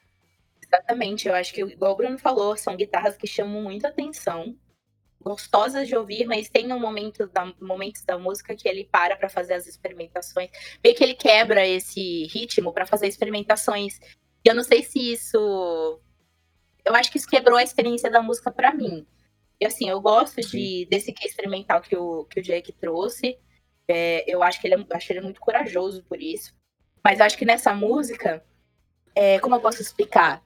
Exatamente, 0.62 1.26
eu 1.26 1.34
acho 1.34 1.52
que, 1.52 1.62
igual 1.62 1.92
o 1.92 1.96
Bruno 1.96 2.16
falou, 2.16 2.56
são 2.56 2.76
guitarras 2.76 3.16
que 3.16 3.26
chamam 3.26 3.60
muita 3.60 3.88
atenção, 3.88 4.56
gostosas 5.20 5.86
de 5.86 5.94
ouvir, 5.94 6.26
mas 6.26 6.48
tem 6.48 6.72
um 6.72 6.80
momento 6.80 7.26
da, 7.26 7.52
momentos 7.60 8.02
da 8.02 8.18
música 8.18 8.56
que 8.56 8.68
ele 8.68 8.88
para 8.90 9.16
para 9.16 9.28
fazer 9.28 9.54
as 9.54 9.66
experimentações, 9.66 10.50
meio 10.82 10.96
que 10.96 11.04
ele 11.04 11.14
quebra 11.14 11.66
esse 11.66 12.24
ritmo 12.26 12.72
para 12.72 12.86
fazer 12.86 13.06
experimentações. 13.06 14.00
E 14.44 14.48
eu 14.48 14.54
não 14.54 14.64
sei 14.64 14.82
se 14.82 15.12
isso. 15.12 16.00
Eu 16.84 16.94
acho 16.94 17.12
que 17.12 17.18
isso 17.18 17.28
quebrou 17.28 17.58
a 17.58 17.62
experiência 17.62 18.10
da 18.10 18.22
música 18.22 18.50
para 18.50 18.74
mim. 18.74 19.06
E 19.60 19.66
assim, 19.66 19.90
eu 19.90 20.00
gosto 20.00 20.40
de, 20.40 20.86
desse 20.90 21.12
que 21.12 21.28
experimental 21.28 21.82
que 21.82 21.94
o, 21.94 22.24
que 22.24 22.40
o 22.40 22.42
Jake 22.42 22.72
trouxe. 22.72 23.38
É, 23.86 24.24
eu 24.26 24.42
acho 24.42 24.60
que 24.60 24.66
ele 24.66 24.74
é, 24.74 24.96
acho 24.96 25.12
ele 25.12 25.20
muito 25.20 25.40
corajoso 25.40 26.02
por 26.04 26.20
isso. 26.20 26.54
Mas 27.04 27.20
acho 27.20 27.36
que 27.36 27.44
nessa 27.44 27.74
música, 27.74 28.42
é, 29.14 29.38
como 29.40 29.54
eu 29.56 29.60
posso 29.60 29.82
explicar? 29.82 30.42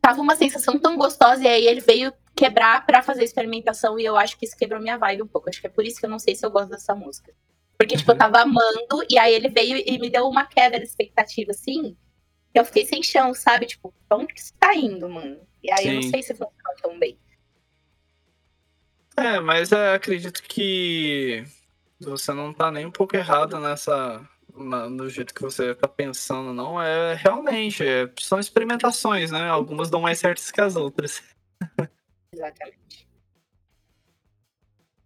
Tava 0.00 0.20
uma 0.20 0.36
sensação 0.36 0.78
tão 0.78 0.96
gostosa 0.96 1.42
e 1.42 1.48
aí 1.48 1.66
ele 1.66 1.80
veio 1.80 2.12
quebrar 2.34 2.84
para 2.86 3.02
fazer 3.02 3.24
experimentação 3.24 3.98
e 3.98 4.04
eu 4.04 4.16
acho 4.16 4.38
que 4.38 4.44
isso 4.44 4.56
quebrou 4.56 4.80
minha 4.80 4.98
vibe 4.98 5.22
um 5.22 5.28
pouco. 5.28 5.48
Acho 5.48 5.60
que 5.60 5.66
é 5.66 5.70
por 5.70 5.84
isso 5.84 6.00
que 6.00 6.06
eu 6.06 6.10
não 6.10 6.18
sei 6.18 6.34
se 6.34 6.44
eu 6.44 6.50
gosto 6.50 6.70
dessa 6.70 6.94
música. 6.94 7.32
Porque, 7.78 7.96
tipo, 7.96 8.10
eu 8.10 8.14
uhum. 8.14 8.18
tava 8.18 8.40
amando 8.42 9.04
e 9.10 9.18
aí 9.18 9.34
ele 9.34 9.48
veio 9.48 9.82
e 9.84 9.98
me 9.98 10.08
deu 10.08 10.28
uma 10.28 10.46
queda 10.46 10.78
de 10.78 10.84
expectativa, 10.84 11.50
assim. 11.50 11.96
Eu 12.54 12.64
fiquei 12.64 12.84
sem 12.84 13.02
chão, 13.02 13.34
sabe? 13.34 13.66
Tipo, 13.66 13.92
pra 14.08 14.18
onde 14.18 14.32
que 14.32 14.40
isso 14.40 14.54
tá 14.58 14.74
indo, 14.74 15.08
mano? 15.08 15.40
E 15.62 15.70
aí 15.70 15.82
Sim. 15.82 15.88
eu 15.88 15.94
não 15.94 16.02
sei 16.02 16.22
se 16.22 16.34
funciona 16.34 16.76
tão 16.80 16.98
bem. 16.98 17.18
É, 19.16 19.40
mas 19.40 19.72
é, 19.72 19.94
acredito 19.94 20.42
que 20.42 21.44
você 22.00 22.32
não 22.32 22.52
tá 22.52 22.70
nem 22.70 22.86
um 22.86 22.90
pouco 22.90 23.16
errado 23.16 23.58
nessa. 23.58 24.26
Na, 24.54 24.88
no 24.88 25.08
jeito 25.08 25.32
que 25.32 25.40
você 25.40 25.74
tá 25.74 25.88
pensando, 25.88 26.52
não. 26.52 26.80
É 26.80 27.14
realmente, 27.14 27.82
é, 27.82 28.10
são 28.18 28.38
experimentações, 28.38 29.30
né? 29.30 29.48
Algumas 29.48 29.90
dão 29.90 30.00
mais 30.00 30.18
certas 30.18 30.50
que 30.50 30.60
as 30.60 30.76
outras. 30.76 31.22
Exatamente. 32.32 33.06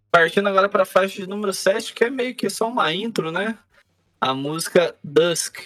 Partindo 0.09 0.47
agora 0.47 0.69
para 0.69 0.83
a 0.83 0.85
faixa 0.85 1.21
de 1.21 1.27
número 1.27 1.53
7, 1.53 1.93
que 1.93 2.05
é 2.05 2.09
meio 2.09 2.33
que 2.35 2.49
só 2.49 2.67
uma 2.67 2.93
intro, 2.93 3.31
né? 3.31 3.57
A 4.19 4.33
música 4.33 4.95
Dusk. 5.03 5.59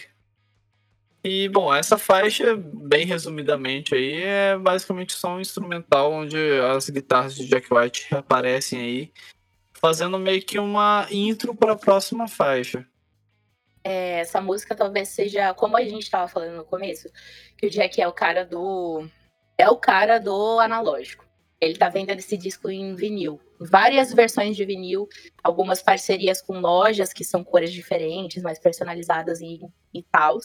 E, 1.23 1.47
bom, 1.49 1.73
essa 1.73 1.99
faixa, 1.99 2.55
bem 2.57 3.05
resumidamente 3.05 3.93
aí, 3.93 4.23
é 4.23 4.57
basicamente 4.57 5.13
só 5.13 5.35
um 5.35 5.39
instrumental 5.39 6.11
onde 6.11 6.37
as 6.75 6.89
guitarras 6.89 7.35
de 7.35 7.47
Jack 7.47 7.71
White 7.71 8.13
aparecem 8.15 8.79
aí, 8.81 9.13
fazendo 9.71 10.17
meio 10.17 10.43
que 10.43 10.57
uma 10.57 11.07
intro 11.11 11.55
para 11.55 11.73
a 11.73 11.77
próxima 11.77 12.27
faixa. 12.27 12.87
É, 13.83 14.19
essa 14.19 14.41
música 14.41 14.75
talvez 14.75 15.09
seja, 15.09 15.53
como 15.53 15.77
a 15.77 15.81
gente 15.81 16.03
estava 16.03 16.27
falando 16.27 16.57
no 16.57 16.65
começo, 16.65 17.07
que 17.55 17.67
o 17.67 17.69
Jack 17.69 18.01
é 18.01 18.07
o 18.07 18.13
cara 18.13 18.43
do. 18.43 19.07
É 19.57 19.69
o 19.69 19.77
cara 19.77 20.19
do 20.19 20.59
analógico. 20.59 21.30
Ele 21.61 21.77
tá 21.77 21.87
vendendo 21.89 22.17
esse 22.17 22.35
disco 22.35 22.69
em 22.69 22.95
vinil. 22.95 23.39
Várias 23.59 24.11
versões 24.11 24.57
de 24.57 24.65
vinil, 24.65 25.07
algumas 25.43 25.81
parcerias 25.81 26.41
com 26.41 26.59
lojas 26.59 27.13
que 27.13 27.23
são 27.23 27.43
cores 27.43 27.71
diferentes, 27.71 28.41
mais 28.41 28.57
personalizadas 28.57 29.39
e, 29.41 29.61
e 29.93 30.01
tal. 30.11 30.39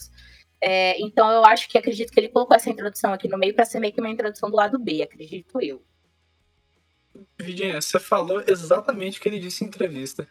É, 0.61 0.99
então 1.01 1.29
eu 1.31 1.43
acho 1.43 1.67
que 1.67 1.77
acredito 1.77 2.11
que 2.11 2.19
ele 2.19 2.29
colocou 2.29 2.55
essa 2.55 2.69
introdução 2.69 3.13
aqui 3.13 3.27
no 3.27 3.37
meio 3.37 3.55
para 3.55 3.65
ser 3.65 3.79
meio 3.79 3.93
que 3.93 3.99
uma 3.99 4.09
introdução 4.09 4.49
do 4.49 4.55
lado 4.55 4.77
B, 4.77 5.01
acredito 5.01 5.59
eu. 5.59 5.83
Virginia, 7.39 7.81
você 7.81 7.99
falou 7.99 8.43
exatamente 8.47 9.17
o 9.17 9.21
que 9.21 9.27
ele 9.27 9.39
disse 9.39 9.63
em 9.63 9.67
entrevista. 9.67 10.27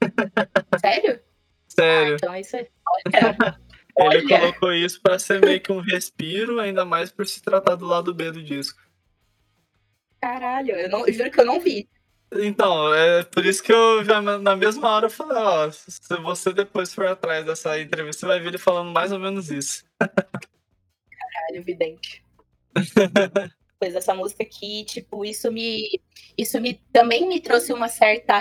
Sério? 0.80 1.20
Sério. 1.68 2.12
Ah, 2.12 2.16
então 2.16 2.36
isso 2.36 2.56
é. 2.56 2.68
Olha. 2.88 3.58
Ele 3.96 4.26
Olha. 4.26 4.40
colocou 4.40 4.72
isso 4.72 5.00
para 5.00 5.18
ser 5.20 5.40
meio 5.40 5.60
que 5.60 5.70
um 5.70 5.80
respiro, 5.80 6.58
ainda 6.58 6.84
mais 6.84 7.12
por 7.12 7.26
se 7.26 7.40
tratar 7.40 7.76
do 7.76 7.86
lado 7.86 8.12
B 8.12 8.32
do 8.32 8.42
disco. 8.42 8.82
Caralho, 10.24 10.70
eu, 10.70 10.88
não, 10.88 11.06
eu 11.06 11.12
juro 11.12 11.30
que 11.30 11.38
eu 11.38 11.44
não 11.44 11.60
vi. 11.60 11.86
Então, 12.32 12.94
é 12.94 13.22
por 13.24 13.44
isso 13.44 13.62
que 13.62 13.70
eu 13.70 14.02
já 14.02 14.22
na 14.22 14.56
mesma 14.56 14.88
hora 14.88 15.10
falei, 15.10 15.36
ó, 15.36 15.70
se 15.70 16.00
você 16.22 16.50
depois 16.50 16.94
for 16.94 17.06
atrás 17.06 17.44
dessa 17.44 17.78
entrevista, 17.78 18.20
você 18.20 18.26
vai 18.26 18.40
ver 18.40 18.48
ele 18.48 18.56
falando 18.56 18.90
mais 18.90 19.12
ou 19.12 19.18
menos 19.18 19.50
isso. 19.50 19.84
Caralho, 19.98 21.56
evidente. 21.56 22.24
pois 23.78 23.94
essa 23.94 24.14
música 24.14 24.42
aqui, 24.42 24.82
tipo, 24.84 25.26
isso 25.26 25.52
me 25.52 26.00
isso 26.38 26.58
me 26.58 26.80
também 26.90 27.28
me 27.28 27.38
trouxe 27.38 27.70
uma 27.70 27.88
certa 27.88 28.40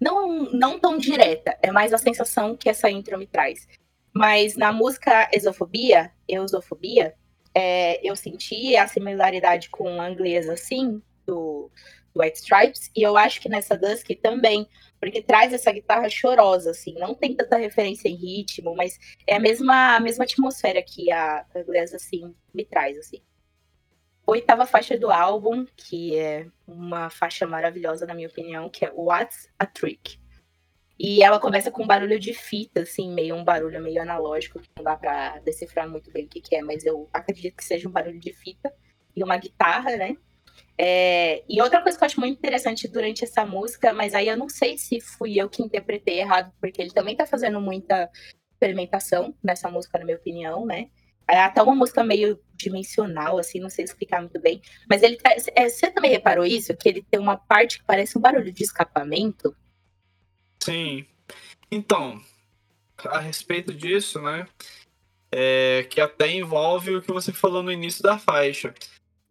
não 0.00 0.50
não 0.50 0.80
tão 0.80 0.96
direta, 0.96 1.58
é 1.62 1.70
mais 1.70 1.92
a 1.92 1.98
sensação 1.98 2.56
que 2.56 2.70
essa 2.70 2.90
intro 2.90 3.18
me 3.18 3.26
traz. 3.26 3.68
Mas 4.14 4.56
na 4.56 4.72
música 4.72 5.28
Exofobia, 5.30 6.10
Eusofobia, 6.26 7.14
é, 7.54 8.00
eu 8.08 8.16
senti 8.16 8.74
a 8.76 8.88
similaridade 8.88 9.68
com 9.68 10.00
a 10.00 10.10
inglesa, 10.10 10.54
assim, 10.54 11.02
do 11.28 11.70
White 12.16 12.38
Stripes, 12.38 12.90
e 12.96 13.02
eu 13.02 13.16
acho 13.16 13.40
que 13.40 13.48
nessa 13.48 13.76
Dusky 13.76 14.16
também, 14.16 14.66
porque 14.98 15.22
traz 15.22 15.52
essa 15.52 15.70
guitarra 15.70 16.08
chorosa, 16.08 16.70
assim, 16.70 16.94
não 16.94 17.14
tem 17.14 17.36
tanta 17.36 17.56
referência 17.56 18.08
em 18.08 18.16
ritmo, 18.16 18.74
mas 18.74 18.98
é 19.26 19.36
a 19.36 19.40
mesma, 19.40 19.96
a 19.96 20.00
mesma 20.00 20.24
atmosfera 20.24 20.82
que 20.82 21.12
a 21.12 21.46
inglesa, 21.54 21.96
assim, 21.96 22.34
me 22.52 22.64
traz, 22.64 22.96
assim. 22.98 23.22
Oitava 24.26 24.66
faixa 24.66 24.98
do 24.98 25.10
álbum, 25.10 25.64
que 25.76 26.16
é 26.16 26.46
uma 26.66 27.08
faixa 27.08 27.46
maravilhosa, 27.46 28.04
na 28.06 28.14
minha 28.14 28.28
opinião, 28.28 28.68
que 28.68 28.84
é 28.84 28.92
What's 28.94 29.48
a 29.58 29.64
Trick. 29.64 30.18
E 30.98 31.22
ela 31.22 31.38
começa 31.38 31.70
com 31.70 31.84
um 31.84 31.86
barulho 31.86 32.18
de 32.18 32.34
fita, 32.34 32.80
assim, 32.82 33.12
meio 33.14 33.36
um 33.36 33.44
barulho 33.44 33.80
meio 33.80 34.02
analógico, 34.02 34.58
que 34.58 34.68
não 34.76 34.82
dá 34.82 34.96
pra 34.96 35.38
decifrar 35.38 35.88
muito 35.88 36.10
bem 36.10 36.24
o 36.24 36.28
que, 36.28 36.40
que 36.40 36.56
é, 36.56 36.62
mas 36.62 36.84
eu 36.84 37.08
acredito 37.12 37.56
que 37.56 37.64
seja 37.64 37.88
um 37.88 37.92
barulho 37.92 38.18
de 38.18 38.32
fita 38.32 38.72
e 39.14 39.22
uma 39.22 39.36
guitarra, 39.36 39.96
né? 39.96 40.16
É, 40.80 41.42
e 41.48 41.60
outra 41.60 41.82
coisa 41.82 41.98
que 41.98 42.04
eu 42.04 42.06
acho 42.06 42.20
muito 42.20 42.38
interessante 42.38 42.86
durante 42.86 43.24
essa 43.24 43.44
música, 43.44 43.92
mas 43.92 44.14
aí 44.14 44.28
eu 44.28 44.36
não 44.36 44.48
sei 44.48 44.78
se 44.78 45.00
fui 45.00 45.34
eu 45.34 45.50
que 45.50 45.60
interpretei 45.60 46.20
errado, 46.20 46.52
porque 46.60 46.80
ele 46.80 46.92
também 46.92 47.16
tá 47.16 47.26
fazendo 47.26 47.60
muita 47.60 48.08
experimentação 48.52 49.34
nessa 49.42 49.68
música, 49.68 49.98
na 49.98 50.04
minha 50.04 50.16
opinião, 50.16 50.64
né? 50.64 50.88
É 51.28 51.40
até 51.40 51.60
uma 51.60 51.74
música 51.74 52.04
meio 52.04 52.40
dimensional, 52.54 53.38
assim, 53.38 53.58
não 53.58 53.68
sei 53.68 53.84
explicar 53.84 54.20
muito 54.20 54.40
bem. 54.40 54.62
Mas 54.88 55.02
ele 55.02 55.16
traz. 55.16 55.46
É, 55.54 55.68
você 55.68 55.90
também 55.90 56.12
reparou 56.12 56.44
isso? 56.44 56.74
Que 56.76 56.88
ele 56.88 57.02
tem 57.02 57.20
uma 57.20 57.36
parte 57.36 57.80
que 57.80 57.84
parece 57.84 58.16
um 58.16 58.20
barulho 58.20 58.50
de 58.50 58.62
escapamento? 58.62 59.54
Sim. 60.62 61.04
Então, 61.70 62.22
a 63.04 63.18
respeito 63.18 63.74
disso, 63.74 64.22
né? 64.22 64.46
É, 65.30 65.86
que 65.90 66.00
até 66.00 66.30
envolve 66.30 66.96
o 66.96 67.02
que 67.02 67.12
você 67.12 67.32
falou 67.32 67.62
no 67.62 67.70
início 67.70 68.02
da 68.02 68.18
faixa 68.18 68.72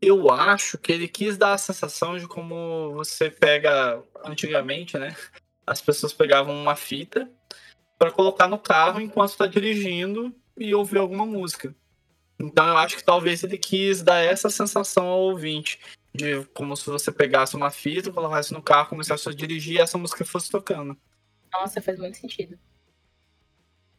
eu 0.02 0.30
acho 0.32 0.78
que 0.78 0.92
ele 0.92 1.08
quis 1.08 1.38
dar 1.38 1.54
a 1.54 1.58
sensação 1.58 2.18
de 2.18 2.28
como 2.28 2.94
você 2.94 3.30
pega 3.30 4.02
antigamente, 4.24 4.98
né? 4.98 5.16
As 5.66 5.82
pessoas 5.82 6.14
pegavam 6.14 6.54
uma 6.54 6.76
fita 6.76 7.30
para 7.98 8.12
colocar 8.12 8.48
no 8.48 8.60
carro 8.60 9.02
enquanto 9.02 9.32
está 9.32 9.48
dirigindo 9.48 10.34
e 10.56 10.74
ouvir 10.74 11.00
alguma 11.00 11.26
música. 11.26 11.76
Então 12.40 12.68
eu 12.68 12.78
acho 12.78 12.96
que 12.98 13.04
talvez 13.04 13.44
ele 13.44 13.58
quis 13.58 14.04
dar 14.04 14.20
essa 14.20 14.50
sensação 14.50 15.06
ao 15.08 15.20
ouvinte. 15.22 15.80
De 16.14 16.46
como 16.54 16.76
se 16.76 16.86
você 16.86 17.12
pegasse 17.12 17.56
uma 17.56 17.70
fita, 17.70 18.12
colocasse 18.12 18.54
no 18.54 18.62
carro, 18.62 18.90
começasse 18.90 19.28
a 19.28 19.34
dirigir 19.34 19.76
e 19.76 19.82
essa 19.82 19.98
música 19.98 20.24
fosse 20.24 20.50
tocando. 20.50 20.98
Nossa, 21.52 21.82
faz 21.82 21.98
muito 21.98 22.18
sentido. 22.18 22.58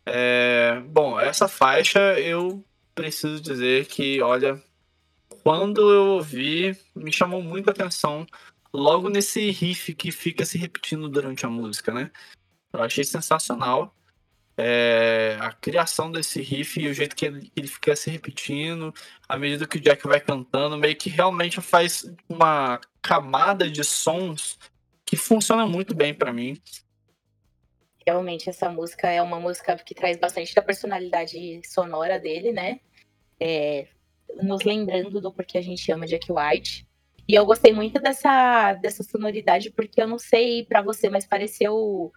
É, 0.07 0.81
bom, 0.87 1.21
essa 1.21 1.47
faixa 1.49 2.19
eu 2.19 2.65
preciso 2.95 3.41
dizer 3.41 3.87
que, 3.87 4.21
olha, 4.23 4.61
quando 5.43 5.93
eu 5.93 6.07
ouvi, 6.15 6.77
me 6.95 7.13
chamou 7.13 7.43
muito 7.43 7.69
a 7.69 7.73
atenção 7.73 8.27
logo 8.73 9.09
nesse 9.09 9.51
riff 9.51 9.95
que 9.95 10.13
fica 10.13 10.45
se 10.45 10.59
repetindo 10.59 11.09
durante 11.09 11.47
a 11.47 11.49
música, 11.49 11.93
né? 11.93 12.11
Eu 12.73 12.83
achei 12.83 13.05
sensacional. 13.05 13.95
É, 14.61 15.37
a 15.41 15.53
criação 15.53 16.11
desse 16.11 16.43
riff 16.43 16.81
e 16.81 16.89
o 16.89 16.95
jeito 16.95 17.15
que 17.15 17.27
ele, 17.27 17.53
ele, 17.55 17.69
fica 17.69 17.95
se 17.95 18.11
repetindo, 18.11 18.93
à 19.29 19.39
medida 19.39 19.69
que 19.69 19.79
o 19.79 19.81
Jack 19.81 20.05
vai 20.05 20.21
cantando, 20.21 20.77
meio 20.77 20.97
que 20.97 21.09
realmente 21.09 21.61
faz 21.61 22.13
uma 22.29 22.81
camada 23.01 23.71
de 23.71 23.85
sons 23.85 24.59
que 25.07 25.17
funciona 25.17 25.65
muito 25.65 25.95
bem 25.95 26.13
para 26.13 26.33
mim. 26.33 26.61
Realmente, 28.05 28.51
essa 28.51 28.69
música 28.69 29.09
é 29.09 29.23
uma 29.23 29.39
música 29.39 29.77
que 29.77 29.95
traz 29.95 30.17
bastante 30.17 30.53
da 30.55 30.63
personalidade 30.63 31.61
sonora 31.65 32.19
dele, 32.19 32.53
né? 32.53 32.81
É, 33.39 33.87
nos 34.43 34.65
lembrando 34.65 35.21
do 35.21 35.33
porquê 35.33 35.59
a 35.59 35.63
gente 35.63 35.91
ama 35.91 36.07
Jack 36.07 36.31
White. 36.31 36.87
E 37.29 37.35
eu 37.35 37.45
gostei 37.45 37.75
muito 37.75 38.01
dessa, 38.01 38.73
dessa 38.75 39.03
sonoridade, 39.03 39.71
porque 39.71 40.01
eu 40.01 40.09
não 40.09 40.19
sei 40.19 40.65
para 40.65 40.81
você, 40.81 41.11
mas 41.11 41.27
pareceu 41.27 42.11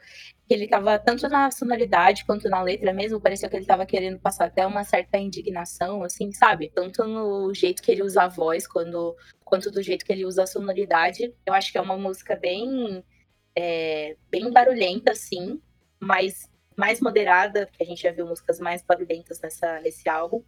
que 0.48 0.54
ele 0.54 0.70
tava 0.70 0.98
tanto 0.98 1.28
na 1.28 1.52
sonoridade 1.52 2.24
quanto 2.26 2.48
na 2.48 2.62
letra 2.62 2.94
mesmo, 2.94 3.20
pareceu 3.20 3.50
que 3.50 3.58
ele 3.58 3.66
tava 3.66 3.86
querendo 3.86 4.20
passar 4.20 4.46
até 4.46 4.66
uma 4.66 4.86
certa 4.86 5.18
indignação, 5.18 6.02
assim, 6.02 6.32
sabe? 6.32 6.72
Tanto 6.74 7.04
no 7.04 7.54
jeito 7.54 7.82
que 7.82 7.92
ele 7.92 8.04
usa 8.04 8.24
a 8.24 8.28
voz, 8.30 8.66
quando, 8.66 9.14
quanto 9.44 9.70
do 9.70 9.82
jeito 9.82 10.06
que 10.06 10.14
ele 10.14 10.26
usa 10.26 10.44
a 10.44 10.48
sonoridade. 10.48 11.34
Eu 11.46 11.54
acho 11.54 11.74
que 11.74 11.78
é 11.78 11.82
uma 11.82 11.98
música 11.98 12.38
bem, 12.38 13.04
é, 13.54 14.16
bem 14.30 14.50
barulhenta, 14.50 15.12
assim, 15.12 15.62
mas 16.00 16.50
mais 16.78 17.02
moderada, 17.02 17.68
porque 17.68 17.84
a 17.84 17.86
gente 17.86 18.02
já 18.02 18.14
viu 18.14 18.26
músicas 18.26 18.62
mais 18.62 18.82
barulhentas 18.82 19.42
nessa, 19.42 19.82
nesse 19.82 20.08
álbum, 20.08 20.42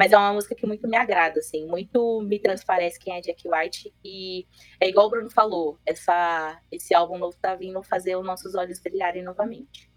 mas 0.00 0.12
é 0.12 0.16
uma 0.16 0.32
música 0.32 0.54
que 0.54 0.66
muito 0.66 0.88
me 0.88 0.96
agrada, 0.96 1.40
assim, 1.40 1.66
muito 1.66 2.22
me 2.22 2.38
transparece 2.38 2.98
quem 2.98 3.18
é 3.18 3.20
Jack 3.20 3.46
White. 3.46 3.92
E 4.02 4.46
é 4.80 4.88
igual 4.88 5.08
o 5.08 5.10
Bruno 5.10 5.28
falou, 5.30 5.78
essa, 5.84 6.58
esse 6.72 6.94
álbum 6.94 7.18
novo 7.18 7.36
tá 7.38 7.54
vindo 7.54 7.82
fazer 7.82 8.16
os 8.16 8.24
nossos 8.24 8.54
olhos 8.54 8.80
brilharem 8.80 9.22
novamente. 9.22 9.90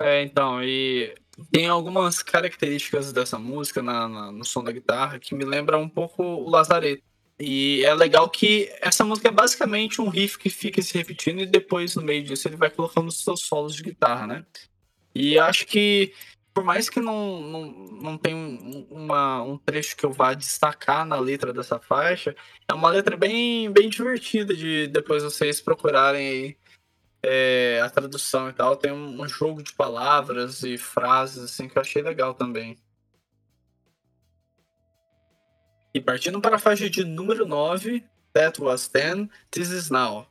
É, 0.00 0.20
então, 0.20 0.60
e 0.64 1.14
tem 1.52 1.68
algumas 1.68 2.24
características 2.24 3.12
dessa 3.12 3.38
música 3.38 3.80
na, 3.80 4.08
na, 4.08 4.32
no 4.32 4.44
som 4.44 4.64
da 4.64 4.72
guitarra 4.72 5.20
que 5.20 5.32
me 5.32 5.44
lembra 5.44 5.78
um 5.78 5.88
pouco 5.88 6.24
o 6.24 6.50
Lazareto. 6.50 7.04
E 7.38 7.84
é 7.84 7.94
legal 7.94 8.28
que 8.28 8.68
essa 8.80 9.04
música 9.04 9.28
é 9.28 9.30
basicamente 9.30 10.00
um 10.00 10.08
riff 10.08 10.36
que 10.40 10.50
fica 10.50 10.82
se 10.82 10.98
repetindo 10.98 11.38
e 11.40 11.46
depois, 11.46 11.94
no 11.94 12.02
meio 12.02 12.24
disso, 12.24 12.48
ele 12.48 12.56
vai 12.56 12.70
colocando 12.70 13.06
os 13.06 13.22
seus 13.22 13.42
solos 13.42 13.76
de 13.76 13.84
guitarra, 13.84 14.26
né? 14.26 14.44
E 15.14 15.38
acho 15.38 15.66
que 15.66 16.12
por 16.56 16.64
mais 16.64 16.88
que 16.88 17.00
não, 17.00 17.38
não, 17.42 17.64
não 18.00 18.16
tenha 18.16 18.34
um, 18.34 18.86
uma, 18.90 19.42
um 19.42 19.58
trecho 19.58 19.94
que 19.94 20.06
eu 20.06 20.10
vá 20.10 20.32
destacar 20.32 21.04
na 21.04 21.20
letra 21.20 21.52
dessa 21.52 21.78
faixa, 21.78 22.34
é 22.66 22.72
uma 22.72 22.88
letra 22.88 23.14
bem, 23.14 23.70
bem 23.70 23.90
divertida 23.90 24.56
de 24.56 24.86
depois 24.86 25.22
vocês 25.22 25.60
procurarem 25.60 26.26
aí 26.26 26.56
é, 27.22 27.82
a 27.84 27.90
tradução 27.90 28.48
e 28.48 28.54
tal. 28.54 28.74
Tem 28.74 28.90
um, 28.90 29.20
um, 29.20 29.28
jogo 29.28 29.62
de 29.62 29.74
palavras 29.74 30.62
e 30.62 30.78
frases 30.78 31.44
assim 31.44 31.68
que 31.68 31.76
eu 31.76 31.82
achei 31.82 32.00
legal 32.00 32.32
também. 32.32 32.78
E 35.92 36.00
partindo 36.00 36.40
para 36.40 36.56
a 36.56 36.58
faixa 36.58 36.88
de 36.88 37.04
número 37.04 37.44
9, 37.44 38.02
That 38.32 38.62
Was 38.62 38.88
Then, 38.88 39.28
This 39.50 39.68
Is 39.68 39.90
Now. 39.90 40.26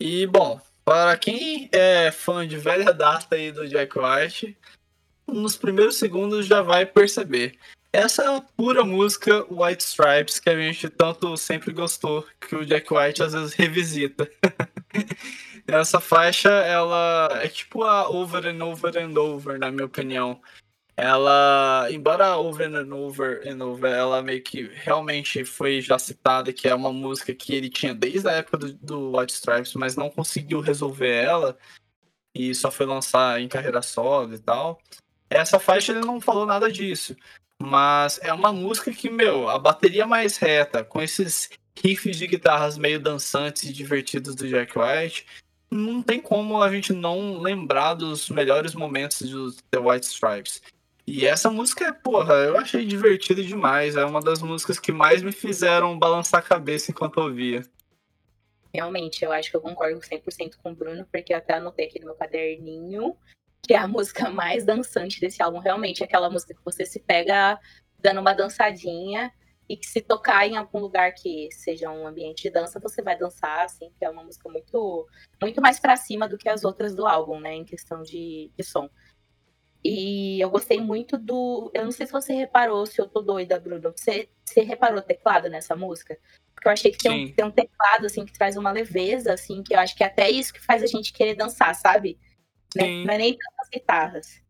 E 0.00 0.26
bom, 0.26 0.58
para 0.82 1.14
quem 1.18 1.68
é 1.72 2.10
fã 2.10 2.48
de 2.48 2.56
velha 2.56 2.90
data 2.90 3.34
aí 3.34 3.52
do 3.52 3.68
Jack 3.68 3.98
White, 3.98 4.56
nos 5.26 5.56
primeiros 5.56 5.96
segundos 5.96 6.46
já 6.46 6.62
vai 6.62 6.86
perceber. 6.86 7.56
Essa 7.92 8.24
é 8.24 8.36
a 8.36 8.40
pura 8.40 8.84
música 8.84 9.46
White 9.48 9.84
Stripes 9.84 10.40
que 10.40 10.50
a 10.50 10.56
gente 10.56 10.88
tanto 10.88 11.36
sempre 11.36 11.72
gostou, 11.72 12.26
que 12.40 12.56
o 12.56 12.66
Jack 12.66 12.92
White 12.92 13.22
às 13.22 13.32
vezes 13.32 13.54
revisita. 13.54 14.28
Essa 15.66 16.00
faixa, 16.00 16.50
ela 16.50 17.28
é 17.40 17.48
tipo 17.48 17.84
a 17.84 18.08
Over 18.08 18.48
and 18.48 18.64
Over 18.64 18.98
and 18.98 19.16
Over, 19.18 19.58
na 19.60 19.70
minha 19.70 19.86
opinião. 19.86 20.40
ela, 20.96 21.88
embora 21.90 22.36
Over 22.36 22.74
and 22.74 22.92
Over 22.92 23.42
and 23.46 23.64
Over, 23.64 23.92
ela 23.92 24.22
meio 24.22 24.42
que 24.42 24.62
realmente 24.74 25.44
foi 25.44 25.80
já 25.80 25.98
citada 25.98 26.52
que 26.52 26.68
é 26.68 26.74
uma 26.74 26.92
música 26.92 27.34
que 27.34 27.54
ele 27.54 27.70
tinha 27.70 27.94
desde 27.94 28.28
a 28.28 28.32
época 28.32 28.58
do, 28.58 28.72
do 28.74 29.16
White 29.16 29.34
Stripes, 29.34 29.74
mas 29.74 29.96
não 29.96 30.10
conseguiu 30.10 30.60
resolver 30.60 31.24
ela 31.24 31.56
e 32.34 32.54
só 32.54 32.70
foi 32.70 32.86
lançar 32.86 33.40
em 33.40 33.48
carreira 33.48 33.80
solo 33.82 34.34
e 34.34 34.38
tal. 34.38 34.80
Essa 35.28 35.58
faixa 35.58 35.92
ele 35.92 36.00
não 36.00 36.20
falou 36.20 36.46
nada 36.46 36.70
disso, 36.70 37.16
mas 37.60 38.20
é 38.22 38.32
uma 38.32 38.52
música 38.52 38.92
que, 38.92 39.10
meu, 39.10 39.48
a 39.48 39.58
bateria 39.58 40.06
mais 40.06 40.36
reta, 40.36 40.84
com 40.84 41.00
esses 41.00 41.50
riffs 41.76 42.16
de 42.16 42.26
guitarras 42.26 42.78
meio 42.78 43.00
dançantes 43.00 43.64
e 43.64 43.72
divertidos 43.72 44.34
do 44.34 44.48
Jack 44.48 44.78
White, 44.78 45.26
não 45.70 46.02
tem 46.02 46.20
como 46.20 46.62
a 46.62 46.70
gente 46.70 46.92
não 46.92 47.40
lembrar 47.40 47.94
dos 47.94 48.28
melhores 48.30 48.74
momentos 48.74 49.28
do 49.28 49.52
The 49.70 49.78
White 49.78 50.06
Stripes. 50.06 50.62
E 51.06 51.26
essa 51.26 51.50
música, 51.50 51.92
porra, 51.92 52.34
eu 52.34 52.56
achei 52.56 52.84
divertida 52.86 53.42
demais. 53.42 53.96
É 53.96 54.04
uma 54.04 54.20
das 54.20 54.40
músicas 54.40 54.78
que 54.78 54.92
mais 54.92 55.22
me 55.22 55.32
fizeram 55.32 55.98
balançar 55.98 56.40
a 56.40 56.42
cabeça 56.42 56.90
enquanto 56.90 57.18
ouvia. 57.18 57.62
Realmente, 58.72 59.24
eu 59.24 59.30
acho 59.30 59.50
que 59.50 59.56
eu 59.56 59.60
concordo 59.60 60.00
100% 60.00 60.54
com 60.62 60.72
o 60.72 60.74
Bruno, 60.74 61.06
porque 61.12 61.34
até 61.34 61.54
anotei 61.54 61.86
aqui 61.86 62.00
no 62.00 62.06
meu 62.06 62.14
caderninho 62.14 63.16
que 63.66 63.74
é 63.74 63.78
a 63.78 63.88
música 63.88 64.30
mais 64.30 64.64
dançante 64.64 65.20
desse 65.20 65.42
álbum. 65.42 65.58
Realmente, 65.58 66.02
é 66.02 66.06
aquela 66.06 66.30
música 66.30 66.54
que 66.54 66.64
você 66.64 66.84
se 66.84 67.00
pega 67.00 67.58
dando 67.98 68.20
uma 68.20 68.34
dançadinha 68.34 69.32
e 69.68 69.76
que 69.76 69.86
se 69.86 70.02
tocar 70.02 70.46
em 70.46 70.56
algum 70.56 70.78
lugar 70.78 71.14
que 71.14 71.48
seja 71.50 71.90
um 71.90 72.06
ambiente 72.06 72.42
de 72.42 72.50
dança, 72.50 72.78
você 72.78 73.00
vai 73.00 73.16
dançar, 73.16 73.64
assim, 73.64 73.90
que 73.98 74.04
é 74.04 74.10
uma 74.10 74.22
música 74.22 74.48
muito, 74.48 75.08
muito 75.40 75.60
mais 75.62 75.80
para 75.80 75.96
cima 75.96 76.28
do 76.28 76.36
que 76.36 76.48
as 76.48 76.64
outras 76.64 76.94
do 76.94 77.06
álbum, 77.06 77.40
né, 77.40 77.54
em 77.54 77.64
questão 77.64 78.02
de, 78.02 78.52
de 78.54 78.62
som. 78.62 78.90
E 79.82 80.40
eu 80.40 80.48
gostei 80.50 80.80
muito 80.80 81.18
do. 81.18 81.70
Eu 81.74 81.84
não 81.84 81.92
sei 81.92 82.06
se 82.06 82.12
você 82.12 82.32
reparou, 82.32 82.86
se 82.86 82.98
eu 82.98 83.06
tô 83.06 83.20
doida, 83.20 83.60
Bruno. 83.60 83.92
Você, 83.94 84.30
você 84.42 84.62
reparou 84.62 84.98
o 84.98 85.02
teclado 85.02 85.50
nessa 85.50 85.76
música? 85.76 86.18
Porque 86.54 86.68
eu 86.68 86.72
achei 86.72 86.90
que 86.90 86.96
tem 86.96 87.12
um, 87.12 87.32
tem 87.34 87.44
um, 87.44 87.50
teclado, 87.50 88.06
assim, 88.06 88.24
que 88.24 88.32
traz 88.32 88.56
uma 88.56 88.70
leveza, 88.70 89.34
assim, 89.34 89.62
que 89.62 89.74
eu 89.74 89.78
acho 89.78 89.94
que 89.94 90.02
é 90.02 90.06
até 90.06 90.30
isso 90.30 90.54
que 90.54 90.60
faz 90.60 90.82
a 90.82 90.86
gente 90.86 91.12
querer 91.12 91.34
dançar, 91.34 91.74
sabe? 91.74 92.18
Né? 92.76 93.04
Não 93.04 93.14
é 93.14 93.18
nem 93.18 93.36
tantas 93.36 93.68
guitarras. 93.72 94.44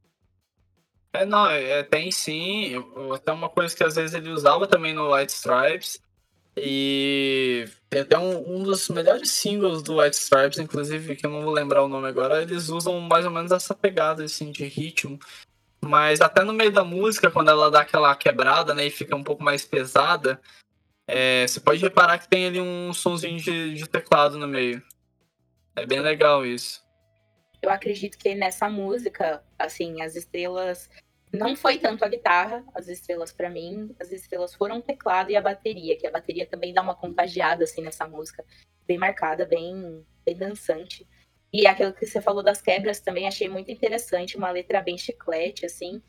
É, 1.13 1.25
não, 1.25 1.49
é, 1.49 1.83
tem 1.83 2.11
sim. 2.11 2.75
Até 3.15 3.33
uma 3.33 3.49
coisa 3.49 3.75
que 3.75 3.85
às 3.85 3.95
vezes 3.95 4.15
ele 4.15 4.31
usava 4.31 4.67
também 4.67 4.93
no 4.93 5.15
White 5.15 5.33
Stripes. 5.33 6.03
E 6.57 7.69
tem 7.91 8.03
até 8.03 8.19
um, 8.19 8.57
um 8.57 8.63
dos 8.63 8.89
melhores 8.89 9.31
singles 9.31 9.83
do 9.83 10.01
White 10.01 10.17
Stripes, 10.17 10.59
inclusive, 10.59 11.17
que 11.17 11.27
eu 11.27 11.31
não 11.31 11.43
vou 11.43 11.53
lembrar 11.53 11.83
o 11.83 11.89
nome 11.89 12.07
agora, 12.09 12.43
eles 12.43 12.69
usam 12.69 13.01
mais 13.01 13.25
ou 13.25 13.31
menos 13.31 13.51
essa 13.51 13.75
pegada 13.75 14.25
assim, 14.25 14.53
de 14.53 14.65
ritmo. 14.65 15.19
Mas 15.85 16.21
até 16.21 16.45
no 16.45 16.53
meio 16.53 16.71
da 16.71 16.85
música, 16.85 17.31
quando 17.31 17.51
ela 17.51 17.71
dá 17.71 17.81
aquela 17.81 18.15
quebrada, 18.15 18.73
né, 18.73 18.87
e 18.87 18.91
fica 18.91 19.17
um 19.17 19.25
pouco 19.25 19.43
mais 19.43 19.65
pesada, 19.65 20.41
é, 21.07 21.47
você 21.47 21.61
pode 21.61 21.83
reparar 21.83 22.19
que 22.19 22.29
tem 22.29 22.47
ali 22.47 22.61
um 22.61 22.93
sonzinho 22.93 23.39
de, 23.39 23.75
de 23.75 23.89
teclado 23.89 24.39
no 24.39 24.47
meio. 24.47 24.83
É 25.75 25.85
bem 25.85 26.01
legal 26.01 26.47
isso. 26.47 26.84
Eu 27.65 27.71
acredito 27.71 28.19
que 28.19 28.35
nessa 28.35 28.69
música, 28.69 29.43
assim, 29.59 30.03
as 30.03 30.15
estrelas 30.15 30.91
não 31.33 31.57
foi 31.57 31.79
tanto 31.79 32.05
a 32.05 32.09
guitarra, 32.09 32.63
as 32.75 32.89
estrelas 32.89 33.33
para 33.33 33.49
mim, 33.49 33.97
as 33.99 34.13
estrelas 34.13 34.55
foram 34.55 34.79
o 34.79 34.83
teclado 34.83 35.31
e 35.31 35.37
a 35.37 35.41
bateria, 35.41 35.97
que 35.97 36.07
a 36.07 36.11
bateria 36.11 36.45
também 36.47 36.75
dá 36.75 36.83
uma 36.83 36.95
contagiada 36.95 37.65
assim 37.65 37.81
nessa 37.81 38.07
música, 38.07 38.45
bem 38.87 38.99
marcada, 38.99 39.47
bem, 39.47 40.05
bem 40.27 40.37
dançante. 40.37 41.09
E 41.51 41.67
aquilo 41.67 41.95
que 41.95 42.05
você 42.05 42.21
falou 42.21 42.43
das 42.43 42.61
quebras 42.61 43.01
também 43.01 43.27
achei 43.27 43.49
muito 43.49 43.71
interessante, 43.71 44.37
uma 44.37 44.51
letra 44.51 44.83
bem 44.83 44.99
chiclete 44.99 45.65
assim. 45.65 46.03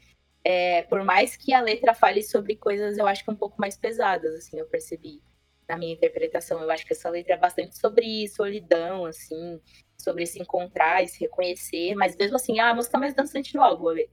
É, 0.43 0.81
por 0.83 1.05
mais 1.05 1.37
que 1.37 1.53
a 1.53 1.61
letra 1.61 1.93
fale 1.93 2.21
sobre 2.21 2.57
coisas, 2.57 2.97
eu 2.97 3.07
acho 3.07 3.23
que 3.23 3.31
um 3.31 3.35
pouco 3.35 3.55
mais 3.61 3.77
pesadas, 3.77 4.35
assim, 4.35 4.59
eu 4.59 4.65
percebi 4.65 5.21
na 5.69 5.77
minha 5.77 5.93
interpretação. 5.93 6.61
Eu 6.61 6.69
acho 6.69 6.85
que 6.85 6.91
essa 6.91 7.09
letra 7.09 7.35
é 7.35 7.37
bastante 7.37 7.77
sobre 7.77 8.27
solidão, 8.27 9.05
assim, 9.05 9.61
sobre 9.97 10.25
se 10.25 10.41
encontrar 10.41 11.03
e 11.03 11.07
se 11.07 11.19
reconhecer, 11.19 11.95
mas 11.95 12.15
mesmo 12.15 12.35
assim, 12.35 12.59
é 12.59 12.63
a 12.63 12.73
música 12.73 12.97
mais 12.97 13.13
dançante 13.13 13.53
do 13.53 13.61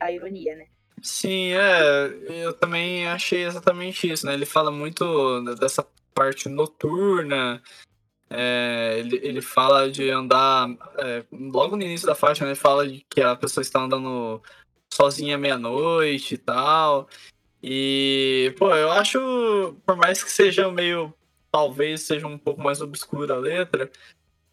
a 0.01 0.12
ironia, 0.12 0.57
né? 0.57 0.66
Sim, 1.03 1.53
é, 1.53 2.45
eu 2.45 2.53
também 2.53 3.09
achei 3.09 3.45
exatamente 3.45 4.11
isso, 4.11 4.24
né? 4.24 4.35
Ele 4.35 4.47
fala 4.47 4.70
muito 4.70 5.41
dessa 5.57 5.87
parte 6.14 6.49
noturna, 6.49 7.61
é, 8.30 8.97
ele, 8.99 9.20
ele 9.22 9.43
fala 9.43 9.91
de 9.91 10.09
andar, 10.11 10.68
é, 10.99 11.24
logo 11.30 11.76
no 11.76 11.83
início 11.83 12.07
da 12.07 12.14
faixa, 12.14 12.45
né, 12.45 12.53
ele 12.53 12.59
fala 12.59 12.89
de 12.89 13.05
que 13.11 13.20
a 13.20 13.37
pessoa 13.37 13.61
está 13.61 13.80
andando 13.80 14.43
sozinha 14.93 15.37
meia-noite 15.37 16.35
e 16.35 16.39
tal. 16.39 17.09
E, 17.62 18.55
pô, 18.59 18.74
eu 18.74 18.91
acho, 18.91 19.76
por 19.85 19.97
mais 19.97 20.24
que 20.24 20.30
seja 20.30 20.70
meio, 20.70 21.12
talvez 21.51 22.03
seja 22.03 22.26
um 22.26 22.39
pouco 22.39 22.62
mais 22.62 22.80
obscura 22.80 23.35
a 23.35 23.39
letra, 23.39 23.91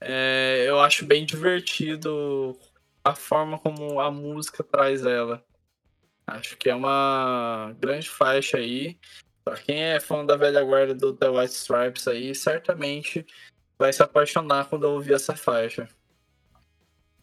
é, 0.01 0.65
eu 0.67 0.79
acho 0.79 1.05
bem 1.05 1.25
divertido 1.25 2.57
a 3.03 3.15
forma 3.15 3.59
como 3.59 3.99
a 3.99 4.11
música 4.11 4.63
traz 4.63 5.05
ela. 5.05 5.43
Acho 6.27 6.57
que 6.57 6.69
é 6.69 6.75
uma 6.75 7.75
grande 7.79 8.09
faixa 8.09 8.57
aí. 8.57 8.99
Pra 9.43 9.57
quem 9.57 9.81
é 9.81 9.99
fã 9.99 10.25
da 10.25 10.35
velha 10.35 10.63
guarda 10.63 10.93
do 10.93 11.15
The 11.15 11.29
White 11.29 11.53
Stripes 11.53 12.07
aí, 12.07 12.35
certamente 12.35 13.25
vai 13.77 13.91
se 13.91 14.03
apaixonar 14.03 14.69
quando 14.69 14.83
ouvir 14.83 15.13
essa 15.13 15.35
faixa. 15.35 15.87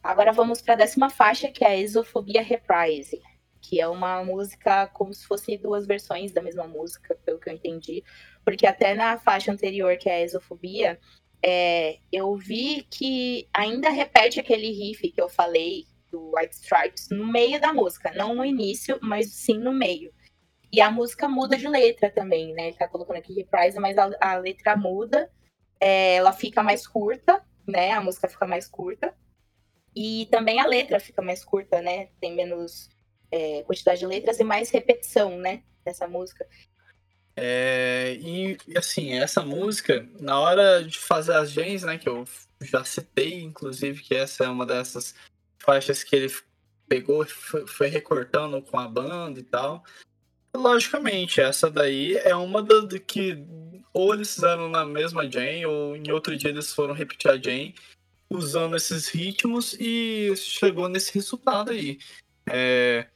Agora 0.03 0.33
vamos 0.33 0.61
para 0.61 0.75
a 0.75 0.77
décima 0.77 1.11
faixa, 1.11 1.49
que 1.49 1.65
é 1.65 1.69
a 1.69 1.77
Exofobia 1.77 2.43
Reprise, 2.43 3.21
que 3.61 3.81
é 3.81 3.89
uma 3.89 4.25
música 4.25 4.87
como 4.89 5.13
se 5.13 5.27
fossem 5.27 5.59
duas 5.59 5.87
versões 5.87 6.33
da 6.33 6.41
mesma 6.41 6.67
música, 6.67 7.17
pelo 7.25 7.39
que 7.39 7.51
eu 7.51 7.55
entendi. 7.55 8.03
Porque 8.45 8.67
até 8.67 8.95
na 8.95 9.19
faixa 9.19 9.53
anterior, 9.53 9.97
que 9.97 10.09
é 10.09 10.17
a 10.17 10.23
Exofobia, 10.23 10.99
é, 11.43 11.99
eu 12.13 12.35
vi 12.37 12.87
que 12.91 13.49
ainda 13.53 13.91
repete 13.91 14.41
aquele 14.41 14.71
riff 14.71 15.11
que 15.11 15.21
eu 15.21 15.29
falei, 15.29 15.85
do 16.11 16.33
White 16.35 16.55
Stripes 16.55 17.09
no 17.11 17.27
meio 17.27 17.61
da 17.61 17.73
música, 17.73 18.13
não 18.15 18.35
no 18.35 18.45
início, 18.45 18.99
mas 19.03 19.33
sim 19.33 19.59
no 19.59 19.73
meio. 19.73 20.13
E 20.73 20.81
a 20.81 20.91
música 20.91 21.29
muda 21.29 21.57
de 21.57 21.69
letra 21.69 22.11
também, 22.11 22.53
né? 22.53 22.69
Ele 22.69 22.77
tá 22.77 22.89
colocando 22.89 23.17
aqui 23.17 23.33
reprise, 23.33 23.79
mas 23.79 23.97
a, 23.97 24.11
a 24.21 24.37
letra 24.37 24.77
muda, 24.77 25.31
é, 25.81 26.17
ela 26.17 26.33
fica 26.33 26.63
mais 26.63 26.87
curta, 26.87 27.43
né? 27.67 27.93
A 27.93 28.01
música 28.01 28.29
fica 28.29 28.47
mais 28.47 28.67
curta. 28.69 29.15
E 29.95 30.27
também 30.31 30.61
a 30.61 30.67
letra 30.67 31.01
fica 31.01 31.23
mais 31.23 31.45
curta, 31.45 31.81
né? 31.81 32.09
Tem 32.21 32.35
menos 32.35 32.91
é, 33.31 33.63
quantidade 33.63 34.01
de 34.01 34.07
letras 34.07 34.39
e 34.41 34.45
mais 34.45 34.71
repetição, 34.71 35.39
né? 35.39 35.63
Dessa 35.85 36.07
música. 36.07 36.47
É, 37.37 38.17
e, 38.19 38.57
assim, 38.75 39.13
essa 39.13 39.43
música, 39.43 40.09
na 40.19 40.41
hora 40.41 40.83
de 40.83 40.99
fazer 40.99 41.35
as 41.35 41.51
gens, 41.51 41.83
né? 41.83 41.99
Que 41.99 42.09
eu 42.09 42.25
já 42.63 42.83
citei, 42.85 43.43
inclusive, 43.43 44.03
que 44.03 44.15
essa 44.15 44.45
é 44.45 44.49
uma 44.49 44.65
dessas 44.65 45.15
faixas 45.59 46.03
que 46.03 46.17
ele 46.17 46.35
pegou 46.89 47.25
e 47.25 47.27
foi 47.67 47.89
recortando 47.89 48.63
com 48.63 48.79
a 48.79 48.89
banda 48.89 49.39
e 49.39 49.43
tal. 49.43 49.85
Logicamente, 50.55 51.41
essa 51.41 51.71
daí 51.71 52.17
é 52.17 52.35
uma 52.35 52.63
das 52.63 52.99
que 53.01 53.45
ou 53.93 54.13
eles 54.13 54.35
fizeram 54.35 54.69
na 54.69 54.85
mesma 54.85 55.31
Jane, 55.31 55.65
ou 55.65 55.97
em 55.97 56.11
outro 56.11 56.37
dia 56.37 56.51
eles 56.51 56.73
foram 56.73 56.93
repetir 56.93 57.31
a 57.31 57.39
Jane, 57.39 57.75
usando 58.29 58.77
esses 58.77 59.09
ritmos 59.09 59.75
e 59.81 60.35
chegou 60.37 60.87
nesse 60.87 61.15
resultado 61.15 61.71
aí. 61.71 61.99
É, 62.47 63.07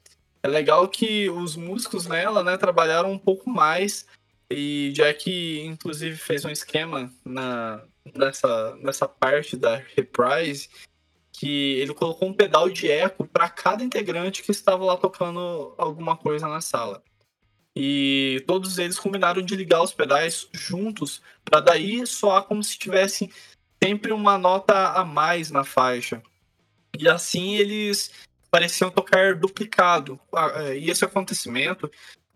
é 0.43 0.49
legal 0.49 0.89
que 0.89 1.29
os 1.29 1.55
músicos 1.55 2.07
nela 2.07 2.43
né, 2.43 2.57
trabalharam 2.57 3.13
um 3.13 3.19
pouco 3.19 3.51
mais 3.51 4.07
e 4.51 4.91
Jack, 4.93 5.61
inclusive, 5.61 6.17
fez 6.17 6.45
um 6.45 6.51
esquema 6.51 7.13
na, 7.25 7.85
nessa, 8.15 8.77
nessa 8.77 9.07
parte 9.07 9.57
da 9.57 9.77
reprise 9.95 10.69
que 11.33 11.75
ele 11.79 11.95
colocou 11.95 12.29
um 12.29 12.35
pedal 12.35 12.69
de 12.69 12.91
eco 12.91 13.27
para 13.27 13.49
cada 13.49 13.83
integrante 13.83 14.43
que 14.43 14.51
estava 14.51 14.85
lá 14.85 14.97
tocando 14.97 15.75
alguma 15.79 16.17
coisa 16.17 16.49
na 16.49 16.61
sala. 16.61 17.03
E 17.75 18.43
todos 18.47 18.79
eles 18.79 18.99
combinaram 18.99 19.41
de 19.41 19.55
ligar 19.55 19.83
os 19.83 19.93
pedais 19.93 20.49
juntos 20.53 21.23
para 21.45 21.61
daí 21.61 22.05
soar 22.07 22.43
como 22.43 22.63
se 22.63 22.79
tivesse 22.79 23.33
sempre 23.83 24.13
uma 24.13 24.37
nota 24.37 24.91
a 24.93 25.05
mais 25.05 25.51
na 25.51 25.65
faixa. 25.65 26.23
E 26.99 27.09
assim 27.09 27.55
eles 27.55 28.11
pareciam 28.51 28.91
tocar 28.91 29.37
duplicado. 29.37 30.21
Ah, 30.35 30.53
é, 30.57 30.79
e 30.79 30.91
esse 30.91 31.05
acontecimento 31.05 31.91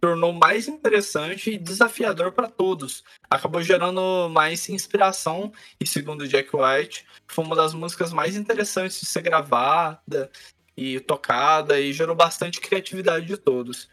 tornou 0.05 0.35
mais 0.35 0.69
interessante 0.69 1.53
e 1.53 1.59
desafiador 1.59 2.31
para 2.33 2.47
todos. 2.47 3.03
Acabou 3.31 3.63
gerando 3.63 4.29
mais 4.29 4.69
inspiração 4.69 5.51
e, 5.81 5.87
segundo 5.87 6.29
Jack 6.29 6.51
White, 6.55 7.07
foi 7.27 7.43
uma 7.43 7.57
das 7.57 7.73
músicas 7.73 8.13
mais 8.13 8.37
interessantes 8.37 9.01
de 9.01 9.07
ser 9.07 9.23
gravada 9.23 10.31
e 10.77 11.01
tocada 11.01 11.81
e 11.81 11.91
gerou 11.91 12.15
bastante 12.15 12.61
criatividade 12.61 13.25
de 13.25 13.39
todos. 13.39 13.89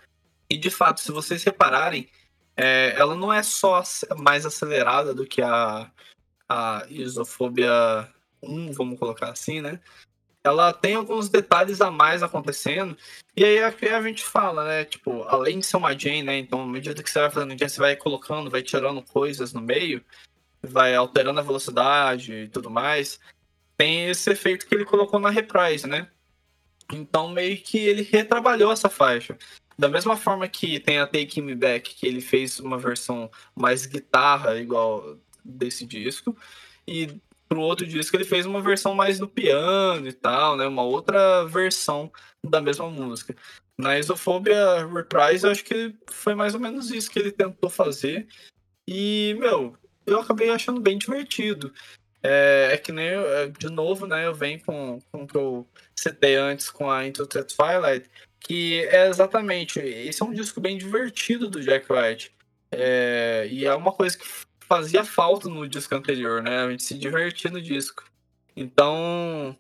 E 0.49 0.57
de 0.57 0.69
fato, 0.69 0.99
se 0.99 1.13
vocês 1.13 1.45
repararem, 1.45 2.09
é, 2.57 2.93
ela 2.97 3.15
não 3.15 3.31
é 3.31 3.41
só 3.41 3.81
mais 4.17 4.45
acelerada 4.45 5.13
do 5.13 5.25
que 5.25 5.41
a, 5.41 5.89
a 6.49 6.85
Isofobia 6.89 8.05
1, 8.43 8.73
vamos 8.73 8.99
colocar 8.99 9.29
assim, 9.29 9.61
né? 9.61 9.79
Ela 10.43 10.73
tem 10.73 10.95
alguns 10.95 11.29
detalhes 11.29 11.81
a 11.81 11.91
mais 11.91 12.23
acontecendo. 12.23 12.97
E 13.35 13.45
aí 13.45 13.59
a, 13.63 14.01
gente 14.01 14.23
fala, 14.23 14.65
né? 14.65 14.85
Tipo, 14.85 15.23
além 15.23 15.59
de 15.59 15.65
ser 15.65 15.77
uma 15.77 15.97
Jane, 15.97 16.23
né? 16.23 16.37
Então, 16.37 16.63
à 16.63 16.67
medida 16.67 17.01
que 17.01 17.09
você 17.09 17.19
vai 17.19 17.29
fazendo 17.29 17.57
Jane, 17.57 17.69
você 17.69 17.79
vai 17.79 17.95
colocando, 17.95 18.49
vai 18.49 18.61
tirando 18.61 19.01
coisas 19.03 19.53
no 19.53 19.61
meio, 19.61 20.03
vai 20.61 20.95
alterando 20.95 21.39
a 21.39 21.43
velocidade 21.43 22.33
e 22.33 22.47
tudo 22.47 22.69
mais. 22.69 23.19
Tem 23.77 24.09
esse 24.09 24.31
efeito 24.31 24.67
que 24.67 24.75
ele 24.75 24.85
colocou 24.85 25.19
na 25.19 25.29
reprise, 25.29 25.87
né? 25.87 26.07
Então, 26.91 27.29
meio 27.29 27.57
que 27.57 27.77
ele 27.77 28.01
retrabalhou 28.01 28.71
essa 28.71 28.89
faixa. 28.89 29.37
Da 29.77 29.87
mesma 29.87 30.17
forma 30.17 30.47
que 30.47 30.79
tem 30.79 30.99
a 30.99 31.07
Take 31.07 31.41
Me 31.41 31.55
Back, 31.55 31.95
que 31.95 32.05
ele 32.05 32.21
fez 32.21 32.59
uma 32.59 32.77
versão 32.77 33.31
mais 33.55 33.85
guitarra, 33.85 34.57
igual 34.57 35.17
desse 35.43 35.85
disco. 35.85 36.35
E 36.87 37.19
pro 37.51 37.59
outro 37.59 37.85
disco 37.85 38.15
ele 38.15 38.23
fez 38.23 38.45
uma 38.45 38.61
versão 38.61 38.95
mais 38.95 39.19
no 39.19 39.27
piano 39.27 40.07
e 40.07 40.13
tal, 40.13 40.55
né? 40.55 40.65
Uma 40.65 40.83
outra 40.83 41.43
versão 41.43 42.09
da 42.41 42.61
mesma 42.61 42.89
música. 42.89 43.35
Na 43.77 43.99
Isofobia 43.99 44.87
Reprise, 44.87 45.45
eu 45.45 45.51
acho 45.51 45.65
que 45.65 45.93
foi 46.09 46.33
mais 46.33 46.53
ou 46.53 46.61
menos 46.61 46.89
isso 46.91 47.11
que 47.11 47.19
ele 47.19 47.29
tentou 47.29 47.69
fazer. 47.69 48.25
E, 48.87 49.35
meu, 49.37 49.75
eu 50.05 50.21
acabei 50.21 50.49
achando 50.49 50.79
bem 50.79 50.97
divertido. 50.97 51.73
É, 52.23 52.69
é 52.71 52.77
que 52.77 52.93
nem, 52.93 53.09
é, 53.09 53.47
de 53.47 53.69
novo, 53.69 54.07
né? 54.07 54.25
Eu 54.25 54.33
venho 54.33 54.63
com, 54.63 54.99
com 55.11 55.23
o 55.23 55.27
que 55.27 55.35
eu 55.35 55.67
citei 55.93 56.37
antes 56.37 56.69
com 56.69 56.89
a 56.89 57.05
Into 57.05 57.27
the 57.27 57.43
Twilight, 57.43 58.09
que 58.39 58.85
é 58.85 59.09
exatamente. 59.09 59.77
Esse 59.77 60.23
é 60.23 60.25
um 60.25 60.31
disco 60.31 60.61
bem 60.61 60.77
divertido 60.77 61.49
do 61.49 61.59
Jack 61.59 61.85
White. 61.91 62.31
É, 62.71 63.45
e 63.51 63.65
é 63.65 63.75
uma 63.75 63.91
coisa 63.91 64.17
que 64.17 64.25
fazia 64.71 65.03
falta 65.03 65.49
no 65.49 65.67
disco 65.67 65.93
anterior, 65.93 66.41
né? 66.41 66.63
A 66.63 66.71
gente 66.71 66.83
se 66.83 66.97
divertia 66.97 67.51
no 67.51 67.61
disco. 67.61 68.05
Então, 68.55 69.53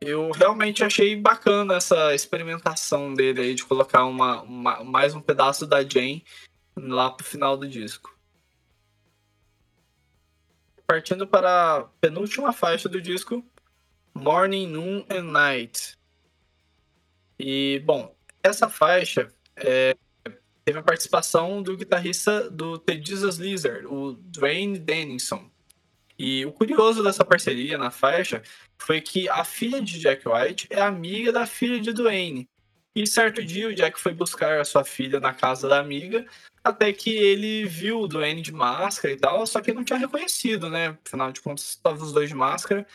eu 0.00 0.30
realmente 0.30 0.82
achei 0.82 1.14
bacana 1.14 1.74
essa 1.74 2.14
experimentação 2.14 3.12
dele 3.12 3.42
aí 3.42 3.54
de 3.54 3.62
colocar 3.66 4.06
uma, 4.06 4.40
uma, 4.40 4.82
mais 4.82 5.14
um 5.14 5.20
pedaço 5.20 5.66
da 5.66 5.86
Jane 5.86 6.24
lá 6.74 7.10
pro 7.10 7.26
final 7.26 7.58
do 7.58 7.68
disco. 7.68 8.18
Partindo 10.86 11.26
para 11.26 11.76
a 11.76 11.84
penúltima 12.00 12.50
faixa 12.50 12.88
do 12.88 13.02
disco, 13.02 13.44
Morning, 14.14 14.66
Noon 14.66 15.04
and 15.10 15.24
Night. 15.24 15.94
E, 17.38 17.82
bom, 17.84 18.16
essa 18.42 18.66
faixa 18.66 19.30
é, 19.56 19.94
teve 20.68 20.80
a 20.80 20.82
participação 20.82 21.62
do 21.62 21.78
guitarrista 21.78 22.50
do 22.50 22.78
The 22.78 23.00
Jesus 23.02 23.38
Lizard, 23.38 23.86
o 23.86 24.12
Dwayne 24.12 24.78
Dennison. 24.78 25.50
E 26.18 26.44
o 26.44 26.52
curioso 26.52 27.02
dessa 27.02 27.24
parceria 27.24 27.78
na 27.78 27.90
faixa 27.90 28.42
foi 28.76 29.00
que 29.00 29.30
a 29.30 29.44
filha 29.44 29.80
de 29.80 29.98
Jack 29.98 30.28
White 30.28 30.66
é 30.68 30.82
amiga 30.82 31.32
da 31.32 31.46
filha 31.46 31.80
de 31.80 31.90
Dwayne. 31.90 32.46
E 32.94 33.06
certo 33.06 33.42
dia 33.42 33.68
o 33.68 33.74
Jack 33.74 33.98
foi 33.98 34.12
buscar 34.12 34.60
a 34.60 34.64
sua 34.64 34.84
filha 34.84 35.18
na 35.18 35.32
casa 35.32 35.66
da 35.70 35.80
amiga, 35.80 36.26
até 36.62 36.92
que 36.92 37.16
ele 37.16 37.64
viu 37.64 38.00
o 38.00 38.08
Dwayne 38.08 38.42
de 38.42 38.52
máscara 38.52 39.14
e 39.14 39.16
tal, 39.16 39.46
só 39.46 39.62
que 39.62 39.72
não 39.72 39.82
tinha 39.82 39.98
reconhecido, 39.98 40.68
né? 40.68 40.98
Afinal 41.02 41.32
de 41.32 41.40
contas, 41.40 41.66
estavam 41.70 42.04
os 42.04 42.12
dois 42.12 42.28
de 42.28 42.34
máscara. 42.34 42.86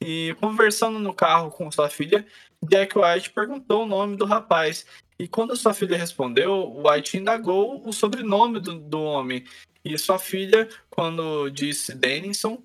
E 0.00 0.34
conversando 0.40 0.98
no 0.98 1.14
carro 1.14 1.48
com 1.52 1.70
sua 1.70 1.88
filha, 1.88 2.26
Jack 2.68 2.98
White 2.98 3.30
perguntou 3.30 3.84
o 3.84 3.86
nome 3.86 4.16
do 4.16 4.24
rapaz. 4.24 4.84
E 5.20 5.28
quando 5.28 5.54
sua 5.54 5.74
filha 5.74 5.98
respondeu, 5.98 6.82
White 6.82 7.18
indagou 7.18 7.86
o 7.86 7.92
sobrenome 7.92 8.58
do, 8.58 8.78
do 8.80 9.02
homem. 9.02 9.44
E 9.84 9.98
sua 9.98 10.18
filha, 10.18 10.66
quando 10.88 11.50
disse 11.50 11.94
Denison, 11.94 12.62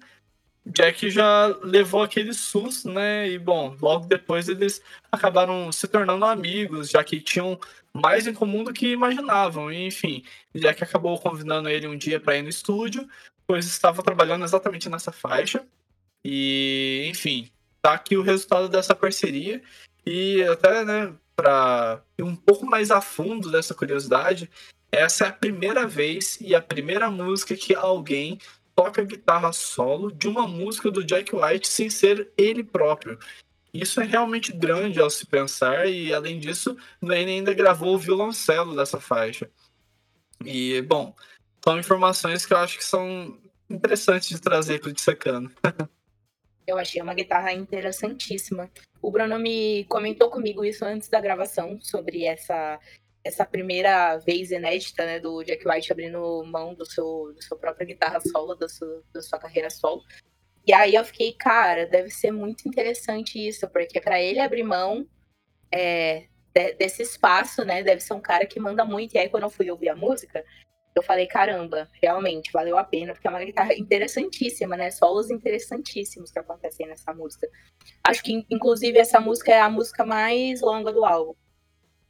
Jack 0.66 1.10
já 1.10 1.48
levou 1.62 2.02
aquele 2.02 2.34
susto, 2.34 2.90
né? 2.90 3.30
E 3.30 3.38
bom, 3.38 3.76
logo 3.82 4.08
depois 4.08 4.48
eles 4.48 4.82
acabaram 5.12 5.70
se 5.70 5.86
tornando 5.86 6.24
amigos, 6.24 6.90
já 6.90 7.04
que 7.04 7.20
tinham 7.20 7.60
mais 7.94 8.26
em 8.26 8.34
comum 8.34 8.64
do 8.64 8.72
que 8.72 8.88
imaginavam. 8.88 9.70
E, 9.70 9.86
enfim, 9.86 10.24
Jack 10.56 10.82
acabou 10.82 11.20
convidando 11.20 11.68
ele 11.68 11.90
um 11.90 11.98
dia 11.98 12.22
para 12.22 12.38
ir 12.38 12.42
no 12.42 12.48
estúdio, 12.48 13.06
pois 13.46 13.66
estava 13.66 14.02
trabalhando 14.02 14.46
exatamente 14.46 14.88
nessa 14.88 15.12
faixa. 15.12 15.68
E, 16.24 17.06
enfim, 17.10 17.50
tá 17.82 17.96
aqui 17.96 18.16
o 18.16 18.24
resultado 18.24 18.70
dessa 18.70 18.96
parceria. 18.96 19.62
E 20.06 20.42
até, 20.44 20.86
né, 20.86 21.14
para 21.36 22.02
ir 22.18 22.24
um 22.24 22.36
pouco 22.36 22.66
mais 22.66 22.92
a 22.92 23.02
fundo 23.02 23.52
dessa 23.52 23.74
curiosidade, 23.74 24.50
essa 24.92 25.26
é 25.26 25.28
a 25.28 25.34
primeira 25.34 25.86
vez 25.86 26.38
e 26.40 26.56
a 26.56 26.62
primeira 26.62 27.10
música 27.12 27.56
que 27.56 27.76
alguém 27.76 28.40
toca 28.76 29.04
guitarra 29.04 29.52
solo 29.54 30.12
de 30.12 30.28
uma 30.28 30.48
música 30.48 30.92
do 30.92 31.04
Jack 31.04 31.36
White 31.36 31.68
sem 31.68 31.90
ser 31.90 32.32
ele 32.38 32.64
próprio. 32.64 33.18
Isso 33.74 34.00
é 34.00 34.06
realmente 34.06 34.54
grande 34.54 35.00
ao 35.00 35.10
se 35.10 35.26
pensar, 35.26 35.88
e 35.88 36.14
além 36.14 36.40
disso, 36.40 36.78
Lane 37.02 37.32
ainda 37.32 37.54
gravou 37.54 37.96
o 37.96 38.00
violoncelo 38.00 38.76
dessa 38.76 39.02
faixa. 39.02 39.50
E, 40.46 40.82
bom, 40.84 41.14
são 41.64 41.78
informações 41.78 42.46
que 42.46 42.54
eu 42.54 42.58
acho 42.58 42.78
que 42.78 42.86
são 42.86 43.38
interessantes 43.70 44.30
de 44.30 44.40
trazer 44.40 44.80
para 44.80 44.90
o 44.90 44.94
Dissecando. 44.94 45.52
Eu 46.68 46.78
achei 46.78 47.02
uma 47.02 47.14
guitarra 47.14 47.54
interessantíssima. 47.54 48.72
O 49.02 49.12
Bruno 49.12 49.38
me 49.38 49.86
comentou 49.86 50.30
comigo 50.30 50.66
isso 50.66 50.84
antes 50.84 51.10
da 51.10 51.22
gravação, 51.22 51.80
sobre 51.80 52.26
essa, 52.26 52.80
essa 53.24 53.46
primeira 53.46 54.18
vez 54.18 54.52
inédita, 54.52 55.06
né, 55.06 55.20
do 55.20 55.44
Jack 55.44 55.68
White 55.68 55.92
abrindo 55.92 56.44
mão 56.46 56.74
do 56.74 56.86
seu, 56.86 57.34
do 57.34 57.44
sua 57.44 57.58
própria 57.58 57.86
guitarra 57.86 58.20
solo, 58.20 58.56
da 58.56 58.68
sua, 58.68 59.04
da 59.14 59.22
sua 59.22 59.40
carreira 59.40 59.70
solo. 59.70 60.04
E 60.68 60.74
aí 60.74 60.96
eu 60.96 61.06
fiquei, 61.06 61.34
cara, 61.34 61.86
deve 61.86 62.10
ser 62.10 62.32
muito 62.32 62.68
interessante 62.68 63.38
isso, 63.38 63.68
porque 63.70 64.02
para 64.02 64.20
ele 64.20 64.40
abrir 64.40 64.64
mão 64.64 65.08
é, 65.72 66.26
desse 66.78 67.04
espaço, 67.04 67.64
né, 67.64 67.84
deve 67.84 68.02
ser 68.02 68.14
um 68.14 68.22
cara 68.22 68.46
que 68.46 68.60
manda 68.60 68.84
muito. 68.84 69.14
E 69.14 69.18
aí 69.20 69.30
quando 69.30 69.44
eu 69.44 69.50
fui 69.50 69.70
ouvir 69.70 69.90
a 69.90 69.96
música, 69.96 70.44
eu 70.96 71.04
falei, 71.04 71.28
caramba, 71.28 71.90
realmente 72.02 72.52
valeu 72.54 72.78
a 72.78 72.84
pena, 72.84 73.14
porque 73.14 73.28
é 73.28 73.30
uma 73.30 73.44
guitarra 73.44 73.74
interessantíssima, 73.74 74.78
né? 74.78 74.90
Solos 74.90 75.30
interessantíssimos 75.30 76.32
que 76.32 76.40
acontecem 76.40 76.88
nessa 76.88 77.14
música. 77.14 77.50
Acho 78.02 78.24
que, 78.24 78.46
inclusive, 78.50 78.98
essa 78.98 79.20
música 79.20 79.52
é 79.52 79.60
a 79.60 79.70
música 79.70 80.06
mais 80.06 80.62
longa 80.62 80.94
do 80.94 81.04
álbum. 81.04 81.36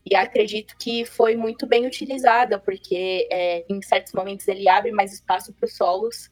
E 0.06 0.16
acredito 0.16 0.78
que 0.78 1.04
foi 1.04 1.36
muito 1.36 1.66
bem 1.66 1.88
utilizada, 1.88 2.60
porque 2.60 3.28
é, 3.32 3.66
em 3.68 3.82
certos 3.82 4.14
momentos 4.14 4.48
ele 4.48 4.70
abre 4.70 4.92
mais 4.92 5.12
espaço 5.12 5.52
para 5.52 5.66
os 5.66 5.76
solos. 5.76 6.30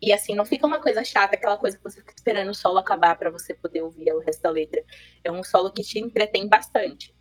E 0.00 0.12
assim, 0.12 0.36
não 0.36 0.44
fica 0.44 0.64
uma 0.64 0.80
coisa 0.80 1.02
chata, 1.02 1.34
aquela 1.34 1.56
coisa 1.56 1.76
que 1.76 1.82
você 1.82 2.00
fica 2.00 2.14
esperando 2.16 2.50
o 2.50 2.54
solo 2.54 2.78
acabar 2.78 3.18
para 3.18 3.30
você 3.30 3.52
poder 3.52 3.82
ouvir 3.82 4.12
o 4.12 4.20
resto 4.20 4.42
da 4.42 4.50
letra. 4.50 4.80
É 5.24 5.32
um 5.32 5.42
solo 5.42 5.72
que 5.72 5.82
te 5.82 5.98
entretém 5.98 6.48
bastante. 6.48 7.12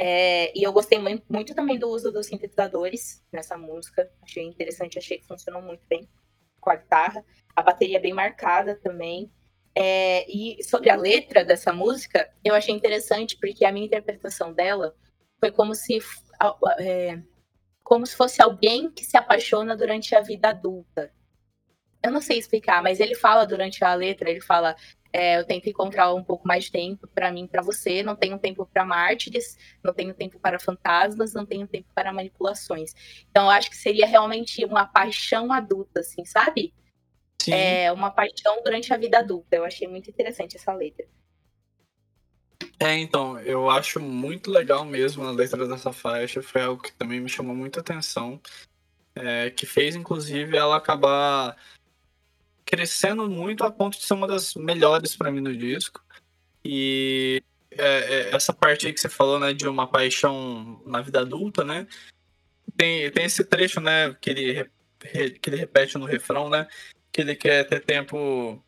É, 0.00 0.56
e 0.56 0.62
eu 0.62 0.72
gostei 0.72 0.96
muito, 0.96 1.54
também 1.56 1.76
do 1.76 1.88
uso 1.88 2.12
dos 2.12 2.26
sintetizadores 2.26 3.20
nessa 3.32 3.58
música. 3.58 4.08
Achei 4.22 4.44
interessante, 4.44 4.96
achei 4.96 5.18
que 5.18 5.26
funcionou 5.26 5.60
muito 5.60 5.82
bem 5.88 6.08
com 6.60 6.70
a 6.70 6.76
guitarra. 6.76 7.24
A 7.56 7.62
bateria 7.62 7.96
é 7.96 8.00
bem 8.00 8.14
marcada 8.14 8.76
também. 8.76 9.28
É, 9.74 10.24
e 10.30 10.62
sobre 10.62 10.88
a 10.88 10.94
letra 10.94 11.44
dessa 11.44 11.72
música, 11.72 12.32
eu 12.44 12.54
achei 12.54 12.72
interessante 12.72 13.36
porque 13.40 13.64
a 13.64 13.72
minha 13.72 13.86
interpretação 13.86 14.52
dela 14.52 14.94
foi 15.40 15.50
como 15.50 15.74
se, 15.74 15.98
é, 16.78 17.20
como 17.82 18.06
se 18.06 18.14
fosse 18.14 18.40
alguém 18.40 18.92
que 18.92 19.04
se 19.04 19.16
apaixona 19.16 19.76
durante 19.76 20.14
a 20.14 20.20
vida 20.20 20.50
adulta. 20.50 21.12
Eu 22.00 22.12
não 22.12 22.20
sei 22.20 22.38
explicar, 22.38 22.80
mas 22.84 23.00
ele 23.00 23.16
fala 23.16 23.44
durante 23.44 23.84
a 23.84 23.92
letra, 23.94 24.30
ele 24.30 24.40
fala 24.40 24.76
é, 25.12 25.38
eu 25.38 25.44
tento 25.44 25.68
encontrar 25.68 26.12
um 26.12 26.22
pouco 26.22 26.46
mais 26.46 26.64
de 26.64 26.72
tempo 26.72 27.06
para 27.08 27.32
mim, 27.32 27.46
para 27.46 27.62
você. 27.62 28.02
Não 28.02 28.14
tenho 28.14 28.38
tempo 28.38 28.66
para 28.66 28.84
mártires, 28.84 29.56
não 29.82 29.92
tenho 29.92 30.14
tempo 30.14 30.38
para 30.38 30.58
fantasmas, 30.58 31.32
não 31.32 31.46
tenho 31.46 31.66
tempo 31.66 31.88
para 31.94 32.12
manipulações. 32.12 32.94
Então, 33.30 33.44
eu 33.44 33.50
acho 33.50 33.70
que 33.70 33.76
seria 33.76 34.06
realmente 34.06 34.64
uma 34.64 34.86
paixão 34.86 35.52
adulta, 35.52 36.00
assim, 36.00 36.24
sabe? 36.24 36.74
Sim. 37.40 37.52
É 37.52 37.90
uma 37.92 38.10
paixão 38.10 38.62
durante 38.62 38.92
a 38.92 38.96
vida 38.96 39.18
adulta. 39.18 39.56
Eu 39.56 39.64
achei 39.64 39.88
muito 39.88 40.10
interessante 40.10 40.56
essa 40.56 40.72
letra. 40.72 41.06
É, 42.80 42.96
então, 42.96 43.40
eu 43.40 43.68
acho 43.70 43.98
muito 43.98 44.50
legal 44.50 44.84
mesmo 44.84 45.24
a 45.24 45.30
letra 45.30 45.66
dessa 45.66 45.92
faixa. 45.92 46.42
Foi 46.42 46.62
algo 46.62 46.82
que 46.82 46.92
também 46.92 47.20
me 47.20 47.28
chamou 47.28 47.56
muita 47.56 47.80
atenção. 47.80 48.40
É, 49.14 49.50
que 49.50 49.66
fez, 49.66 49.96
inclusive, 49.96 50.56
ela 50.56 50.76
acabar 50.76 51.56
crescendo 52.68 53.28
muito 53.30 53.64
a 53.64 53.70
ponto 53.70 53.98
de 53.98 54.04
ser 54.04 54.12
uma 54.12 54.28
das 54.28 54.54
melhores 54.54 55.16
para 55.16 55.30
mim 55.30 55.40
no 55.40 55.56
disco. 55.56 56.04
E 56.62 57.42
é, 57.70 58.28
é, 58.28 58.34
essa 58.34 58.52
parte 58.52 58.86
aí 58.86 58.92
que 58.92 59.00
você 59.00 59.08
falou, 59.08 59.40
né, 59.40 59.54
de 59.54 59.66
uma 59.66 59.86
paixão 59.86 60.82
na 60.84 61.00
vida 61.00 61.20
adulta, 61.20 61.64
né? 61.64 61.86
Tem, 62.76 63.10
tem 63.10 63.24
esse 63.24 63.42
trecho, 63.42 63.80
né, 63.80 64.14
que 64.20 64.28
ele, 64.28 64.70
que 65.40 65.48
ele 65.48 65.56
repete 65.56 65.96
no 65.96 66.04
refrão, 66.04 66.50
né? 66.50 66.68
Que 67.10 67.22
ele 67.22 67.34
quer 67.34 67.64
ter 67.64 67.80
tempo 67.82 68.62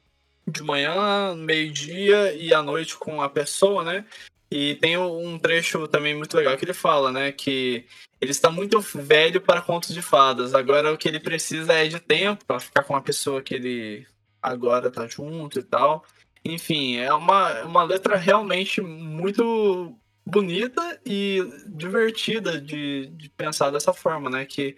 de 0.49 0.63
manhã, 0.63 1.37
meio-dia 1.37 2.33
e 2.33 2.55
à 2.55 2.63
noite 2.63 2.97
com 2.97 3.21
a 3.21 3.29
pessoa, 3.29 3.85
né? 3.85 4.07
E 4.51 4.75
tem 4.77 4.99
um 4.99 5.39
trecho 5.39 5.87
também 5.87 6.15
muito 6.15 6.37
legal 6.37 6.57
que 6.57 6.65
ele 6.65 6.75
fala, 6.75 7.13
né? 7.13 7.31
Que 7.31 7.87
ele 8.21 8.33
está 8.33 8.51
muito 8.51 8.81
velho 8.81 9.41
para 9.41 9.63
contos 9.63 9.95
de 9.95 10.03
fadas. 10.03 10.55
Agora 10.55 10.93
o 10.93 10.99
que 10.99 11.09
ele 11.09 11.21
precisa 11.21 11.73
é 11.73 11.87
de 11.87 12.01
tempo 12.01 12.45
para 12.45 12.59
ficar 12.59 12.83
com 12.83 12.97
a 12.97 13.01
pessoa 13.01 13.43
que 13.43 13.55
ele 13.55 14.07
agora 14.43 14.91
tá 14.91 15.07
junto 15.07 15.61
e 15.61 15.63
tal. 15.63 16.05
Enfim, 16.45 16.97
é 16.97 17.13
uma, 17.13 17.63
uma 17.63 17.83
letra 17.85 18.17
realmente 18.17 18.81
muito 18.81 19.97
bonita 20.27 21.01
e 21.05 21.39
divertida 21.67 22.61
de, 22.61 23.07
de 23.07 23.29
pensar 23.31 23.71
dessa 23.71 23.93
forma, 23.93 24.29
né? 24.29 24.45
Que 24.45 24.77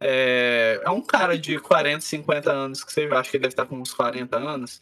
é, 0.00 0.80
é 0.84 0.90
um 0.90 1.02
cara 1.02 1.38
de 1.38 1.58
40, 1.58 2.00
50 2.00 2.52
anos, 2.52 2.84
que 2.84 2.92
você 2.92 3.02
acha 3.06 3.30
que 3.30 3.36
ele 3.36 3.42
deve 3.42 3.52
estar 3.52 3.66
com 3.66 3.80
uns 3.80 3.92
40 3.92 4.36
anos. 4.36 4.80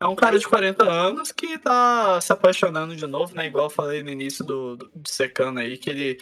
É 0.00 0.06
um 0.06 0.16
cara 0.16 0.38
de 0.38 0.46
40 0.46 0.84
anos 0.84 1.32
que 1.32 1.58
tá 1.58 2.20
se 2.20 2.32
apaixonando 2.32 2.96
de 2.96 3.06
novo, 3.06 3.34
né? 3.34 3.46
Igual 3.46 3.66
eu 3.66 3.70
falei 3.70 4.02
no 4.02 4.10
início 4.10 4.44
do, 4.44 4.76
do 4.76 5.08
Secano 5.08 5.60
aí, 5.60 5.78
que 5.78 5.88
ele 5.88 6.20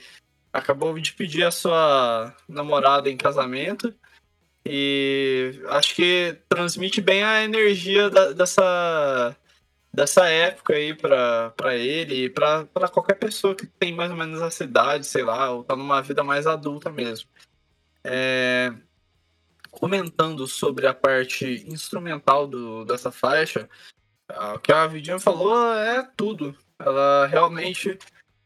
acabou 0.52 0.98
de 0.98 1.12
pedir 1.14 1.44
a 1.44 1.50
sua 1.50 2.34
namorada 2.48 3.08
em 3.10 3.16
casamento. 3.16 3.94
E 4.64 5.60
acho 5.70 5.94
que 5.96 6.38
transmite 6.48 7.00
bem 7.00 7.24
a 7.24 7.42
energia 7.42 8.08
da, 8.08 8.32
dessa, 8.32 9.36
dessa 9.92 10.28
época 10.28 10.74
aí 10.74 10.94
para 10.94 11.74
ele 11.74 12.26
e 12.26 12.30
para 12.30 12.66
qualquer 12.92 13.14
pessoa 13.14 13.56
que 13.56 13.66
tem 13.66 13.92
mais 13.92 14.10
ou 14.10 14.16
menos 14.16 14.40
essa 14.40 14.62
idade, 14.62 15.06
sei 15.06 15.24
lá, 15.24 15.50
ou 15.50 15.64
tá 15.64 15.74
numa 15.74 16.00
vida 16.00 16.22
mais 16.22 16.46
adulta 16.46 16.90
mesmo. 16.90 17.28
É, 18.04 18.72
comentando 19.72 20.46
sobre 20.46 20.86
a 20.86 20.94
parte 20.94 21.64
instrumental 21.66 22.46
do, 22.46 22.84
dessa 22.84 23.10
faixa, 23.10 23.68
o 24.54 24.58
que 24.58 24.70
a 24.70 24.86
Vidinha 24.86 25.18
falou 25.18 25.74
é 25.74 26.02
tudo. 26.16 26.56
Ela 26.78 27.26
realmente 27.26 27.98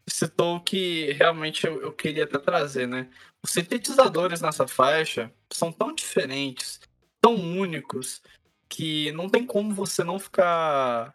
citou 0.09 0.57
o 0.57 0.61
que 0.61 1.13
realmente 1.13 1.67
eu, 1.67 1.83
eu 1.83 1.93
queria 1.93 2.25
até 2.25 2.39
trazer, 2.39 2.87
né? 2.87 3.11
Os 3.43 3.51
sintetizadores 3.51 4.41
nessa 4.41 4.67
faixa 4.69 5.33
são 5.53 5.73
tão 5.73 5.95
diferentes, 5.95 6.81
tão 7.21 7.35
únicos, 7.35 8.23
que 8.69 9.11
não 9.13 9.29
tem 9.29 9.45
como 9.45 9.75
você 9.75 10.05
não 10.05 10.19
ficar 10.19 11.13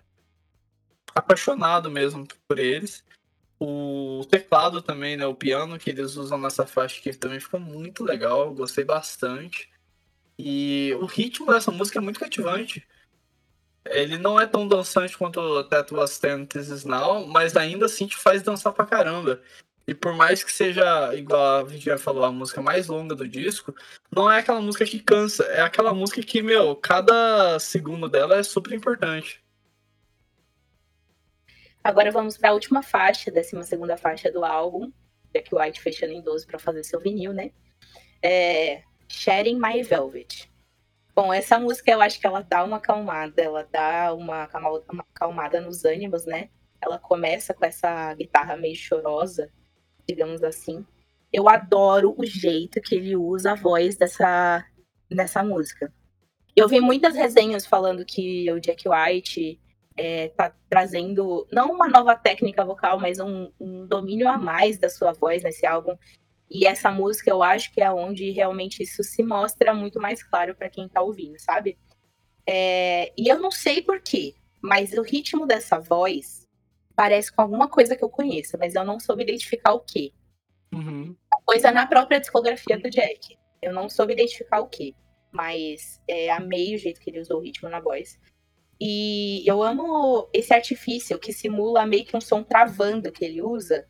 apaixonado 1.16 1.89
mesmo 1.89 2.28
por 2.47 2.59
eles. 2.59 3.03
O 3.57 4.26
teclado 4.30 4.82
também, 4.82 5.16
né? 5.16 5.26
O 5.26 5.36
piano 5.36 5.80
que 5.80 5.89
eles 5.89 6.16
usam 6.18 6.38
nessa 6.38 6.66
faixa 6.66 6.99
aqui 6.99 7.14
também 7.14 7.39
ficou 7.39 7.59
muito 7.59 8.03
legal, 8.03 8.53
gostei 8.53 8.84
bastante. 8.84 9.70
E 10.43 10.91
o 10.99 11.05
ritmo 11.05 11.45
dessa 11.45 11.69
música 11.69 11.99
é 11.99 12.01
muito 12.01 12.19
cativante. 12.19 12.83
Ele 13.85 14.17
não 14.17 14.39
é 14.39 14.47
tão 14.47 14.67
dançante 14.67 15.15
quanto 15.15 15.63
Tattoo 15.65 15.99
Was 15.99 16.17
Tenses 16.17 16.83
Now, 16.83 17.27
mas 17.27 17.55
ainda 17.55 17.85
assim 17.85 18.07
te 18.07 18.17
faz 18.17 18.41
dançar 18.41 18.73
pra 18.73 18.87
caramba. 18.87 19.39
E 19.87 19.93
por 19.93 20.15
mais 20.15 20.43
que 20.43 20.51
seja, 20.51 21.13
igual 21.13 21.63
a 21.63 21.69
já 21.77 21.95
falou, 21.95 22.23
a 22.23 22.31
música 22.31 22.59
mais 22.59 22.87
longa 22.87 23.13
do 23.13 23.27
disco, 23.27 23.75
não 24.11 24.31
é 24.31 24.39
aquela 24.39 24.61
música 24.61 24.83
que 24.83 24.99
cansa, 24.99 25.43
é 25.43 25.61
aquela 25.61 25.93
música 25.93 26.23
que, 26.23 26.41
meu, 26.41 26.75
cada 26.75 27.59
segundo 27.59 28.09
dela 28.09 28.37
é 28.37 28.43
super 28.43 28.73
importante. 28.73 29.43
Agora 31.83 32.09
vamos 32.09 32.35
para 32.35 32.49
a 32.49 32.53
última 32.53 32.81
faixa, 32.81 33.29
décima 33.29 33.61
segunda 33.61 33.95
faixa 33.95 34.31
do 34.31 34.43
álbum, 34.43 34.91
Jack 35.33 35.53
White 35.53 35.81
fechando 35.81 36.13
em 36.13 36.21
12 36.21 36.47
para 36.47 36.57
fazer 36.57 36.83
seu 36.83 36.99
vinil, 36.99 37.31
né? 37.31 37.51
É 38.23 38.83
Sharing 39.12 39.59
My 39.59 39.84
Velvet. 39.84 40.49
Bom, 41.14 41.34
essa 41.34 41.59
música 41.59 41.91
eu 41.91 42.01
acho 42.01 42.20
que 42.20 42.26
ela 42.26 42.41
dá 42.41 42.64
uma 42.64 42.78
acalmada, 42.78 43.41
ela 43.41 43.68
dá 43.70 44.14
uma, 44.14 44.49
acalmada 45.14 45.59
nos 45.59 45.84
ânimos, 45.84 46.26
né? 46.26 46.49
Ela 46.82 46.97
começa 46.97 47.53
com 47.53 47.66
essa 47.66 48.14
guitarra 48.16 48.55
meio 48.55 48.76
chorosa, 48.76 49.51
digamos 50.07 50.41
assim. 50.43 50.86
Eu 51.32 51.47
adoro 51.49 52.16
o 52.18 52.26
jeito 52.26 52.82
que 52.82 52.95
ele 52.95 53.16
usa 53.16 53.51
a 53.51 53.55
voz 53.55 53.97
dessa, 53.97 54.66
dessa 55.09 55.43
música. 55.43 55.93
Eu 56.55 56.68
vi 56.68 56.80
muitas 56.80 57.16
resenhas 57.16 57.66
falando 57.66 58.05
que 58.05 58.51
o 58.51 58.59
Jack 58.59 58.86
White 58.88 59.59
é, 59.97 60.30
tá 60.30 60.53
trazendo 60.70 61.47
não 61.51 61.72
uma 61.72 61.88
nova 61.88 62.16
técnica 62.16 62.66
vocal, 62.66 62.99
mas 62.99 63.20
um, 63.20 63.51
um 63.59 63.86
domínio 63.86 64.28
a 64.28 64.38
mais 64.38 64.80
da 64.80 64.89
sua 64.89 65.12
voz 65.12 65.43
nesse 65.43 65.66
álbum. 65.66 65.95
E 66.52 66.68
essa 66.68 66.91
música 66.91 67.30
eu 67.30 67.41
acho 67.41 67.72
que 67.74 67.80
é 67.82 67.89
onde 67.89 68.30
realmente 68.32 68.84
isso 68.84 69.02
se 69.04 69.24
mostra 69.24 69.74
muito 69.74 70.02
mais 70.02 70.22
claro 70.22 70.54
para 70.54 70.70
quem 70.70 70.89
tá 70.89 71.02
ouvindo, 71.02 71.39
sabe? 71.39 71.78
É, 72.45 73.14
e 73.18 73.32
eu 73.32 73.39
não 73.39 73.49
sei 73.49 73.82
porquê, 73.82 74.36
mas 74.62 74.91
o 74.91 75.02
ritmo 75.02 75.47
dessa 75.47 75.80
voz 75.80 76.45
parece 76.93 77.34
com 77.34 77.41
alguma 77.41 77.70
coisa 77.70 77.95
que 77.95 78.04
eu 78.04 78.10
conheço, 78.10 78.58
mas 78.60 78.76
eu 78.76 78.84
não 78.84 78.99
soube 78.99 79.24
identificar 79.24 79.72
o 79.72 79.80
quê. 79.80 80.12
Uhum. 80.74 81.16
Coisa 81.45 81.72
na 81.72 81.88
própria 81.88 82.20
discografia 82.20 82.78
do 82.78 82.89
Jack. 82.89 83.38
Eu 83.62 83.74
não 83.74 83.88
soube 83.88 84.14
identificar 84.14 84.60
o 84.60 84.68
quê. 84.68 84.93
Mas 85.32 86.02
é, 86.08 86.30
amei 86.30 86.76
o 86.76 86.78
jeito 86.78 86.99
que 86.99 87.10
ele 87.10 87.22
usou 87.22 87.38
o 87.38 87.41
ritmo 87.41 87.70
na 87.70 87.80
voz. 87.80 88.20
E 88.80 89.43
eu 89.45 89.64
amo 89.64 90.30
esse 90.34 90.54
artifício 90.54 91.18
que 91.20 91.32
simula 91.32 91.86
meio 91.86 92.04
que 92.04 92.18
um 92.18 92.22
som 92.22 92.43
travando 92.43 93.12
que 93.12 93.24
ele 93.24 93.41
usa 93.41 93.88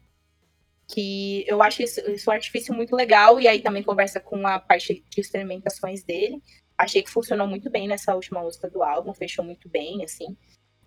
que 0.91 1.45
eu 1.47 1.61
acho 1.61 1.81
isso, 1.81 1.99
isso 2.11 2.29
um 2.29 2.33
artifício 2.33 2.73
muito 2.73 2.95
legal, 2.95 3.39
e 3.39 3.47
aí 3.47 3.61
também 3.61 3.83
conversa 3.83 4.19
com 4.19 4.45
a 4.45 4.59
parte 4.59 5.03
de 5.09 5.21
experimentações 5.21 6.03
dele. 6.03 6.41
Achei 6.77 7.01
que 7.01 7.09
funcionou 7.09 7.47
muito 7.47 7.69
bem 7.69 7.87
nessa 7.87 8.13
última 8.13 8.41
música 8.41 8.69
do 8.69 8.83
álbum, 8.83 9.13
fechou 9.13 9.45
muito 9.45 9.69
bem, 9.69 10.03
assim. 10.03 10.35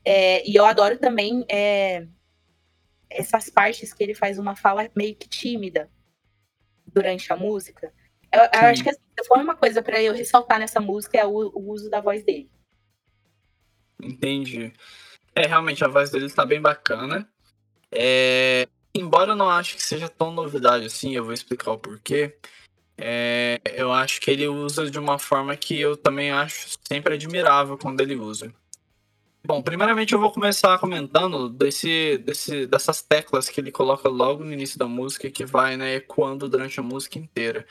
É, 0.05 0.46
e 0.48 0.55
eu 0.55 0.66
adoro 0.66 0.98
também 0.98 1.44
é, 1.48 2.07
essas 3.09 3.48
partes 3.48 3.94
que 3.94 4.02
ele 4.02 4.14
faz 4.14 4.38
uma 4.38 4.55
fala 4.55 4.90
meio 4.94 5.14
que 5.14 5.28
tímida 5.28 5.90
durante 6.86 7.32
a 7.32 7.36
música. 7.36 7.92
Eu, 8.30 8.40
eu 8.40 8.68
acho 8.68 8.82
que 8.82 8.90
assim, 8.90 9.00
se 9.18 9.26
for 9.26 9.38
uma 9.38 9.55
coisa 9.55 9.82
para 9.82 10.02
eu 10.02 10.12
ressaltar 10.12 10.59
nessa 10.59 10.80
música 10.80 11.16
é 11.16 11.24
o, 11.24 11.30
o, 11.30 11.70
uso 11.70 11.88
da 11.88 12.00
voz 12.00 12.22
dele. 12.24 12.50
Entendi. 14.02 14.72
É, 15.34 15.46
realmente 15.46 15.84
a 15.84 15.88
voz 15.88 16.11
dele 16.11 16.26
está 16.26 16.44
bem 16.44 16.61
bacana. 16.61 17.28
É, 17.90 18.68
Embora 18.97 19.32
eu 19.32 19.36
não 19.36 19.51
ache 19.51 19.74
que 19.74 19.82
seja 19.82 20.09
tão 20.09 20.32
novidade 20.32 20.86
assim, 20.86 21.16
eu 21.16 21.24
vou 21.24 21.32
explicar 21.32 21.72
o 21.72 21.78
porquê. 21.78 22.36
É, 22.97 23.61
eu 23.74 23.92
acho 23.92 24.20
que 24.20 24.30
ele 24.30 24.47
usa 24.47 24.88
de 24.88 24.99
uma 24.99 25.18
forma 25.18 25.57
que 25.57 25.80
eu 25.80 25.97
também 25.97 26.30
acho 26.30 26.78
sempre 26.86 27.14
admirável 27.14 27.76
quando 27.76 28.01
ele 28.01 28.14
usa. 28.14 28.55
Bom, 29.47 29.61
primeiramente 29.61 30.14
eu 30.14 30.20
vou 30.20 30.30
começar 30.30 30.78
comentando 30.78 31.51
desse, 31.51 32.16
desse, 32.18 32.66
dessas 32.66 33.03
teclas 33.03 33.49
que 33.49 33.61
ele 33.61 33.70
coloca 33.70 34.09
logo 34.09 34.42
no 34.42 34.53
início 34.53 34.78
da 34.78 34.86
música 34.86 35.30
que 35.30 35.45
vai 35.45 35.76
né, 35.76 35.97
ecoando 35.97 36.49
durante 36.49 36.80
a 36.80 36.82
música 36.82 37.18
inteira. 37.18 37.66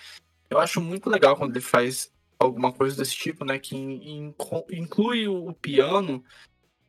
Eu 0.49 0.59
acho 0.59 0.79
muito 0.79 1.09
legal 1.09 1.35
quando 1.35 1.51
ele 1.55 1.65
faz 1.65 2.11
alguma 2.37 2.71
coisa 2.71 2.97
desse 2.97 3.15
tipo, 3.15 3.43
né, 3.43 3.57
que 3.57 3.75
inclui 3.75 5.27
o 5.27 5.51
piano, 5.53 6.23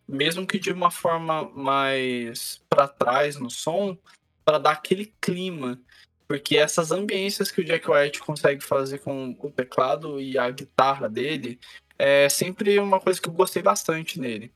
mesmo 0.06 0.46
que 0.46 0.58
de 0.58 0.70
uma 0.70 0.90
forma 0.90 1.48
mais 1.54 2.60
para 2.68 2.86
trás 2.86 3.36
no 3.36 3.48
som, 3.48 3.96
para 4.44 4.58
dar 4.58 4.72
aquele 4.72 5.14
clima. 5.20 5.80
Porque 6.26 6.56
essas 6.56 6.90
ambiências 6.90 7.50
que 7.50 7.60
o 7.60 7.64
Jack 7.64 7.90
White 7.90 8.20
consegue 8.20 8.62
fazer 8.62 8.98
com 8.98 9.36
o 9.38 9.50
teclado 9.50 10.20
e 10.20 10.38
a 10.38 10.50
guitarra 10.50 11.08
dele 11.08 11.58
é 11.98 12.28
sempre 12.28 12.78
uma 12.78 12.98
coisa 12.98 13.20
que 13.20 13.28
eu 13.28 13.32
gostei 13.32 13.62
bastante 13.62 14.18
nele. 14.18 14.52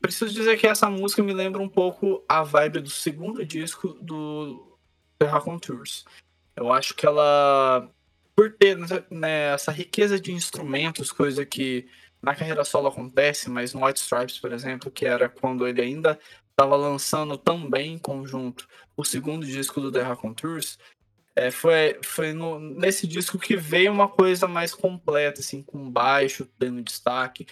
Preciso 0.00 0.32
dizer 0.34 0.58
que 0.58 0.66
essa 0.66 0.90
música 0.90 1.22
me 1.22 1.32
lembra 1.32 1.62
um 1.62 1.68
pouco 1.68 2.24
a 2.28 2.42
vibe 2.42 2.80
do 2.80 2.90
segundo 2.90 3.44
disco 3.46 3.88
do 4.00 4.76
Terra 5.18 5.40
Contours. 5.40 6.04
Eu 6.56 6.72
acho 6.72 6.94
que 6.94 7.06
ela, 7.06 7.88
por 8.34 8.52
ter 8.52 8.76
né, 9.10 9.54
essa 9.54 9.70
riqueza 9.70 10.18
de 10.18 10.32
instrumentos, 10.32 11.12
coisa 11.12 11.46
que 11.46 11.86
na 12.20 12.34
carreira 12.34 12.64
solo 12.64 12.88
acontece, 12.88 13.48
mas 13.48 13.74
no 13.74 13.84
White 13.84 14.00
Stripes, 14.00 14.38
por 14.38 14.52
exemplo, 14.52 14.90
que 14.90 15.06
era 15.06 15.28
quando 15.28 15.66
ele 15.66 15.80
ainda 15.80 16.18
estava 16.52 16.76
lançando 16.76 17.36
também 17.36 17.94
em 17.94 17.98
conjunto 17.98 18.68
o 18.96 19.04
segundo 19.04 19.44
disco 19.44 19.80
do 19.80 19.90
The 19.90 20.14
Contours, 20.16 20.78
é, 21.34 21.50
foi, 21.50 21.98
foi 22.04 22.32
no, 22.32 22.58
nesse 22.58 23.06
disco 23.06 23.38
que 23.38 23.56
veio 23.56 23.90
uma 23.90 24.08
coisa 24.08 24.46
mais 24.46 24.74
completa, 24.74 25.40
assim, 25.40 25.62
com 25.62 25.90
baixo 25.90 26.46
tendo 26.58 26.82
destaque, 26.82 27.46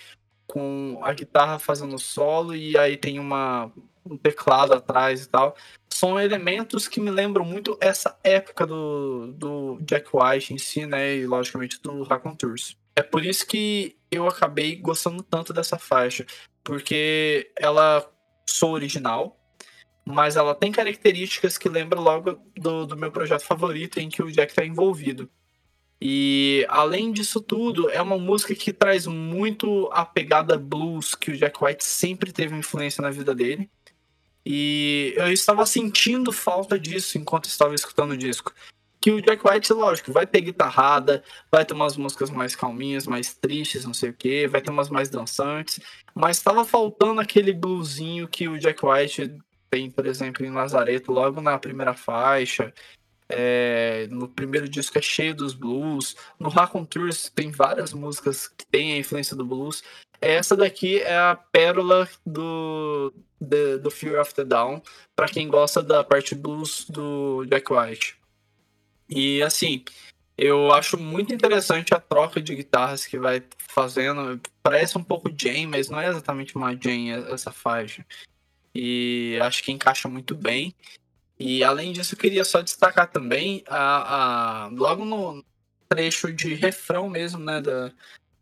com 0.46 1.00
a 1.02 1.12
guitarra 1.12 1.58
fazendo 1.58 1.98
solo 1.98 2.54
e 2.54 2.76
aí 2.76 2.96
tem 2.96 3.18
uma, 3.18 3.72
um 4.04 4.16
teclado 4.18 4.74
atrás 4.74 5.24
e 5.24 5.28
tal. 5.28 5.56
São 5.88 6.20
elementos 6.20 6.88
que 6.88 7.00
me 7.00 7.10
lembram 7.10 7.44
muito 7.44 7.78
essa 7.80 8.18
época 8.22 8.66
do, 8.66 9.32
do 9.32 9.78
Jack 9.82 10.08
White 10.12 10.52
em 10.52 10.58
si, 10.58 10.84
né? 10.84 11.16
E 11.16 11.26
logicamente 11.26 11.80
do 11.80 12.02
Raconteurs. 12.02 12.76
É 12.94 13.02
por 13.02 13.24
isso 13.24 13.46
que 13.46 13.96
eu 14.10 14.26
acabei 14.28 14.76
gostando 14.76 15.22
tanto 15.22 15.52
dessa 15.52 15.78
faixa, 15.78 16.26
porque 16.62 17.50
ela 17.56 18.06
sou 18.52 18.72
original, 18.72 19.38
mas 20.04 20.36
ela 20.36 20.54
tem 20.54 20.72
características 20.72 21.56
que 21.56 21.68
lembram 21.68 22.02
logo 22.02 22.38
do, 22.56 22.86
do 22.86 22.96
meu 22.96 23.10
projeto 23.10 23.42
favorito 23.42 23.98
em 23.98 24.08
que 24.08 24.22
o 24.22 24.30
Jack 24.30 24.52
está 24.52 24.64
envolvido. 24.64 25.30
E 26.00 26.64
além 26.70 27.12
disso 27.12 27.40
tudo, 27.40 27.90
é 27.90 28.00
uma 28.00 28.18
música 28.18 28.54
que 28.54 28.72
traz 28.72 29.06
muito 29.06 29.88
a 29.92 30.04
pegada 30.04 30.56
blues 30.56 31.14
que 31.14 31.30
o 31.30 31.36
Jack 31.36 31.62
White 31.62 31.84
sempre 31.84 32.32
teve 32.32 32.56
influência 32.56 33.02
na 33.02 33.10
vida 33.10 33.34
dele. 33.34 33.70
E 34.44 35.12
eu 35.16 35.30
estava 35.30 35.66
sentindo 35.66 36.32
falta 36.32 36.78
disso 36.78 37.18
enquanto 37.18 37.44
estava 37.44 37.74
escutando 37.74 38.12
o 38.12 38.16
disco. 38.16 38.54
Que 39.00 39.10
o 39.10 39.20
Jack 39.20 39.42
White, 39.46 39.72
lógico, 39.72 40.12
vai 40.12 40.26
ter 40.26 40.42
guitarrada, 40.42 41.24
vai 41.50 41.64
ter 41.64 41.72
umas 41.72 41.96
músicas 41.96 42.28
mais 42.28 42.54
calminhas, 42.54 43.06
mais 43.06 43.34
tristes, 43.34 43.84
não 43.84 43.94
sei 43.94 44.10
o 44.10 44.14
que, 44.14 44.46
vai 44.46 44.60
ter 44.60 44.70
umas 44.70 44.90
mais 44.90 45.08
dançantes, 45.08 45.80
mas 46.14 46.36
estava 46.36 46.64
faltando 46.64 47.20
aquele 47.20 47.52
bluesinho 47.52 48.28
que 48.28 48.46
o 48.46 48.58
Jack 48.58 48.84
White 48.84 49.34
tem, 49.70 49.90
por 49.90 50.06
exemplo, 50.06 50.44
em 50.44 50.50
Lazareto, 50.50 51.12
logo 51.12 51.40
na 51.40 51.58
primeira 51.58 51.94
faixa. 51.94 52.74
É, 53.32 54.08
no 54.10 54.28
primeiro 54.28 54.68
disco 54.68 54.98
é 54.98 55.02
cheio 55.02 55.34
dos 55.34 55.54
blues. 55.54 56.16
No 56.38 56.48
Raccoon 56.48 56.84
Tours 56.84 57.30
tem 57.30 57.50
várias 57.52 57.92
músicas 57.92 58.48
que 58.48 58.66
têm 58.66 58.94
a 58.94 58.98
influência 58.98 59.36
do 59.36 59.44
blues. 59.44 59.84
Essa 60.20 60.56
daqui 60.56 60.98
é 60.98 61.16
a 61.16 61.36
pérola 61.36 62.08
do, 62.26 63.14
do, 63.40 63.78
do 63.78 63.90
Fear 63.90 64.20
of 64.20 64.34
the 64.34 64.44
Down, 64.44 64.82
para 65.16 65.28
quem 65.28 65.48
gosta 65.48 65.82
da 65.82 66.04
parte 66.04 66.34
blues 66.34 66.84
do 66.90 67.46
Jack 67.46 67.72
White. 67.72 68.19
E 69.10 69.42
assim, 69.42 69.84
eu 70.38 70.72
acho 70.72 70.96
muito 70.96 71.34
interessante 71.34 71.92
a 71.92 72.00
troca 72.00 72.40
de 72.40 72.54
guitarras 72.54 73.04
que 73.04 73.18
vai 73.18 73.42
fazendo. 73.58 74.40
Parece 74.62 74.96
um 74.96 75.02
pouco 75.02 75.30
Jane, 75.36 75.66
mas 75.66 75.90
não 75.90 76.00
é 76.00 76.08
exatamente 76.08 76.56
uma 76.56 76.74
Jane 76.74 77.10
essa 77.10 77.52
faixa. 77.52 78.06
E 78.74 79.38
acho 79.42 79.62
que 79.62 79.72
encaixa 79.72 80.08
muito 80.08 80.34
bem. 80.34 80.74
E 81.38 81.64
além 81.64 81.92
disso, 81.92 82.14
eu 82.14 82.18
queria 82.18 82.44
só 82.44 82.60
destacar 82.60 83.10
também 83.10 83.64
a, 83.66 84.64
a 84.64 84.66
logo 84.68 85.04
no 85.04 85.44
trecho 85.88 86.32
de 86.32 86.54
refrão 86.54 87.08
mesmo, 87.08 87.40
né, 87.40 87.60
da, 87.60 87.92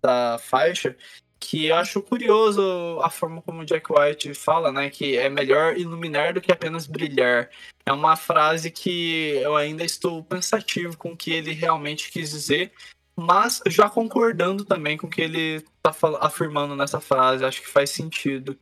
da 0.02 0.38
faixa, 0.38 0.96
que 1.40 1.66
eu 1.66 1.76
acho 1.76 2.02
curioso 2.02 3.00
a 3.02 3.10
forma 3.10 3.40
como 3.42 3.64
Jack 3.64 3.86
White 3.92 4.34
fala, 4.34 4.72
né, 4.72 4.90
que 4.90 5.16
é 5.16 5.28
melhor 5.28 5.76
iluminar 5.76 6.34
do 6.34 6.40
que 6.40 6.52
apenas 6.52 6.86
brilhar. 6.86 7.48
É 7.86 7.92
uma 7.92 8.16
frase 8.16 8.70
que 8.70 9.36
eu 9.42 9.56
ainda 9.56 9.84
estou 9.84 10.22
pensativo 10.22 10.96
com 10.96 11.12
o 11.12 11.16
que 11.16 11.32
ele 11.32 11.52
realmente 11.52 12.10
quis 12.10 12.30
dizer, 12.30 12.72
mas 13.16 13.62
já 13.66 13.88
concordando 13.88 14.64
também 14.64 14.96
com 14.96 15.06
o 15.06 15.10
que 15.10 15.22
ele 15.22 15.56
está 15.56 15.94
afirmando 16.20 16.76
nessa 16.76 17.00
frase, 17.00 17.44
acho 17.44 17.62
que 17.62 17.68
faz 17.68 17.90
sentido. 17.90 18.58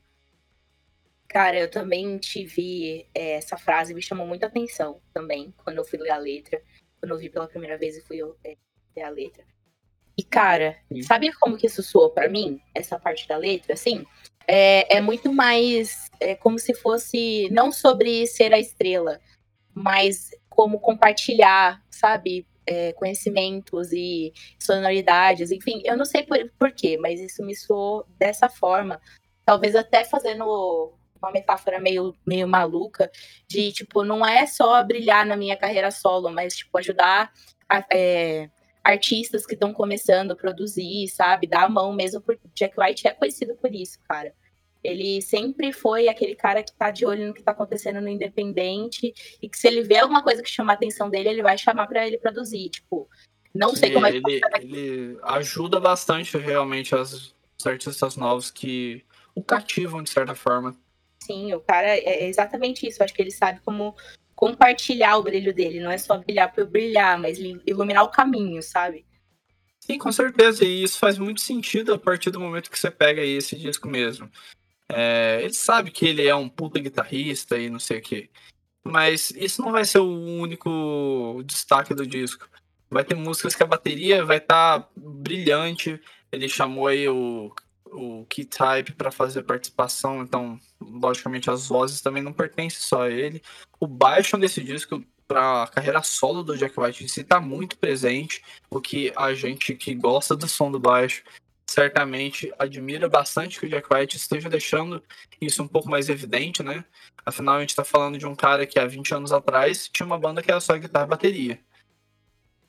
Cara, 1.28 1.58
eu 1.58 1.70
também 1.70 2.18
tive 2.18 3.06
é, 3.14 3.32
essa 3.32 3.56
frase, 3.56 3.92
me 3.92 4.00
chamou 4.00 4.26
muita 4.26 4.46
atenção 4.46 5.00
também, 5.12 5.52
quando 5.64 5.78
eu 5.78 5.84
fui 5.84 5.98
ler 5.98 6.10
a 6.10 6.18
letra, 6.18 6.62
quando 7.00 7.12
eu 7.12 7.18
vi 7.18 7.28
pela 7.28 7.48
primeira 7.48 7.76
vez 7.76 7.96
e 7.96 8.00
fui 8.00 8.20
é, 8.44 8.56
ler 8.96 9.02
a 9.02 9.10
letra. 9.10 9.44
E, 10.18 10.22
cara, 10.24 10.76
sabe 11.02 11.30
como 11.34 11.58
que 11.58 11.66
isso 11.66 11.82
soou 11.82 12.10
para 12.10 12.28
mim? 12.28 12.60
Essa 12.74 12.98
parte 12.98 13.28
da 13.28 13.36
letra, 13.36 13.74
assim? 13.74 14.04
É, 14.48 14.96
é 14.96 15.00
muito 15.00 15.32
mais 15.32 16.06
é 16.20 16.34
como 16.34 16.58
se 16.58 16.72
fosse 16.74 17.48
não 17.50 17.70
sobre 17.70 18.26
ser 18.26 18.54
a 18.54 18.58
estrela, 18.58 19.20
mas 19.74 20.30
como 20.48 20.80
compartilhar, 20.80 21.82
sabe? 21.90 22.46
É, 22.68 22.92
conhecimentos 22.94 23.92
e 23.92 24.32
sonoridades, 24.58 25.52
enfim, 25.52 25.82
eu 25.84 25.96
não 25.96 26.04
sei 26.04 26.24
por, 26.24 26.36
por 26.58 26.72
quê, 26.72 26.98
mas 26.98 27.20
isso 27.20 27.44
me 27.44 27.54
soou 27.54 28.04
dessa 28.18 28.48
forma. 28.48 29.00
Talvez 29.44 29.76
até 29.76 30.04
fazendo 30.04 30.92
uma 31.22 31.30
metáfora 31.30 31.78
meio, 31.78 32.16
meio 32.26 32.48
maluca, 32.48 33.08
de 33.48 33.70
tipo, 33.70 34.02
não 34.02 34.26
é 34.26 34.46
só 34.46 34.82
brilhar 34.82 35.24
na 35.24 35.36
minha 35.36 35.56
carreira 35.56 35.92
solo, 35.92 36.28
mas 36.30 36.56
tipo, 36.56 36.76
ajudar 36.78 37.32
a, 37.68 37.84
é, 37.92 38.50
artistas 38.86 39.44
que 39.44 39.54
estão 39.54 39.72
começando 39.72 40.30
a 40.30 40.36
produzir, 40.36 41.08
sabe? 41.08 41.48
Dar 41.48 41.64
a 41.64 41.68
mão 41.68 41.92
mesmo, 41.92 42.20
porque 42.20 42.48
Jack 42.54 42.78
White 42.78 43.08
é 43.08 43.10
conhecido 43.10 43.56
por 43.56 43.74
isso, 43.74 43.98
cara. 44.08 44.32
Ele 44.82 45.20
sempre 45.20 45.72
foi 45.72 46.08
aquele 46.08 46.36
cara 46.36 46.62
que 46.62 46.72
tá 46.72 46.92
de 46.92 47.04
olho 47.04 47.26
no 47.26 47.34
que 47.34 47.42
tá 47.42 47.50
acontecendo 47.50 48.00
no 48.00 48.08
independente 48.08 49.12
e 49.42 49.48
que 49.48 49.58
se 49.58 49.66
ele 49.66 49.82
vê 49.82 49.98
alguma 49.98 50.22
coisa 50.22 50.40
que 50.40 50.48
chama 50.48 50.72
a 50.72 50.76
atenção 50.76 51.10
dele, 51.10 51.30
ele 51.30 51.42
vai 51.42 51.58
chamar 51.58 51.88
para 51.88 52.06
ele 52.06 52.16
produzir. 52.16 52.70
Tipo, 52.70 53.08
não 53.52 53.74
sei 53.74 53.92
como 53.92 54.06
é 54.06 54.12
que 54.12 54.18
ele, 54.18 54.40
ele 54.60 55.18
ajuda 55.24 55.80
bastante 55.80 56.38
realmente 56.38 56.94
as, 56.94 57.34
os 57.58 57.66
artistas 57.66 58.16
novos 58.16 58.52
que 58.52 59.04
o 59.34 59.42
cativam 59.42 60.00
de 60.00 60.10
certa 60.10 60.36
forma. 60.36 60.76
Sim, 61.24 61.52
o 61.54 61.60
cara 61.60 61.88
é, 61.88 61.98
é 61.98 62.28
exatamente 62.28 62.86
isso. 62.86 63.02
Acho 63.02 63.12
que 63.12 63.20
ele 63.20 63.32
sabe 63.32 63.58
como 63.64 63.96
compartilhar 64.36 65.16
o 65.16 65.22
brilho 65.22 65.52
dele, 65.52 65.80
não 65.80 65.90
é 65.90 65.96
só 65.96 66.18
brilhar 66.18 66.52
por 66.52 66.66
brilhar, 66.66 67.18
mas 67.18 67.38
iluminar 67.66 68.04
o 68.04 68.10
caminho, 68.10 68.62
sabe? 68.62 69.06
Sim, 69.80 69.98
com 69.98 70.12
certeza, 70.12 70.64
e 70.64 70.82
isso 70.82 70.98
faz 70.98 71.16
muito 71.16 71.40
sentido 71.40 71.94
a 71.94 71.98
partir 71.98 72.30
do 72.30 72.38
momento 72.38 72.70
que 72.70 72.78
você 72.78 72.90
pega 72.90 73.22
esse 73.22 73.56
disco 73.56 73.88
mesmo. 73.88 74.30
É, 74.88 75.40
ele 75.42 75.54
sabe 75.54 75.90
que 75.90 76.06
ele 76.06 76.26
é 76.28 76.34
um 76.34 76.48
puta 76.48 76.78
guitarrista 76.78 77.58
e 77.58 77.70
não 77.70 77.78
sei 77.78 77.98
o 77.98 78.02
que, 78.02 78.30
mas 78.84 79.30
isso 79.30 79.62
não 79.62 79.72
vai 79.72 79.84
ser 79.84 79.98
o 79.98 80.08
único 80.08 81.42
destaque 81.44 81.94
do 81.94 82.06
disco. 82.06 82.48
Vai 82.90 83.04
ter 83.04 83.14
músicas 83.14 83.54
que 83.56 83.62
a 83.62 83.66
bateria 83.66 84.24
vai 84.24 84.36
estar 84.36 84.80
tá 84.80 84.88
brilhante. 84.96 86.00
Ele 86.30 86.48
chamou 86.48 86.86
aí 86.86 87.08
o 87.08 87.52
o 87.96 88.26
Key-Type 88.26 88.92
para 88.92 89.10
fazer 89.10 89.42
participação, 89.42 90.22
então, 90.22 90.60
logicamente, 90.80 91.50
as 91.50 91.68
vozes 91.68 92.00
também 92.00 92.22
não 92.22 92.32
pertencem 92.32 92.80
só 92.80 93.02
a 93.02 93.10
ele. 93.10 93.42
O 93.80 93.86
baixo 93.86 94.36
desse 94.36 94.62
disco, 94.62 95.02
para 95.26 95.64
a 95.64 95.66
carreira 95.66 96.02
solo 96.02 96.42
do 96.42 96.56
Jack 96.56 96.78
White 96.78 97.04
em 97.04 97.08
si, 97.08 97.22
está 97.22 97.40
muito 97.40 97.78
presente, 97.78 98.42
o 98.70 98.80
que 98.80 99.12
a 99.16 99.34
gente 99.34 99.74
que 99.74 99.94
gosta 99.94 100.36
do 100.36 100.46
som 100.46 100.70
do 100.70 100.78
baixo 100.78 101.22
certamente 101.66 102.52
admira 102.58 103.08
bastante 103.08 103.58
que 103.58 103.66
o 103.66 103.68
Jack 103.68 103.92
White 103.92 104.16
esteja 104.16 104.48
deixando 104.48 105.02
isso 105.40 105.62
um 105.62 105.68
pouco 105.68 105.90
mais 105.90 106.08
evidente, 106.08 106.62
né? 106.62 106.84
Afinal, 107.24 107.56
a 107.56 107.60
gente 107.60 107.70
está 107.70 107.84
falando 107.84 108.18
de 108.18 108.26
um 108.26 108.36
cara 108.36 108.66
que 108.66 108.78
há 108.78 108.86
20 108.86 109.14
anos 109.14 109.32
atrás 109.32 109.88
tinha 109.88 110.06
uma 110.06 110.18
banda 110.18 110.42
que 110.42 110.50
era 110.50 110.60
só 110.60 110.76
guitarra 110.78 111.06
e 111.06 111.08
bateria. 111.08 111.60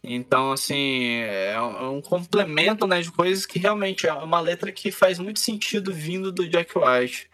Então, 0.04 0.52
assim, 0.52 1.22
é 1.22 1.60
um 1.62 2.02
complemento 2.02 2.88
né, 2.88 3.02
de 3.02 3.12
coisas 3.12 3.46
que 3.46 3.60
realmente 3.60 4.08
é 4.08 4.14
uma 4.14 4.40
letra 4.40 4.72
que 4.72 4.92
faz 4.92 5.20
muito 5.20 5.40
sentido 5.40 5.94
vindo 5.94 6.32
do 6.32 6.48
Jack 6.48 6.72
White. 6.78 7.30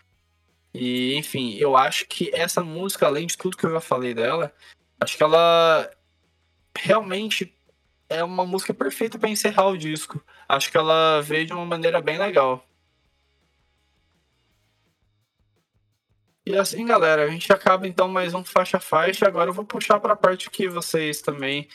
E, 0.74 1.16
enfim, 1.16 1.56
eu 1.56 1.78
acho 1.78 2.08
que 2.08 2.32
essa 2.34 2.64
música, 2.64 3.06
além 3.06 3.28
de 3.28 3.38
tudo 3.38 3.58
que 3.58 3.66
eu 3.66 3.72
já 3.72 3.80
falei 3.80 4.14
dela, 4.14 4.52
acho 5.00 5.16
que 5.16 5.24
ela 5.24 5.90
realmente 6.76 7.54
é 8.10 8.24
uma 8.24 8.46
música 8.46 8.74
perfeita 8.74 9.20
para 9.20 9.30
encerrar 9.30 9.68
o 9.68 9.78
disco. 9.78 10.24
Acho 10.48 10.72
que 10.72 10.78
ela 10.78 11.22
veio 11.22 11.46
de 11.46 11.54
uma 11.54 11.66
maneira 11.66 12.02
bem 12.02 12.18
legal. 12.18 12.66
E 16.46 16.58
assim, 16.58 16.86
galera, 16.86 17.24
a 17.24 17.30
gente 17.30 17.52
acaba 17.54 17.88
então 17.88 18.08
mais 18.10 18.34
um 18.34 18.44
faixa 18.44 18.80
faixa. 18.80 19.28
Agora 19.28 19.50
eu 19.50 19.54
vou 19.54 19.66
puxar 19.66 20.00
para 20.00 20.14
a 20.14 20.18
parte 20.18 20.50
que 20.50 20.68
vocês 20.68 21.22
também 21.22 21.70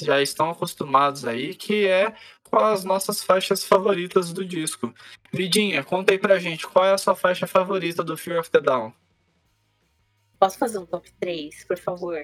já 0.00 0.20
estão 0.20 0.50
acostumados 0.50 1.24
aí, 1.24 1.54
que 1.54 1.86
é 1.86 2.14
com 2.44 2.58
as 2.58 2.84
nossas 2.84 3.22
faixas 3.22 3.64
favoritas 3.64 4.32
do 4.32 4.44
disco. 4.44 4.94
Vidinha, 5.32 5.82
conta 5.82 6.12
aí 6.12 6.18
pra 6.18 6.38
gente, 6.38 6.66
qual 6.66 6.84
é 6.84 6.92
a 6.92 6.98
sua 6.98 7.14
faixa 7.14 7.46
favorita 7.46 8.02
do 8.02 8.16
Fear 8.16 8.40
of 8.40 8.50
the 8.50 8.60
Down? 8.60 8.92
Posso 10.38 10.58
fazer 10.58 10.78
um 10.78 10.86
top 10.86 11.10
3, 11.18 11.64
por 11.64 11.78
favor? 11.78 12.18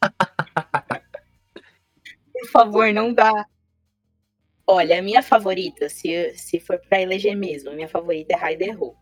por 2.32 2.48
favor, 2.50 2.92
não 2.92 3.12
dá. 3.12 3.46
Olha, 4.66 4.98
a 4.98 5.02
minha 5.02 5.22
favorita, 5.22 5.88
se, 5.88 6.34
se 6.34 6.60
for 6.60 6.78
pra 6.78 7.00
eleger 7.00 7.36
mesmo, 7.36 7.70
a 7.70 7.74
minha 7.74 7.88
favorita 7.88 8.34
é 8.34 8.52
Hide 8.52 8.76
Ho. 8.76 8.96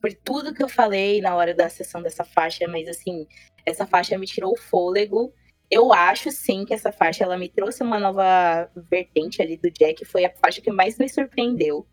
Por 0.00 0.12
tudo 0.12 0.54
que 0.54 0.62
eu 0.62 0.68
falei 0.68 1.20
na 1.20 1.34
hora 1.34 1.54
da 1.54 1.68
sessão 1.68 2.02
dessa 2.02 2.22
faixa, 2.22 2.68
mas 2.68 2.86
assim, 2.86 3.26
essa 3.64 3.86
faixa 3.86 4.18
me 4.18 4.26
tirou 4.26 4.52
o 4.52 4.58
fôlego 4.58 5.32
eu 5.70 5.92
acho 5.92 6.30
sim 6.30 6.64
que 6.64 6.72
essa 6.72 6.92
faixa 6.92 7.24
ela 7.24 7.36
me 7.36 7.48
trouxe 7.48 7.82
uma 7.82 7.98
nova 7.98 8.70
vertente 8.88 9.42
ali 9.42 9.56
do 9.56 9.70
Jack, 9.70 10.04
foi 10.04 10.24
a 10.24 10.32
faixa 10.36 10.60
que 10.60 10.70
mais 10.70 10.98
me 10.98 11.08
surpreendeu. 11.08 11.86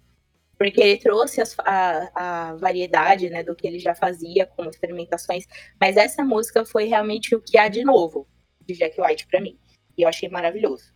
Porque 0.57 0.79
ele 0.79 0.97
trouxe 0.99 1.41
as, 1.41 1.55
a, 1.59 2.11
a 2.51 2.55
variedade 2.55 3.29
né, 3.29 3.43
do 3.43 3.55
que 3.55 3.67
ele 3.67 3.79
já 3.79 3.95
fazia 3.95 4.45
com 4.45 4.65
experimentações, 4.65 5.45
mas 5.81 5.97
essa 5.97 6.23
música 6.23 6.63
foi 6.63 6.85
realmente 6.85 7.35
o 7.35 7.41
que 7.41 7.57
há 7.57 7.67
de 7.67 7.83
novo 7.83 8.27
de 8.61 8.75
Jack 8.75 9.01
White 9.01 9.27
para 9.27 9.41
mim. 9.41 9.57
E 9.97 10.03
eu 10.03 10.09
achei 10.09 10.29
maravilhoso. 10.29 10.93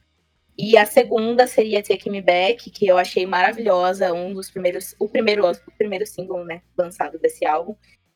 E 0.57 0.77
a 0.77 0.85
segunda 0.85 1.45
seria 1.45 1.83
Take 1.83 2.09
Me 2.09 2.21
Back, 2.21 2.69
que 2.71 2.87
eu 2.87 2.97
achei 2.97 3.25
maravilhosa, 3.25 4.13
um 4.13 4.33
dos 4.33 4.49
primeiros, 4.49 4.95
o 4.99 5.07
primeiro, 5.07 5.49
o 5.49 5.71
primeiro 5.77 6.05
single, 6.05 6.43
né, 6.45 6.61
lançado 6.77 7.19
desse 7.19 7.45
álbum, 7.45 7.75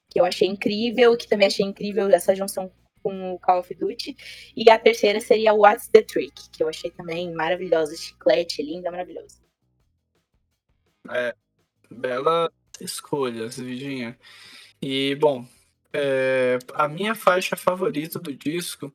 que 0.09 0.19
eu 0.19 0.25
achei 0.25 0.47
incrível, 0.47 1.15
que 1.17 1.27
também 1.27 1.47
achei 1.47 1.65
incrível 1.65 2.09
essa 2.09 2.35
junção 2.35 2.71
com 3.01 3.33
o 3.33 3.39
Call 3.39 3.59
of 3.59 3.73
Duty. 3.73 4.15
E 4.55 4.69
a 4.69 4.77
terceira 4.77 5.19
seria 5.19 5.53
What's 5.53 5.87
the 5.87 6.01
Trick, 6.01 6.49
que 6.51 6.63
eu 6.63 6.69
achei 6.69 6.91
também 6.91 7.33
maravilhosa. 7.33 7.95
Chiclete, 7.95 8.61
linda, 8.61 8.91
maravilhosa. 8.91 9.39
É, 11.09 11.35
bela 11.89 12.51
escolha, 12.79 13.47
Vidinha. 13.47 14.17
E, 14.81 15.15
bom, 15.15 15.45
é, 15.93 16.57
a 16.73 16.87
minha 16.87 17.13
faixa 17.13 17.55
favorita 17.55 18.19
do 18.19 18.33
disco, 18.33 18.93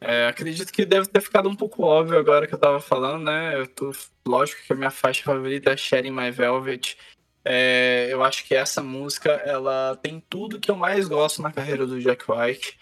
é, 0.00 0.26
acredito 0.26 0.72
que 0.72 0.86
deve 0.86 1.06
ter 1.08 1.20
ficado 1.20 1.48
um 1.48 1.54
pouco 1.54 1.82
óbvio 1.82 2.18
agora 2.18 2.46
que 2.46 2.54
eu 2.54 2.58
tava 2.58 2.80
falando, 2.80 3.24
né? 3.24 3.54
Eu 3.58 3.66
tô, 3.66 3.92
lógico 4.26 4.62
que 4.66 4.72
a 4.72 4.76
minha 4.76 4.90
faixa 4.90 5.22
favorita 5.22 5.70
é 5.70 5.76
Sharing 5.76 6.10
My 6.10 6.30
Velvet. 6.30 6.96
É, 7.44 8.08
eu 8.10 8.22
acho 8.22 8.46
que 8.46 8.54
essa 8.54 8.82
música, 8.82 9.30
ela 9.30 9.96
tem 10.02 10.20
tudo 10.28 10.60
que 10.60 10.70
eu 10.70 10.76
mais 10.76 11.06
gosto 11.08 11.42
na 11.42 11.52
carreira 11.52 11.86
do 11.86 12.00
Jack 12.00 12.24
White 12.30 12.78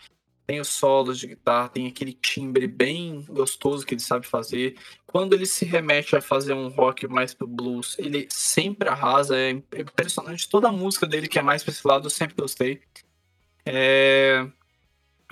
tem 0.49 0.61
os 0.61 0.69
solos 0.69 1.19
de 1.19 1.27
guitarra, 1.27 1.69
tem 1.69 1.87
aquele 1.87 2.15
timbre 2.15 2.66
bem 2.66 3.23
gostoso 3.29 3.85
que 3.85 3.93
ele 3.93 4.01
sabe 4.01 4.27
fazer. 4.27 4.79
Quando 5.07 5.35
ele 5.35 5.45
se 5.45 5.66
remete 5.66 6.16
a 6.16 6.23
fazer 6.23 6.55
um 6.55 6.69
rock 6.69 7.07
mais 7.07 7.35
pro 7.35 7.47
blues, 7.47 7.99
ele 7.99 8.27
sempre 8.31 8.89
arrasa. 8.89 9.37
É 9.37 9.51
impressionante. 9.51 10.49
Toda 10.49 10.69
a 10.69 10.73
música 10.73 11.07
dele 11.07 11.29
que 11.29 11.39
é 11.39 11.43
mais 11.43 11.62
pra 11.62 11.70
esse 11.70 11.87
lado, 11.87 12.07
eu 12.07 12.11
sempre 12.11 12.35
gostei. 12.35 12.81
É... 13.66 14.49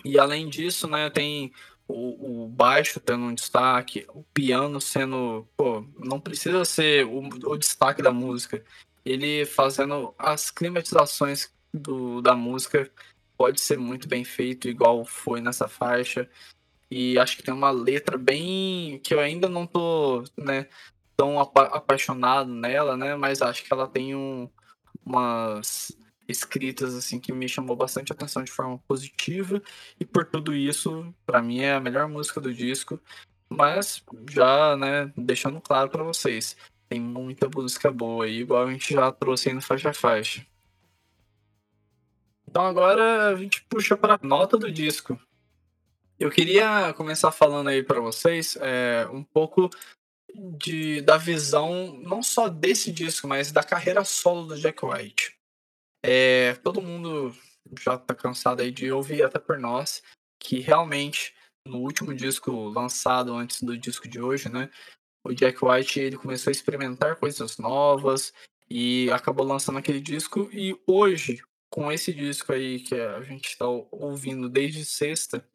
E 0.04 0.18
além 0.18 0.50
disso, 0.50 0.86
né, 0.86 1.08
tem 1.08 1.50
o, 1.88 2.44
o, 2.44 2.48
baixo 2.48 3.00
tendo 3.00 3.24
um 3.24 3.34
destaque, 3.34 4.06
o 4.12 4.22
piano 4.34 4.82
sendo. 4.82 5.48
Pô, 5.56 5.82
não 5.98 6.20
precisa 6.20 6.62
ser 6.66 7.06
o, 7.06 7.20
o 7.20 7.56
destaque 7.56 8.02
da 8.02 8.12
música. 8.12 8.62
Ele 9.02 9.46
fazendo 9.46 10.14
as 10.18 10.50
climatizações 10.50 11.50
do, 11.72 12.20
da 12.20 12.36
música 12.36 12.90
pode 13.36 13.60
ser 13.60 13.78
muito 13.78 14.08
bem 14.08 14.24
feito, 14.24 14.68
igual 14.68 15.04
foi 15.04 15.40
nessa 15.40 15.68
faixa. 15.68 16.28
E 16.90 17.18
acho 17.18 17.36
que 17.36 17.42
tem 17.42 17.54
uma 17.54 17.70
letra 17.70 18.16
bem. 18.18 19.00
que 19.02 19.14
eu 19.14 19.20
ainda 19.20 19.48
não 19.48 19.66
tô, 19.66 20.24
né, 20.36 20.66
tão 21.16 21.40
apa 21.40 21.64
apaixonado 21.64 22.50
nela, 22.52 22.96
né? 22.96 23.16
Mas 23.16 23.42
acho 23.42 23.64
que 23.64 23.72
ela 23.72 23.88
tem 23.88 24.14
um, 24.14 24.48
umas 25.04 25.96
escritas 26.28 26.94
assim 26.94 27.20
que 27.20 27.32
me 27.32 27.48
chamou 27.48 27.76
bastante 27.76 28.12
atenção 28.12 28.42
de 28.42 28.50
forma 28.50 28.78
positiva 28.88 29.62
e 29.98 30.04
por 30.04 30.24
tudo 30.26 30.54
isso 30.54 31.14
para 31.24 31.40
mim 31.40 31.60
é 31.60 31.74
a 31.74 31.80
melhor 31.80 32.08
música 32.08 32.40
do 32.40 32.52
disco 32.52 33.00
mas 33.48 34.02
já 34.28 34.76
né 34.76 35.12
deixando 35.16 35.60
claro 35.60 35.88
para 35.88 36.02
vocês 36.02 36.56
tem 36.88 37.00
muita 37.00 37.48
música 37.48 37.92
boa 37.92 38.24
aí 38.24 38.40
igual 38.40 38.66
a 38.66 38.72
gente 38.72 38.92
já 38.92 39.12
trouxe 39.12 39.48
aí 39.48 39.54
no 39.54 39.60
faixa 39.60 39.92
faixa 39.92 40.44
então 42.56 42.64
agora 42.64 43.28
a 43.28 43.36
gente 43.36 43.62
puxa 43.68 43.94
para 43.98 44.18
nota 44.22 44.56
do 44.56 44.72
disco. 44.72 45.20
Eu 46.18 46.30
queria 46.30 46.90
começar 46.94 47.30
falando 47.30 47.68
aí 47.68 47.82
para 47.82 48.00
vocês 48.00 48.56
é, 48.62 49.06
um 49.12 49.22
pouco 49.22 49.68
de, 50.34 51.02
da 51.02 51.18
visão 51.18 52.00
não 52.02 52.22
só 52.22 52.48
desse 52.48 52.90
disco, 52.90 53.28
mas 53.28 53.52
da 53.52 53.62
carreira 53.62 54.06
solo 54.06 54.46
do 54.46 54.58
Jack 54.58 54.82
White. 54.86 55.36
É, 56.02 56.54
todo 56.62 56.80
mundo 56.80 57.36
já 57.78 57.98
tá 57.98 58.14
cansado 58.14 58.62
aí 58.62 58.70
de 58.70 58.90
ouvir 58.90 59.22
até 59.22 59.38
por 59.38 59.58
nós 59.58 60.02
que 60.40 60.58
realmente 60.58 61.34
no 61.68 61.80
último 61.80 62.14
disco 62.14 62.70
lançado 62.70 63.34
antes 63.34 63.60
do 63.60 63.76
disco 63.76 64.08
de 64.08 64.18
hoje, 64.18 64.48
né, 64.48 64.70
o 65.22 65.34
Jack 65.34 65.62
White 65.62 66.00
ele 66.00 66.16
começou 66.16 66.50
a 66.50 66.52
experimentar 66.52 67.16
coisas 67.16 67.58
novas 67.58 68.32
e 68.70 69.10
acabou 69.10 69.44
lançando 69.44 69.78
aquele 69.78 70.00
disco 70.00 70.48
e 70.54 70.74
hoje 70.86 71.42
com 71.70 71.90
esse 71.90 72.12
disco 72.12 72.52
aí 72.52 72.80
que 72.80 72.94
a 72.94 73.22
gente 73.22 73.48
está 73.48 73.66
ouvindo 73.66 74.48
desde 74.48 74.84
sexta, 74.84 75.46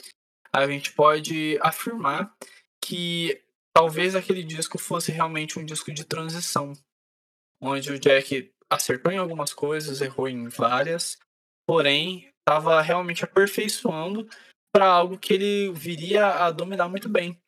a 0.53 0.67
gente 0.67 0.93
pode 0.93 1.57
afirmar 1.61 2.35
que 2.83 3.41
talvez 3.73 4.15
aquele 4.15 4.43
disco 4.43 4.77
fosse 4.77 5.11
realmente 5.11 5.57
um 5.57 5.65
disco 5.65 5.91
de 5.93 6.03
transição, 6.03 6.73
onde 7.61 7.91
o 7.91 7.99
Jack 7.99 8.53
acertou 8.69 9.11
em 9.11 9.17
algumas 9.17 9.53
coisas, 9.53 10.01
errou 10.01 10.27
em 10.27 10.47
várias, 10.47 11.17
porém 11.65 12.31
estava 12.39 12.81
realmente 12.81 13.23
aperfeiçoando 13.23 14.27
para 14.73 14.88
algo 14.88 15.17
que 15.17 15.33
ele 15.33 15.71
viria 15.73 16.25
a 16.27 16.51
dominar 16.51 16.89
muito 16.89 17.07
bem. 17.07 17.39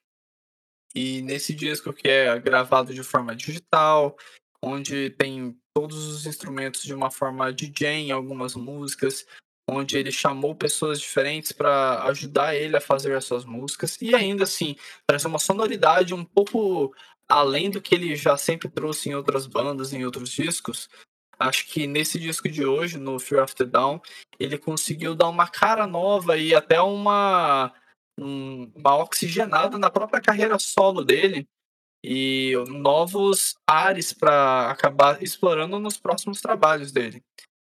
E 0.95 1.22
nesse 1.23 1.56
disco 1.56 1.91
que 1.91 2.07
é 2.07 2.40
gravado 2.40 2.94
de 2.94 3.03
forma 3.03 3.35
digital, 3.35 4.15
onde 4.61 5.10
tem 5.11 5.57
todos 5.74 6.08
os 6.08 6.26
instrumentos 6.26 6.84
de 6.84 6.94
uma 6.94 7.10
forma 7.10 7.52
DJ 7.52 7.88
em 7.90 8.12
algumas 8.12 8.56
músicas, 8.56 9.26
onde 9.68 9.98
ele 9.98 10.12
chamou 10.12 10.54
pessoas 10.56 11.00
diferentes 11.00 11.52
para 11.52 12.04
ajudar 12.04 12.56
ele 12.56 12.78
a 12.78 12.82
fazer 12.82 13.16
as 13.16 13.26
suas 13.26 13.45
músicas 13.45 13.98
e 14.02 14.14
ainda 14.14 14.44
assim 14.44 14.76
traz 15.08 15.26
uma 15.26 15.40
sonoridade 15.40 16.14
um 16.14 16.24
pouco 16.24 16.94
além 17.28 17.70
do 17.70 17.82
que 17.82 17.95
ele 17.95 18.16
já 18.16 18.38
sempre 18.38 18.70
trouxe 18.70 19.10
em 19.10 19.16
outras 19.16 19.48
bandas, 19.48 19.94
em 19.94 20.06
outros 20.06 20.30
discos. 20.30 20.90
Acho 21.40 21.66
que 21.68 21.88
nesse 21.88 22.20
disco 22.20 22.48
de 22.48 22.66
hoje, 22.66 22.98
no 22.98 23.20
Fear 23.20 23.50
the 23.54 23.66
Down, 23.66 24.00
ele 24.40 24.58
conseguiu 24.58 25.16
dar 25.16 25.30
uma 25.30 25.48
cara 25.48 25.88
nova 25.88 26.38
e 26.38 26.54
até 26.54 26.80
uma 26.82 27.74
uma 28.16 28.95
oxigenada 28.98 29.80
na 29.80 29.90
própria 29.90 30.22
carreira 30.22 30.60
solo 30.60 31.04
dele, 31.04 31.48
e 32.03 32.53
novos 32.67 33.55
ares 33.65 34.11
para 34.11 34.69
acabar 34.69 35.23
explorando 35.23 35.80
nos 35.80 35.97
próximos 35.97 36.41
trabalhos 36.41 36.91
dele. 36.91 37.23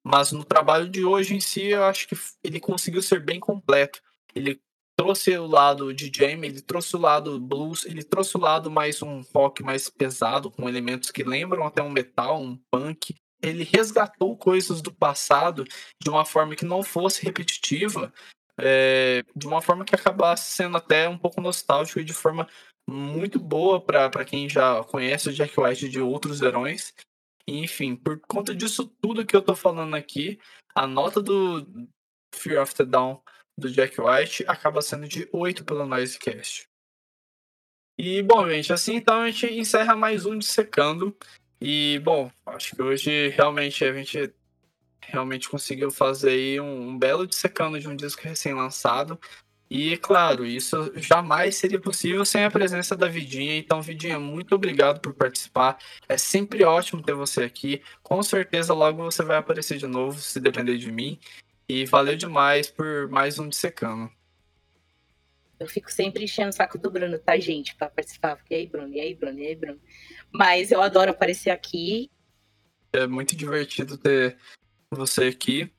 Mas 0.04 0.32
no 0.32 0.44
trabalho 0.44 0.90
de 0.90 1.04
hoje 1.04 1.36
em 1.36 1.40
si, 1.40 1.68
eu 1.68 1.84
acho 1.84 2.08
que 2.08 2.16
ele 2.44 2.60
conseguiu 2.60 3.02
ser 3.02 3.20
bem 3.20 3.40
completo. 3.40 4.02
Ele 4.34 4.60
trouxe 4.98 5.36
o 5.38 5.48
lado 5.48 5.94
de 5.94 6.12
Jamie, 6.16 6.50
ele 6.50 6.62
trouxe 6.62 6.96
o 6.96 7.00
lado 7.00 7.40
blues, 7.40 7.86
ele 7.86 8.04
trouxe 8.04 8.38
o 8.38 8.40
lado 8.40 8.72
mais 8.72 9.02
um 9.02 9.22
rock 9.34 9.64
mais 9.64 9.90
pesado, 9.90 10.50
com 10.50 10.70
elementos 10.70 11.12
que 11.12 11.24
lembram 11.24 11.66
até 11.66 11.82
um 11.82 11.92
metal, 11.92 12.42
um 12.42 12.58
punk. 12.72 13.16
Ele 13.44 13.64
resgatou 13.64 14.38
coisas 14.38 14.82
do 14.82 14.94
passado 14.94 15.66
de 16.02 16.10
uma 16.10 16.24
forma 16.24 16.56
que 16.56 16.66
não 16.66 16.84
fosse 16.84 17.24
repetitiva, 17.24 18.14
é, 18.60 19.24
de 19.36 19.48
uma 19.48 19.62
forma 19.62 19.84
que 19.84 19.96
acabasse 19.96 20.56
sendo 20.56 20.78
até 20.78 21.10
um 21.10 21.18
pouco 21.18 21.42
nostálgico 21.42 22.00
e 22.00 22.04
de 22.04 22.14
forma 22.14 22.48
muito 22.92 23.40
boa 23.40 23.82
para 23.82 24.26
quem 24.26 24.50
já 24.50 24.84
conhece 24.84 25.30
o 25.30 25.34
Jack 25.34 25.60
White 25.60 25.90
de 25.90 26.00
outros 26.00 26.42
heróis. 26.42 26.94
enfim, 27.48 27.96
por 27.96 28.20
conta 28.28 28.54
disso 28.54 28.86
tudo 29.02 29.26
que 29.26 29.36
eu 29.36 29.42
tô 29.42 29.56
falando 29.56 29.96
aqui, 29.96 30.40
a 30.76 30.86
nota 30.86 31.22
do 31.22 31.66
Fear 32.34 32.62
of 32.62 32.76
the 32.76 32.86
Dawn 32.86 33.20
do 33.58 33.70
Jack 33.70 34.00
White 34.00 34.46
acaba 34.48 34.82
sendo 34.82 35.08
de 35.08 35.28
8 35.32 35.64
pelo 35.66 35.86
Noisecast. 35.86 36.68
E, 37.98 38.22
bom, 38.24 38.50
gente, 38.50 38.74
assim 38.74 38.96
então 38.96 39.22
a 39.22 39.30
gente 39.30 39.54
encerra 39.54 39.96
mais 39.96 40.26
um 40.26 40.38
Dissecando. 40.38 41.16
E, 41.60 42.00
bom, 42.04 42.32
acho 42.46 42.76
que 42.76 42.82
hoje 42.82 43.30
realmente 43.30 43.84
a 43.84 43.94
gente 43.94 44.34
realmente 45.02 45.50
conseguiu 45.50 45.92
fazer 45.92 46.62
um, 46.62 46.90
um 46.90 46.98
belo 46.98 47.28
Dissecando 47.28 47.80
de 47.80 47.88
um 47.88 47.96
disco 47.96 48.24
recém-lançado. 48.24 49.20
E, 49.74 49.96
claro, 49.96 50.46
isso 50.46 50.92
jamais 50.98 51.56
seria 51.56 51.80
possível 51.80 52.26
sem 52.26 52.44
a 52.44 52.52
presença 52.52 52.94
da 52.94 53.08
Vidinha. 53.08 53.58
Então, 53.58 53.82
Vidinha, 53.82 54.20
muito 54.20 54.54
obrigado 54.54 55.00
por 55.00 55.14
participar. 55.14 55.78
É 56.10 56.18
sempre 56.18 56.66
ótimo 56.66 57.02
ter 57.02 57.14
você 57.14 57.44
aqui. 57.44 57.82
Com 58.04 58.22
certeza, 58.22 58.74
logo 58.74 59.02
você 59.02 59.24
vai 59.24 59.38
aparecer 59.38 59.78
de 59.78 59.88
novo, 59.88 60.20
se 60.20 60.42
depender 60.42 60.78
de 60.78 60.92
mim. 60.92 61.18
E 61.70 61.86
valeu 61.86 62.18
demais 62.18 62.70
por 62.70 63.08
mais 63.08 63.40
um 63.40 63.48
Dissecando. 63.48 64.12
Eu 65.58 65.70
fico 65.70 65.90
sempre 65.90 66.26
enchendo 66.26 66.50
o 66.50 66.54
saco 66.54 66.78
do 66.78 66.92
Bruno, 66.92 67.18
tá, 67.18 67.40
gente, 67.40 67.74
para 67.76 67.90
participar. 67.90 68.36
Porque 68.36 68.54
aí, 68.54 68.68
Bruno, 68.68 68.94
e 68.94 69.00
aí, 69.00 69.16
Bruno, 69.16 69.40
e 69.40 69.48
aí, 69.48 69.56
Bruno. 69.56 69.80
Mas 70.34 70.70
eu 70.72 70.82
adoro 70.82 71.12
aparecer 71.12 71.50
aqui. 71.50 72.12
É 72.92 73.08
muito 73.08 73.38
divertido 73.38 73.98
ter 73.98 74.36
você 74.92 75.28
aqui. 75.28 75.72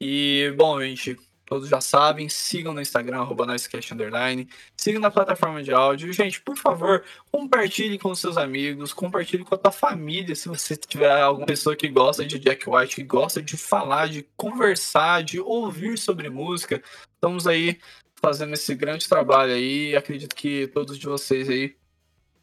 E, 0.00 0.54
bom, 0.56 0.80
gente, 0.80 1.18
todos 1.46 1.68
já 1.68 1.80
sabem, 1.80 2.28
sigam 2.28 2.74
no 2.74 2.80
Instagram, 2.80 3.20
arroba 3.20 3.46
underline, 3.92 4.48
sigam 4.76 5.00
na 5.00 5.10
plataforma 5.10 5.62
de 5.62 5.72
áudio. 5.72 6.12
Gente, 6.12 6.40
por 6.40 6.56
favor, 6.56 7.04
compartilhe 7.30 7.98
com 7.98 8.14
seus 8.14 8.36
amigos, 8.36 8.92
compartilhe 8.92 9.44
com 9.44 9.54
a 9.54 9.58
tua 9.58 9.70
família, 9.70 10.34
se 10.34 10.48
você 10.48 10.76
tiver 10.76 11.10
alguma 11.22 11.46
pessoa 11.46 11.76
que 11.76 11.88
gosta 11.88 12.26
de 12.26 12.38
Jack 12.38 12.68
White, 12.68 12.96
que 12.96 13.04
gosta 13.04 13.40
de 13.40 13.56
falar, 13.56 14.08
de 14.08 14.26
conversar, 14.36 15.22
de 15.22 15.38
ouvir 15.40 15.96
sobre 15.96 16.28
música. 16.28 16.82
Estamos 17.14 17.46
aí 17.46 17.78
fazendo 18.20 18.54
esse 18.54 18.74
grande 18.74 19.08
trabalho 19.08 19.52
aí, 19.52 19.94
acredito 19.94 20.34
que 20.34 20.66
todos 20.68 20.98
de 20.98 21.06
vocês 21.06 21.48
aí 21.48 21.76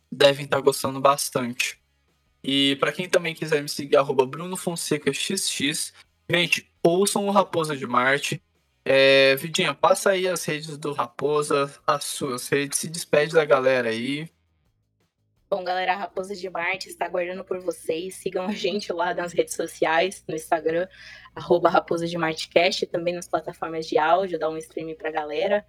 devem 0.10 0.46
estar 0.46 0.62
gostando 0.62 1.02
bastante. 1.02 1.78
E 2.42 2.78
para 2.78 2.92
quem 2.92 3.10
também 3.10 3.36
quiser 3.36 3.62
me 3.62 3.70
seguir, 3.70 3.98
arroba 3.98 4.26
Bruno 4.26 4.56
Fonseca 4.56 5.12
XX, 5.12 5.94
gente, 6.30 6.70
ouçam 6.82 7.28
o 7.28 7.32
Raposa 7.32 7.76
de 7.76 7.86
Marte, 7.86 8.42
é, 8.86 9.36
Vidinha, 9.36 9.74
passa 9.74 10.12
aí 10.12 10.28
as 10.28 10.44
redes 10.44 10.78
do 10.78 10.92
Raposa, 10.92 11.74
as 11.88 12.04
suas 12.04 12.48
redes, 12.50 12.80
se 12.80 12.90
despede 12.90 13.34
da 13.34 13.46
galera 13.46 13.90
aí. 13.90 14.30
Bom, 15.50 15.64
galera, 15.64 15.94
a 15.94 15.98
Raposa 15.98 16.36
de 16.36 16.50
Marte 16.50 16.90
está 16.90 17.06
aguardando 17.06 17.46
por 17.46 17.60
vocês. 17.60 18.16
Sigam 18.16 18.46
a 18.46 18.52
gente 18.52 18.92
lá 18.92 19.14
nas 19.14 19.34
redes 19.34 19.54
sociais, 19.54 20.24
no 20.28 20.34
Instagram, 20.34 20.88
arroba 21.36 21.70
Raposa 21.70 22.08
de 22.08 22.18
Martecast, 22.18 22.88
também 22.88 23.14
nas 23.14 23.28
plataformas 23.28 23.86
de 23.86 23.98
áudio, 23.98 24.40
dá 24.40 24.50
um 24.50 24.58
stream 24.58 24.96
pra 24.96 25.12
galera. 25.12 25.64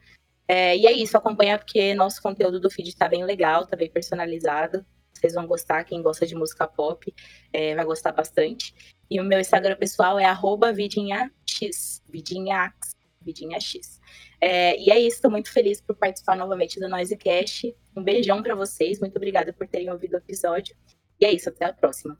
É, 0.49 0.77
e 0.77 0.87
é 0.87 0.93
isso, 0.93 1.17
acompanha 1.17 1.59
porque 1.59 1.95
nosso 1.95 2.23
conteúdo 2.23 2.59
do 2.59 2.71
feed 2.71 2.97
tá 2.97 3.09
bem 3.09 3.25
legal, 3.25 3.67
tá 3.67 3.77
bem 3.77 3.91
personalizado. 3.91 4.85
Vocês 5.13 5.35
vão 5.35 5.47
gostar, 5.47 5.85
quem 5.85 6.03
gosta 6.03 6.27
de 6.27 6.35
música 6.35 6.67
pop 6.67 7.15
é, 7.53 7.75
vai 7.75 7.85
gostar 7.85 8.13
bastante. 8.13 8.75
E 9.11 9.21
o 9.21 9.25
meu 9.25 9.39
Instagram 9.39 9.77
pessoal 9.77 10.19
é 10.19 10.25
arroba 10.25 10.73
vidinhax, 10.73 12.03
vidinhax, 12.09 12.94
Vidinha 13.25 13.59
X. 13.59 14.01
É, 14.41 14.79
e 14.79 14.91
é 14.91 14.99
isso, 14.99 15.17
estou 15.17 15.31
muito 15.31 15.53
feliz 15.53 15.81
por 15.81 15.97
participar 15.97 16.37
novamente 16.37 16.79
do 16.79 16.89
Noisecast. 16.89 17.75
Um 17.97 18.03
beijão 18.03 18.43
para 18.43 18.55
vocês, 18.55 19.01
muito 19.01 19.17
obrigada 19.17 19.53
por 19.53 19.67
terem 19.67 19.91
ouvido 19.91 20.15
o 20.15 20.19
episódio. 20.19 20.77
E 21.21 21.25
é 21.25 21.33
isso, 21.33 21.49
até 21.49 21.65
a 21.65 21.73
próxima. 21.73 22.19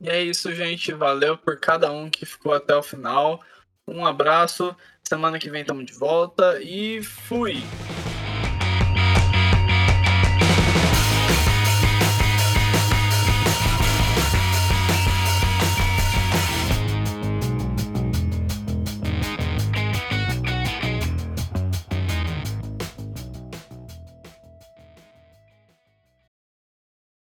E 0.00 0.08
é 0.08 0.22
isso, 0.22 0.52
gente. 0.52 0.92
Valeu 0.92 1.38
por 1.38 1.58
cada 1.58 1.90
um 1.90 2.10
que 2.10 2.26
ficou 2.26 2.52
até 2.52 2.76
o 2.76 2.82
final. 2.82 3.42
Um 3.88 4.04
abraço. 4.04 4.76
Semana 5.02 5.38
que 5.38 5.50
vem 5.50 5.62
estamos 5.62 5.86
de 5.86 5.94
volta 5.94 6.60
e 6.62 7.02
fui! 7.02 7.56